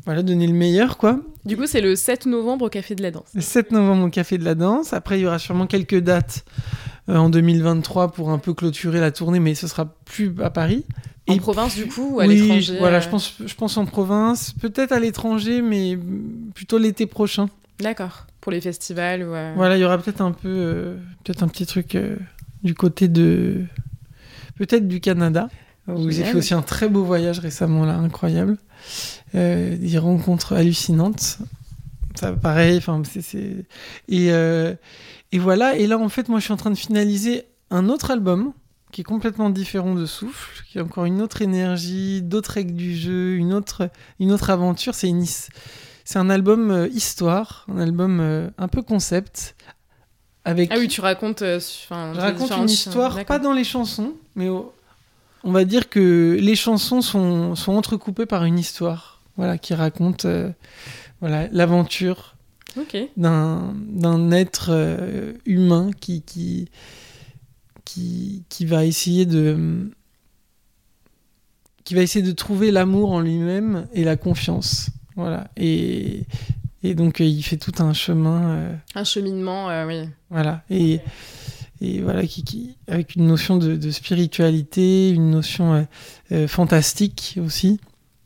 voilà, 0.05 0.21
donner 0.21 0.45
le 0.45 0.53
meilleur, 0.53 0.97
quoi. 0.97 1.19
Du 1.45 1.57
coup, 1.57 1.65
c'est 1.65 1.81
le 1.81 1.95
7 1.95 2.27
novembre 2.27 2.65
au 2.65 2.69
Café 2.69 2.95
de 2.95 3.01
la 3.01 3.11
Danse. 3.11 3.27
Le 3.33 3.41
7 3.41 3.71
novembre 3.71 4.05
au 4.05 4.09
Café 4.09 4.37
de 4.37 4.43
la 4.43 4.53
Danse. 4.53 4.93
Après, 4.93 5.19
il 5.19 5.23
y 5.23 5.25
aura 5.25 5.39
sûrement 5.39 5.65
quelques 5.65 5.99
dates 5.99 6.45
euh, 7.09 7.17
en 7.17 7.29
2023 7.29 8.11
pour 8.11 8.29
un 8.29 8.37
peu 8.37 8.53
clôturer 8.53 8.99
la 8.99 9.11
tournée, 9.11 9.39
mais 9.39 9.55
ce 9.55 9.67
sera 9.67 9.85
plus 10.05 10.33
à 10.43 10.51
Paris. 10.51 10.85
En 11.27 11.37
province, 11.37 11.75
du 11.75 11.87
coup, 11.87 12.15
ou 12.15 12.19
à 12.19 12.27
l'étranger 12.27 12.77
Voilà, 12.77 12.97
euh 12.97 13.01
je 13.01 13.09
pense, 13.09 13.33
je 13.43 13.55
pense 13.55 13.77
en 13.77 13.85
province, 13.85 14.53
peut-être 14.61 14.91
à 14.91 14.99
l'étranger, 14.99 15.63
mais 15.63 15.97
plutôt 16.53 16.77
l'été 16.77 17.07
prochain. 17.07 17.47
D'accord, 17.79 18.27
pour 18.45 18.51
les 18.51 18.61
festivals 18.61 19.23
ou 19.23 19.33
euh, 19.33 19.53
Voilà, 19.55 19.75
il 19.75 19.81
y 19.81 19.83
aura 19.85 19.97
peut-être 19.97 20.21
un 20.21 20.31
peu, 20.31 20.97
peut-être 21.23 21.41
un 21.41 21.47
petit 21.47 21.65
truc 21.65 21.97
du 22.61 22.75
côté 22.75 23.07
de, 23.07 23.65
peut-être 24.55 24.87
du 24.87 24.99
Canada. 24.99 25.49
Où 25.87 26.11
j'ai 26.11 26.23
fait 26.23 26.37
aussi 26.37 26.53
un 26.53 26.61
très 26.61 26.87
beau 26.87 27.03
voyage 27.03 27.39
récemment 27.39 27.85
là, 27.85 27.95
incroyable. 27.95 28.57
Euh, 29.33 29.75
des 29.77 29.97
rencontres 29.97 30.53
hallucinantes. 30.53 31.39
Ça, 32.13 32.33
pareil, 32.33 32.77
enfin, 32.77 33.01
c'est. 33.03 33.65
Et, 34.07 34.31
euh, 34.31 34.75
et 35.31 35.39
voilà, 35.39 35.75
et 35.75 35.87
là, 35.87 35.97
en 35.97 36.09
fait, 36.09 36.29
moi, 36.29 36.37
je 36.37 36.43
suis 36.43 36.53
en 36.53 36.57
train 36.57 36.69
de 36.69 36.77
finaliser 36.77 37.45
un 37.71 37.89
autre 37.89 38.11
album 38.11 38.53
qui 38.91 39.01
est 39.01 39.05
complètement 39.05 39.49
différent 39.49 39.95
de 39.95 40.05
Souffle, 40.05 40.63
qui 40.71 40.77
a 40.77 40.83
encore 40.83 41.05
une 41.05 41.19
autre 41.19 41.41
énergie, 41.41 42.21
d'autres 42.21 42.51
règles 42.51 42.75
du 42.75 42.95
jeu, 42.95 43.37
une 43.37 43.53
autre, 43.53 43.89
une 44.19 44.31
autre 44.31 44.51
aventure. 44.51 44.93
C'est 44.93 45.09
une, 45.09 45.25
c'est 46.05 46.19
un 46.19 46.29
album 46.29 46.71
euh, 46.71 46.87
histoire, 46.87 47.65
un 47.67 47.79
album 47.79 48.51
un 48.57 48.67
peu 48.67 48.81
concept. 48.81 49.55
Avec... 50.45 50.71
Ah 50.71 50.77
oui, 50.77 50.87
tu 50.87 51.01
racontes. 51.01 51.39
je 51.39 52.19
raconte 52.19 52.51
une 52.51 52.69
histoire, 52.69 53.25
pas 53.25 53.39
dans 53.39 53.51
les 53.51 53.63
chansons, 53.63 54.13
mais 54.35 54.47
on 55.43 55.51
va 55.51 55.65
dire 55.65 55.89
que 55.89 56.37
les 56.39 56.55
chansons 56.55 57.01
sont, 57.01 57.55
sont 57.55 57.73
entrecoupées 57.73 58.25
par 58.25 58.45
une 58.45 58.59
histoire 58.59 59.15
voilà, 59.37 59.57
qui 59.57 59.73
raconte 59.73 60.25
euh, 60.25 60.51
voilà, 61.21 61.47
l'aventure 61.51 62.35
d'un 63.15 64.31
être 64.31 64.67
euh, 64.69 65.33
humain 65.45 65.91
qui, 65.99 66.23
qui, 66.23 66.69
qui, 67.85 68.43
qui, 68.49 68.65
va 68.65 68.85
essayer 68.85 69.25
de 69.25 69.89
qui 71.85 71.95
va 71.95 72.01
essayer 72.01 72.25
de 72.25 72.31
trouver 72.33 72.71
l'amour 72.71 73.11
en 73.11 73.21
lui-même 73.21 73.87
et 73.93 74.03
la 74.03 74.17
confiance. 74.17 74.89
Voilà. 75.15 75.47
Et, 75.57 76.23
et 76.83 76.95
donc, 76.95 77.19
il 77.19 77.41
fait 77.43 77.57
tout 77.57 77.73
un 77.79 77.93
chemin. 77.93 78.49
Euh, 78.49 78.75
un 78.95 79.03
cheminement, 79.03 79.67
oui. 79.85 80.09
Voilà. 80.29 80.63
Et, 80.69 80.99
et 81.81 82.01
voilà, 82.01 82.25
qui, 82.25 82.43
qui, 82.43 82.75
avec 82.87 83.15
une 83.15 83.27
notion 83.27 83.57
de, 83.57 83.75
de 83.75 83.91
spiritualité, 83.91 85.09
une 85.11 85.31
notion 85.31 85.87
fantastique 86.47 87.37
aussi. 87.43 87.79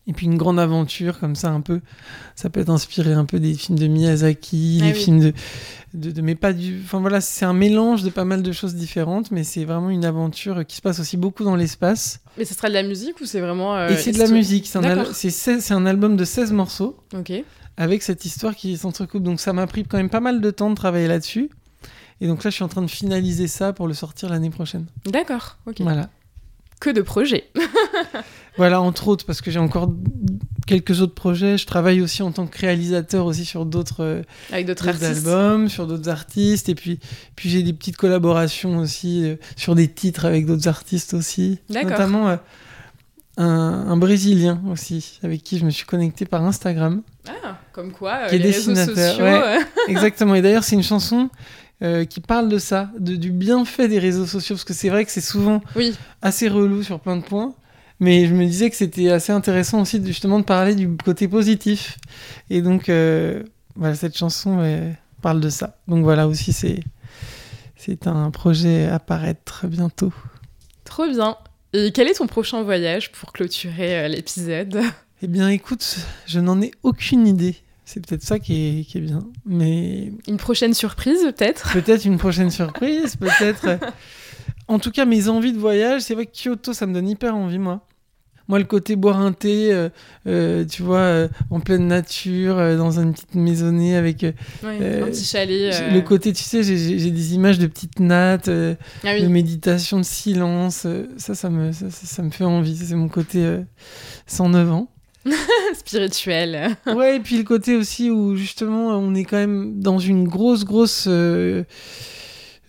Et 0.09 0.13
puis 0.13 0.25
une 0.25 0.37
grande 0.37 0.59
aventure 0.59 1.19
comme 1.19 1.35
ça 1.35 1.51
un 1.51 1.61
peu. 1.61 1.81
Ça 2.35 2.49
peut 2.49 2.59
être 2.59 2.71
inspiré 2.71 3.13
un 3.13 3.25
peu 3.25 3.39
des 3.39 3.53
films 3.53 3.77
de 3.77 3.85
Miyazaki 3.85 4.79
ah 4.81 4.87
des 4.87 4.93
films 4.93 5.19
de, 5.19 5.33
de, 5.93 6.21
mais 6.21 6.33
pas 6.33 6.51
du 6.51 6.81
enfin 6.83 6.99
voilà 6.99 7.21
c'est 7.21 7.45
un 7.45 7.53
mélange 7.53 8.01
de 8.01 8.09
pas 8.09 8.25
mal 8.25 8.41
de 8.41 8.51
choses 8.51 8.73
différentes 8.73 9.29
mais 9.29 9.43
c'est 9.43 9.65
vraiment 9.65 9.91
une 9.91 10.05
aventure 10.05 10.65
qui 10.65 10.77
se 10.77 10.81
passe 10.81 10.99
aussi 10.99 11.15
beaucoup 11.15 11.43
dans 11.43 11.55
l'espace. 11.55 12.21
Mais 12.39 12.45
ce 12.45 12.55
sera 12.55 12.69
de 12.69 12.73
la 12.73 12.81
musique 12.81 13.21
ou 13.21 13.25
c'est 13.25 13.39
vraiment 13.39 13.75
euh, 13.75 13.89
et 13.89 13.97
c'est 13.97 14.11
de 14.11 14.17
la 14.17 14.27
musique 14.27 14.65
c'est 14.65 14.79
un, 14.79 15.77
un, 15.77 15.85
album 15.85 16.17
de 16.17 16.25
16 16.25 16.53
morceaux 16.53 16.97
ok. 17.15 17.31
avec 17.77 18.01
cette 18.01 18.25
histoire 18.25 18.55
qui 18.55 18.77
s'entrecoupe. 18.77 19.21
Donc 19.21 19.39
ça 19.39 19.53
m'a 19.53 19.67
pris 19.67 19.83
quand 19.83 19.97
même 19.97 20.09
pas 20.09 20.21
mal 20.21 20.41
de 20.41 20.51
temps 20.51 20.71
de 20.71 20.75
travailler 20.75 21.07
là-dessus. 21.07 21.51
Et 22.19 22.27
donc 22.27 22.43
là 22.43 22.49
je 22.49 22.55
suis 22.55 22.63
en 22.63 22.67
train 22.67 22.81
de 22.81 22.89
finaliser 22.89 23.47
ça 23.47 23.73
pour 23.73 23.87
le 23.87 23.93
sortir 23.93 24.29
l'année 24.29 24.49
prochaine. 24.49 24.87
D'accord 25.05 25.57
ok. 25.67 25.81
Voilà 25.81 26.09
que 26.79 26.89
de 26.89 27.01
projets. 27.01 27.49
voilà, 28.57 28.81
entre 28.81 29.07
autres, 29.07 29.25
parce 29.25 29.41
que 29.41 29.51
j'ai 29.51 29.59
encore 29.59 29.93
quelques 30.65 31.01
autres 31.01 31.13
projets. 31.13 31.57
Je 31.57 31.65
travaille 31.65 32.01
aussi 32.01 32.21
en 32.21 32.31
tant 32.31 32.47
que 32.47 32.57
réalisateur 32.57 33.25
aussi 33.25 33.45
sur 33.45 33.65
d'autres 33.65 34.03
euh, 34.03 34.21
albums, 34.51 35.67
sur 35.67 35.87
d'autres 35.87 36.09
artistes, 36.09 36.69
et 36.69 36.75
puis 36.75 36.99
puis 37.35 37.49
j'ai 37.49 37.63
des 37.63 37.73
petites 37.73 37.97
collaborations 37.97 38.77
aussi 38.77 39.25
euh, 39.25 39.35
sur 39.55 39.75
des 39.75 39.87
titres 39.87 40.25
avec 40.25 40.45
d'autres 40.45 40.67
artistes 40.67 41.13
aussi, 41.13 41.59
notamment 41.69 42.29
euh, 42.29 42.37
un, 43.37 43.97
Brésilien 43.97 44.61
aussi 44.71 45.19
avec 45.23 45.43
qui 45.43 45.57
je 45.57 45.65
me 45.65 45.71
suis 45.71 45.85
connecté 45.85 46.25
par 46.25 46.43
Instagram. 46.43 47.01
Ah, 47.27 47.57
comme 47.73 47.91
quoi, 47.91 48.27
qui 48.27 48.35
est 48.35 48.39
les 48.39 48.51
dessinateur. 48.51 48.95
Réseaux 48.95 49.11
sociaux, 49.11 49.65
exactement. 49.87 50.35
Et 50.35 50.41
d'ailleurs, 50.41 50.63
c'est 50.63 50.75
une 50.75 50.83
chanson 50.83 51.29
euh, 51.81 52.05
qui 52.05 52.19
parle 52.19 52.49
de 52.49 52.57
ça, 52.57 52.91
de, 52.99 53.15
du 53.15 53.31
bienfait 53.31 53.87
des 53.87 53.99
réseaux 53.99 54.25
sociaux, 54.25 54.55
parce 54.55 54.65
que 54.65 54.73
c'est 54.73 54.89
vrai 54.89 55.05
que 55.05 55.11
c'est 55.11 55.21
souvent 55.21 55.61
oui. 55.75 55.95
assez 56.21 56.47
relou 56.47 56.83
sur 56.83 56.99
plein 56.99 57.17
de 57.17 57.23
points. 57.23 57.53
Mais 57.99 58.27
je 58.27 58.33
me 58.33 58.45
disais 58.45 58.69
que 58.69 58.75
c'était 58.75 59.09
assez 59.09 59.33
intéressant 59.33 59.81
aussi 59.81 60.01
justement 60.05 60.39
de 60.39 60.45
parler 60.45 60.73
du 60.73 60.95
côté 60.95 61.27
positif. 61.27 61.97
Et 62.49 62.61
donc, 62.61 62.87
euh, 62.87 63.43
voilà, 63.75 63.95
cette 63.95 64.17
chanson 64.17 64.63
parle 65.21 65.41
de 65.41 65.49
ça. 65.49 65.77
Donc 65.87 66.03
voilà 66.03 66.27
aussi, 66.27 66.53
c'est, 66.53 66.79
c'est 67.75 68.07
un 68.07 68.31
projet 68.31 68.87
à 68.87 68.99
paraître 68.99 69.67
bientôt. 69.67 70.13
Trop 70.85 71.07
bien. 71.07 71.37
Et 71.73 71.91
quel 71.91 72.07
est 72.07 72.15
ton 72.15 72.27
prochain 72.27 72.63
voyage 72.63 73.11
pour 73.11 73.31
clôturer 73.31 73.99
euh, 73.99 74.07
l'épisode? 74.07 74.81
Eh 75.21 75.27
bien, 75.27 75.49
écoute, 75.49 75.97
je 76.25 76.39
n'en 76.39 76.61
ai 76.61 76.71
aucune 76.81 77.27
idée. 77.27 77.57
C'est 77.91 78.05
peut-être 78.05 78.21
ça 78.21 78.37
qui 78.37 78.85
est, 78.93 78.99
bien. 78.99 79.27
Mais... 79.47 80.11
Une 80.27 80.37
prochaine 80.37 80.75
surprise, 80.75 81.23
peut-être 81.23 81.73
Peut-être 81.73 82.05
une 82.05 82.19
prochaine 82.19 82.51
surprise, 82.51 83.15
peut-être. 83.15 83.65
Euh, 83.65 83.77
en 84.67 84.77
tout 84.77 84.91
cas, 84.91 85.05
mes 85.05 85.27
envies 85.27 85.53
de 85.53 85.57
voyage, 85.57 86.01
c'est 86.01 86.13
vrai 86.13 86.27
que 86.27 86.31
Kyoto, 86.31 86.73
ça 86.73 86.85
me 86.85 86.93
donne 86.93 87.09
hyper 87.09 87.35
envie, 87.35 87.57
moi. 87.57 87.83
Moi, 88.47 88.59
le 88.59 88.65
côté 88.65 88.95
boire 88.95 89.19
un 89.19 89.31
thé, 89.31 89.73
euh, 89.73 89.89
euh, 90.27 90.65
tu 90.65 90.83
vois, 90.83 91.29
en 91.49 91.61
pleine 91.61 91.87
nature, 91.87 92.57
dans 92.77 92.99
une 92.99 93.13
petite 93.13 93.33
maisonnée 93.33 93.95
avec. 93.95 94.23
un 94.23 94.33
petit 94.61 95.25
chalet. 95.25 95.73
Le 95.91 96.01
côté, 96.01 96.31
tu 96.31 96.43
sais, 96.43 96.61
j'ai 96.61 97.09
des 97.09 97.33
images 97.33 97.57
de 97.57 97.65
petites 97.65 97.99
nattes, 97.99 98.49
ah 98.49 99.19
de 99.19 99.27
méditation, 99.27 99.97
de 99.97 100.05
silence. 100.05 100.85
ça, 101.17 101.33
ça 101.33 101.49
me, 101.49 101.71
ça, 101.71 101.89
ça 101.89 102.21
me 102.21 102.29
fait 102.29 102.45
envie. 102.45 102.77
C'est 102.77 102.93
mon 102.93 103.09
côté 103.09 103.57
109 104.27 104.71
ans. 104.73 104.91
spirituel. 105.73 106.77
ouais, 106.87 107.17
et 107.17 107.19
puis 107.19 107.37
le 107.37 107.43
côté 107.43 107.75
aussi 107.75 108.09
où 108.09 108.35
justement 108.35 108.89
on 108.97 109.13
est 109.15 109.25
quand 109.25 109.37
même 109.37 109.79
dans 109.79 109.99
une 109.99 110.27
grosse, 110.27 110.65
grosse. 110.65 111.05
Euh, 111.07 111.63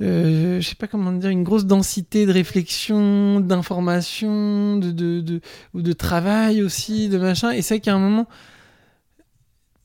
euh, 0.03 0.61
je 0.61 0.67
sais 0.67 0.77
pas 0.77 0.87
comment 0.87 1.13
dire, 1.13 1.29
une 1.29 1.45
grosse 1.45 1.67
densité 1.67 2.25
de 2.25 2.33
réflexion, 2.33 3.41
d'information, 3.41 4.77
de, 4.79 4.93
de, 4.93 5.21
de, 5.21 5.41
de, 5.75 5.93
travail 5.93 6.63
aussi, 6.63 7.11
de 7.11 7.19
machin. 7.19 7.51
Et 7.51 7.61
c'est 7.61 7.75
vrai 7.75 7.81
qu'à 7.81 7.95
un 7.95 7.99
moment, 7.99 8.27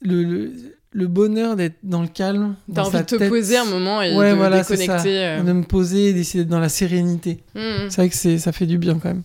le, 0.01 0.53
le, 0.91 1.07
bonheur 1.07 1.57
d'être 1.57 1.75
dans 1.83 2.01
le 2.01 2.07
calme. 2.07 2.55
T'as 2.73 2.83
envie 2.83 2.99
de 2.99 3.03
te 3.03 3.27
poser 3.27 3.57
un 3.57 3.65
moment 3.65 4.01
et 4.01 4.15
ouais, 4.15 4.31
de 4.31 4.35
voilà, 4.35 4.61
déconnecter. 4.61 5.25
Euh. 5.25 5.43
De 5.43 5.51
me 5.51 5.63
poser 5.63 6.09
et 6.09 6.13
d'essayer 6.13 6.45
d'être 6.45 6.51
dans 6.51 6.59
la 6.59 6.69
sérénité. 6.69 7.43
Mmh. 7.53 7.89
C'est 7.89 7.97
vrai 7.97 8.09
que 8.09 8.37
ça 8.37 8.51
fait 8.53 8.67
du 8.67 8.77
bien 8.77 8.99
quand 8.99 9.09
même. 9.09 9.23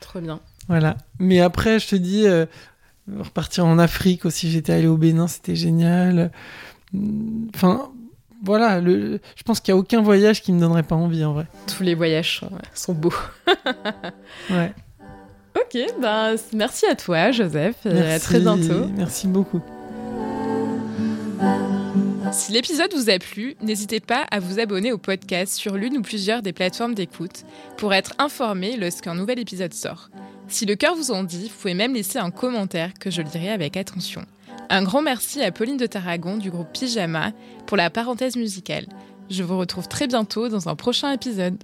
Trop 0.00 0.20
bien. 0.20 0.40
Voilà. 0.68 0.96
Mais 1.18 1.40
après, 1.40 1.78
je 1.78 1.88
te 1.88 1.96
dis, 1.96 2.26
euh, 2.26 2.46
repartir 3.18 3.66
en 3.66 3.78
Afrique 3.78 4.24
aussi, 4.24 4.50
j'étais 4.50 4.72
allé 4.72 4.86
au 4.86 4.96
Bénin, 4.96 5.26
c'était 5.26 5.56
génial. 5.56 6.30
Enfin, 7.54 7.90
voilà, 8.44 8.80
le... 8.80 9.20
je 9.36 9.42
pense 9.42 9.60
qu'il 9.60 9.74
n'y 9.74 9.78
a 9.78 9.80
aucun 9.80 10.00
voyage 10.00 10.42
qui 10.42 10.52
me 10.52 10.60
donnerait 10.60 10.82
pas 10.82 10.94
envie 10.94 11.24
en 11.24 11.32
vrai. 11.32 11.46
Tous 11.66 11.82
les 11.82 11.94
voyages 11.94 12.42
sont, 12.74 12.94
beaux. 12.94 13.14
ouais. 14.50 14.72
Ok, 15.56 15.78
ben, 16.00 16.36
merci 16.52 16.86
à 16.86 16.94
toi, 16.94 17.32
Joseph, 17.32 17.84
et 17.86 18.12
à 18.12 18.20
très 18.20 18.40
bientôt. 18.40 18.86
Merci 18.96 19.26
beaucoup. 19.26 19.62
Si 22.32 22.52
l'épisode 22.52 22.92
vous 22.94 23.10
a 23.10 23.18
plu, 23.18 23.56
n'hésitez 23.62 24.00
pas 24.00 24.26
à 24.30 24.38
vous 24.38 24.58
abonner 24.58 24.92
au 24.92 24.98
podcast 24.98 25.54
sur 25.54 25.76
l'une 25.76 25.96
ou 25.96 26.02
plusieurs 26.02 26.42
des 26.42 26.52
plateformes 26.52 26.94
d'écoute 26.94 27.44
pour 27.76 27.94
être 27.94 28.12
informé 28.18 28.76
lorsqu'un 28.76 29.14
nouvel 29.14 29.38
épisode 29.38 29.72
sort. 29.72 30.10
Si 30.46 30.66
le 30.66 30.76
cœur 30.76 30.94
vous 30.94 31.10
en 31.10 31.24
dit, 31.24 31.48
vous 31.48 31.58
pouvez 31.60 31.74
même 31.74 31.94
laisser 31.94 32.18
un 32.18 32.30
commentaire 32.30 32.92
que 32.94 33.10
je 33.10 33.22
lirai 33.22 33.50
avec 33.50 33.76
attention. 33.76 34.24
Un 34.68 34.82
grand 34.82 35.02
merci 35.02 35.42
à 35.42 35.52
Pauline 35.52 35.78
de 35.78 35.86
Tarragon 35.86 36.36
du 36.36 36.50
groupe 36.50 36.72
Pyjama 36.72 37.32
pour 37.66 37.76
la 37.76 37.88
parenthèse 37.88 38.36
musicale. 38.36 38.86
Je 39.30 39.42
vous 39.42 39.58
retrouve 39.58 39.88
très 39.88 40.06
bientôt 40.06 40.48
dans 40.48 40.68
un 40.68 40.76
prochain 40.76 41.12
épisode. 41.12 41.62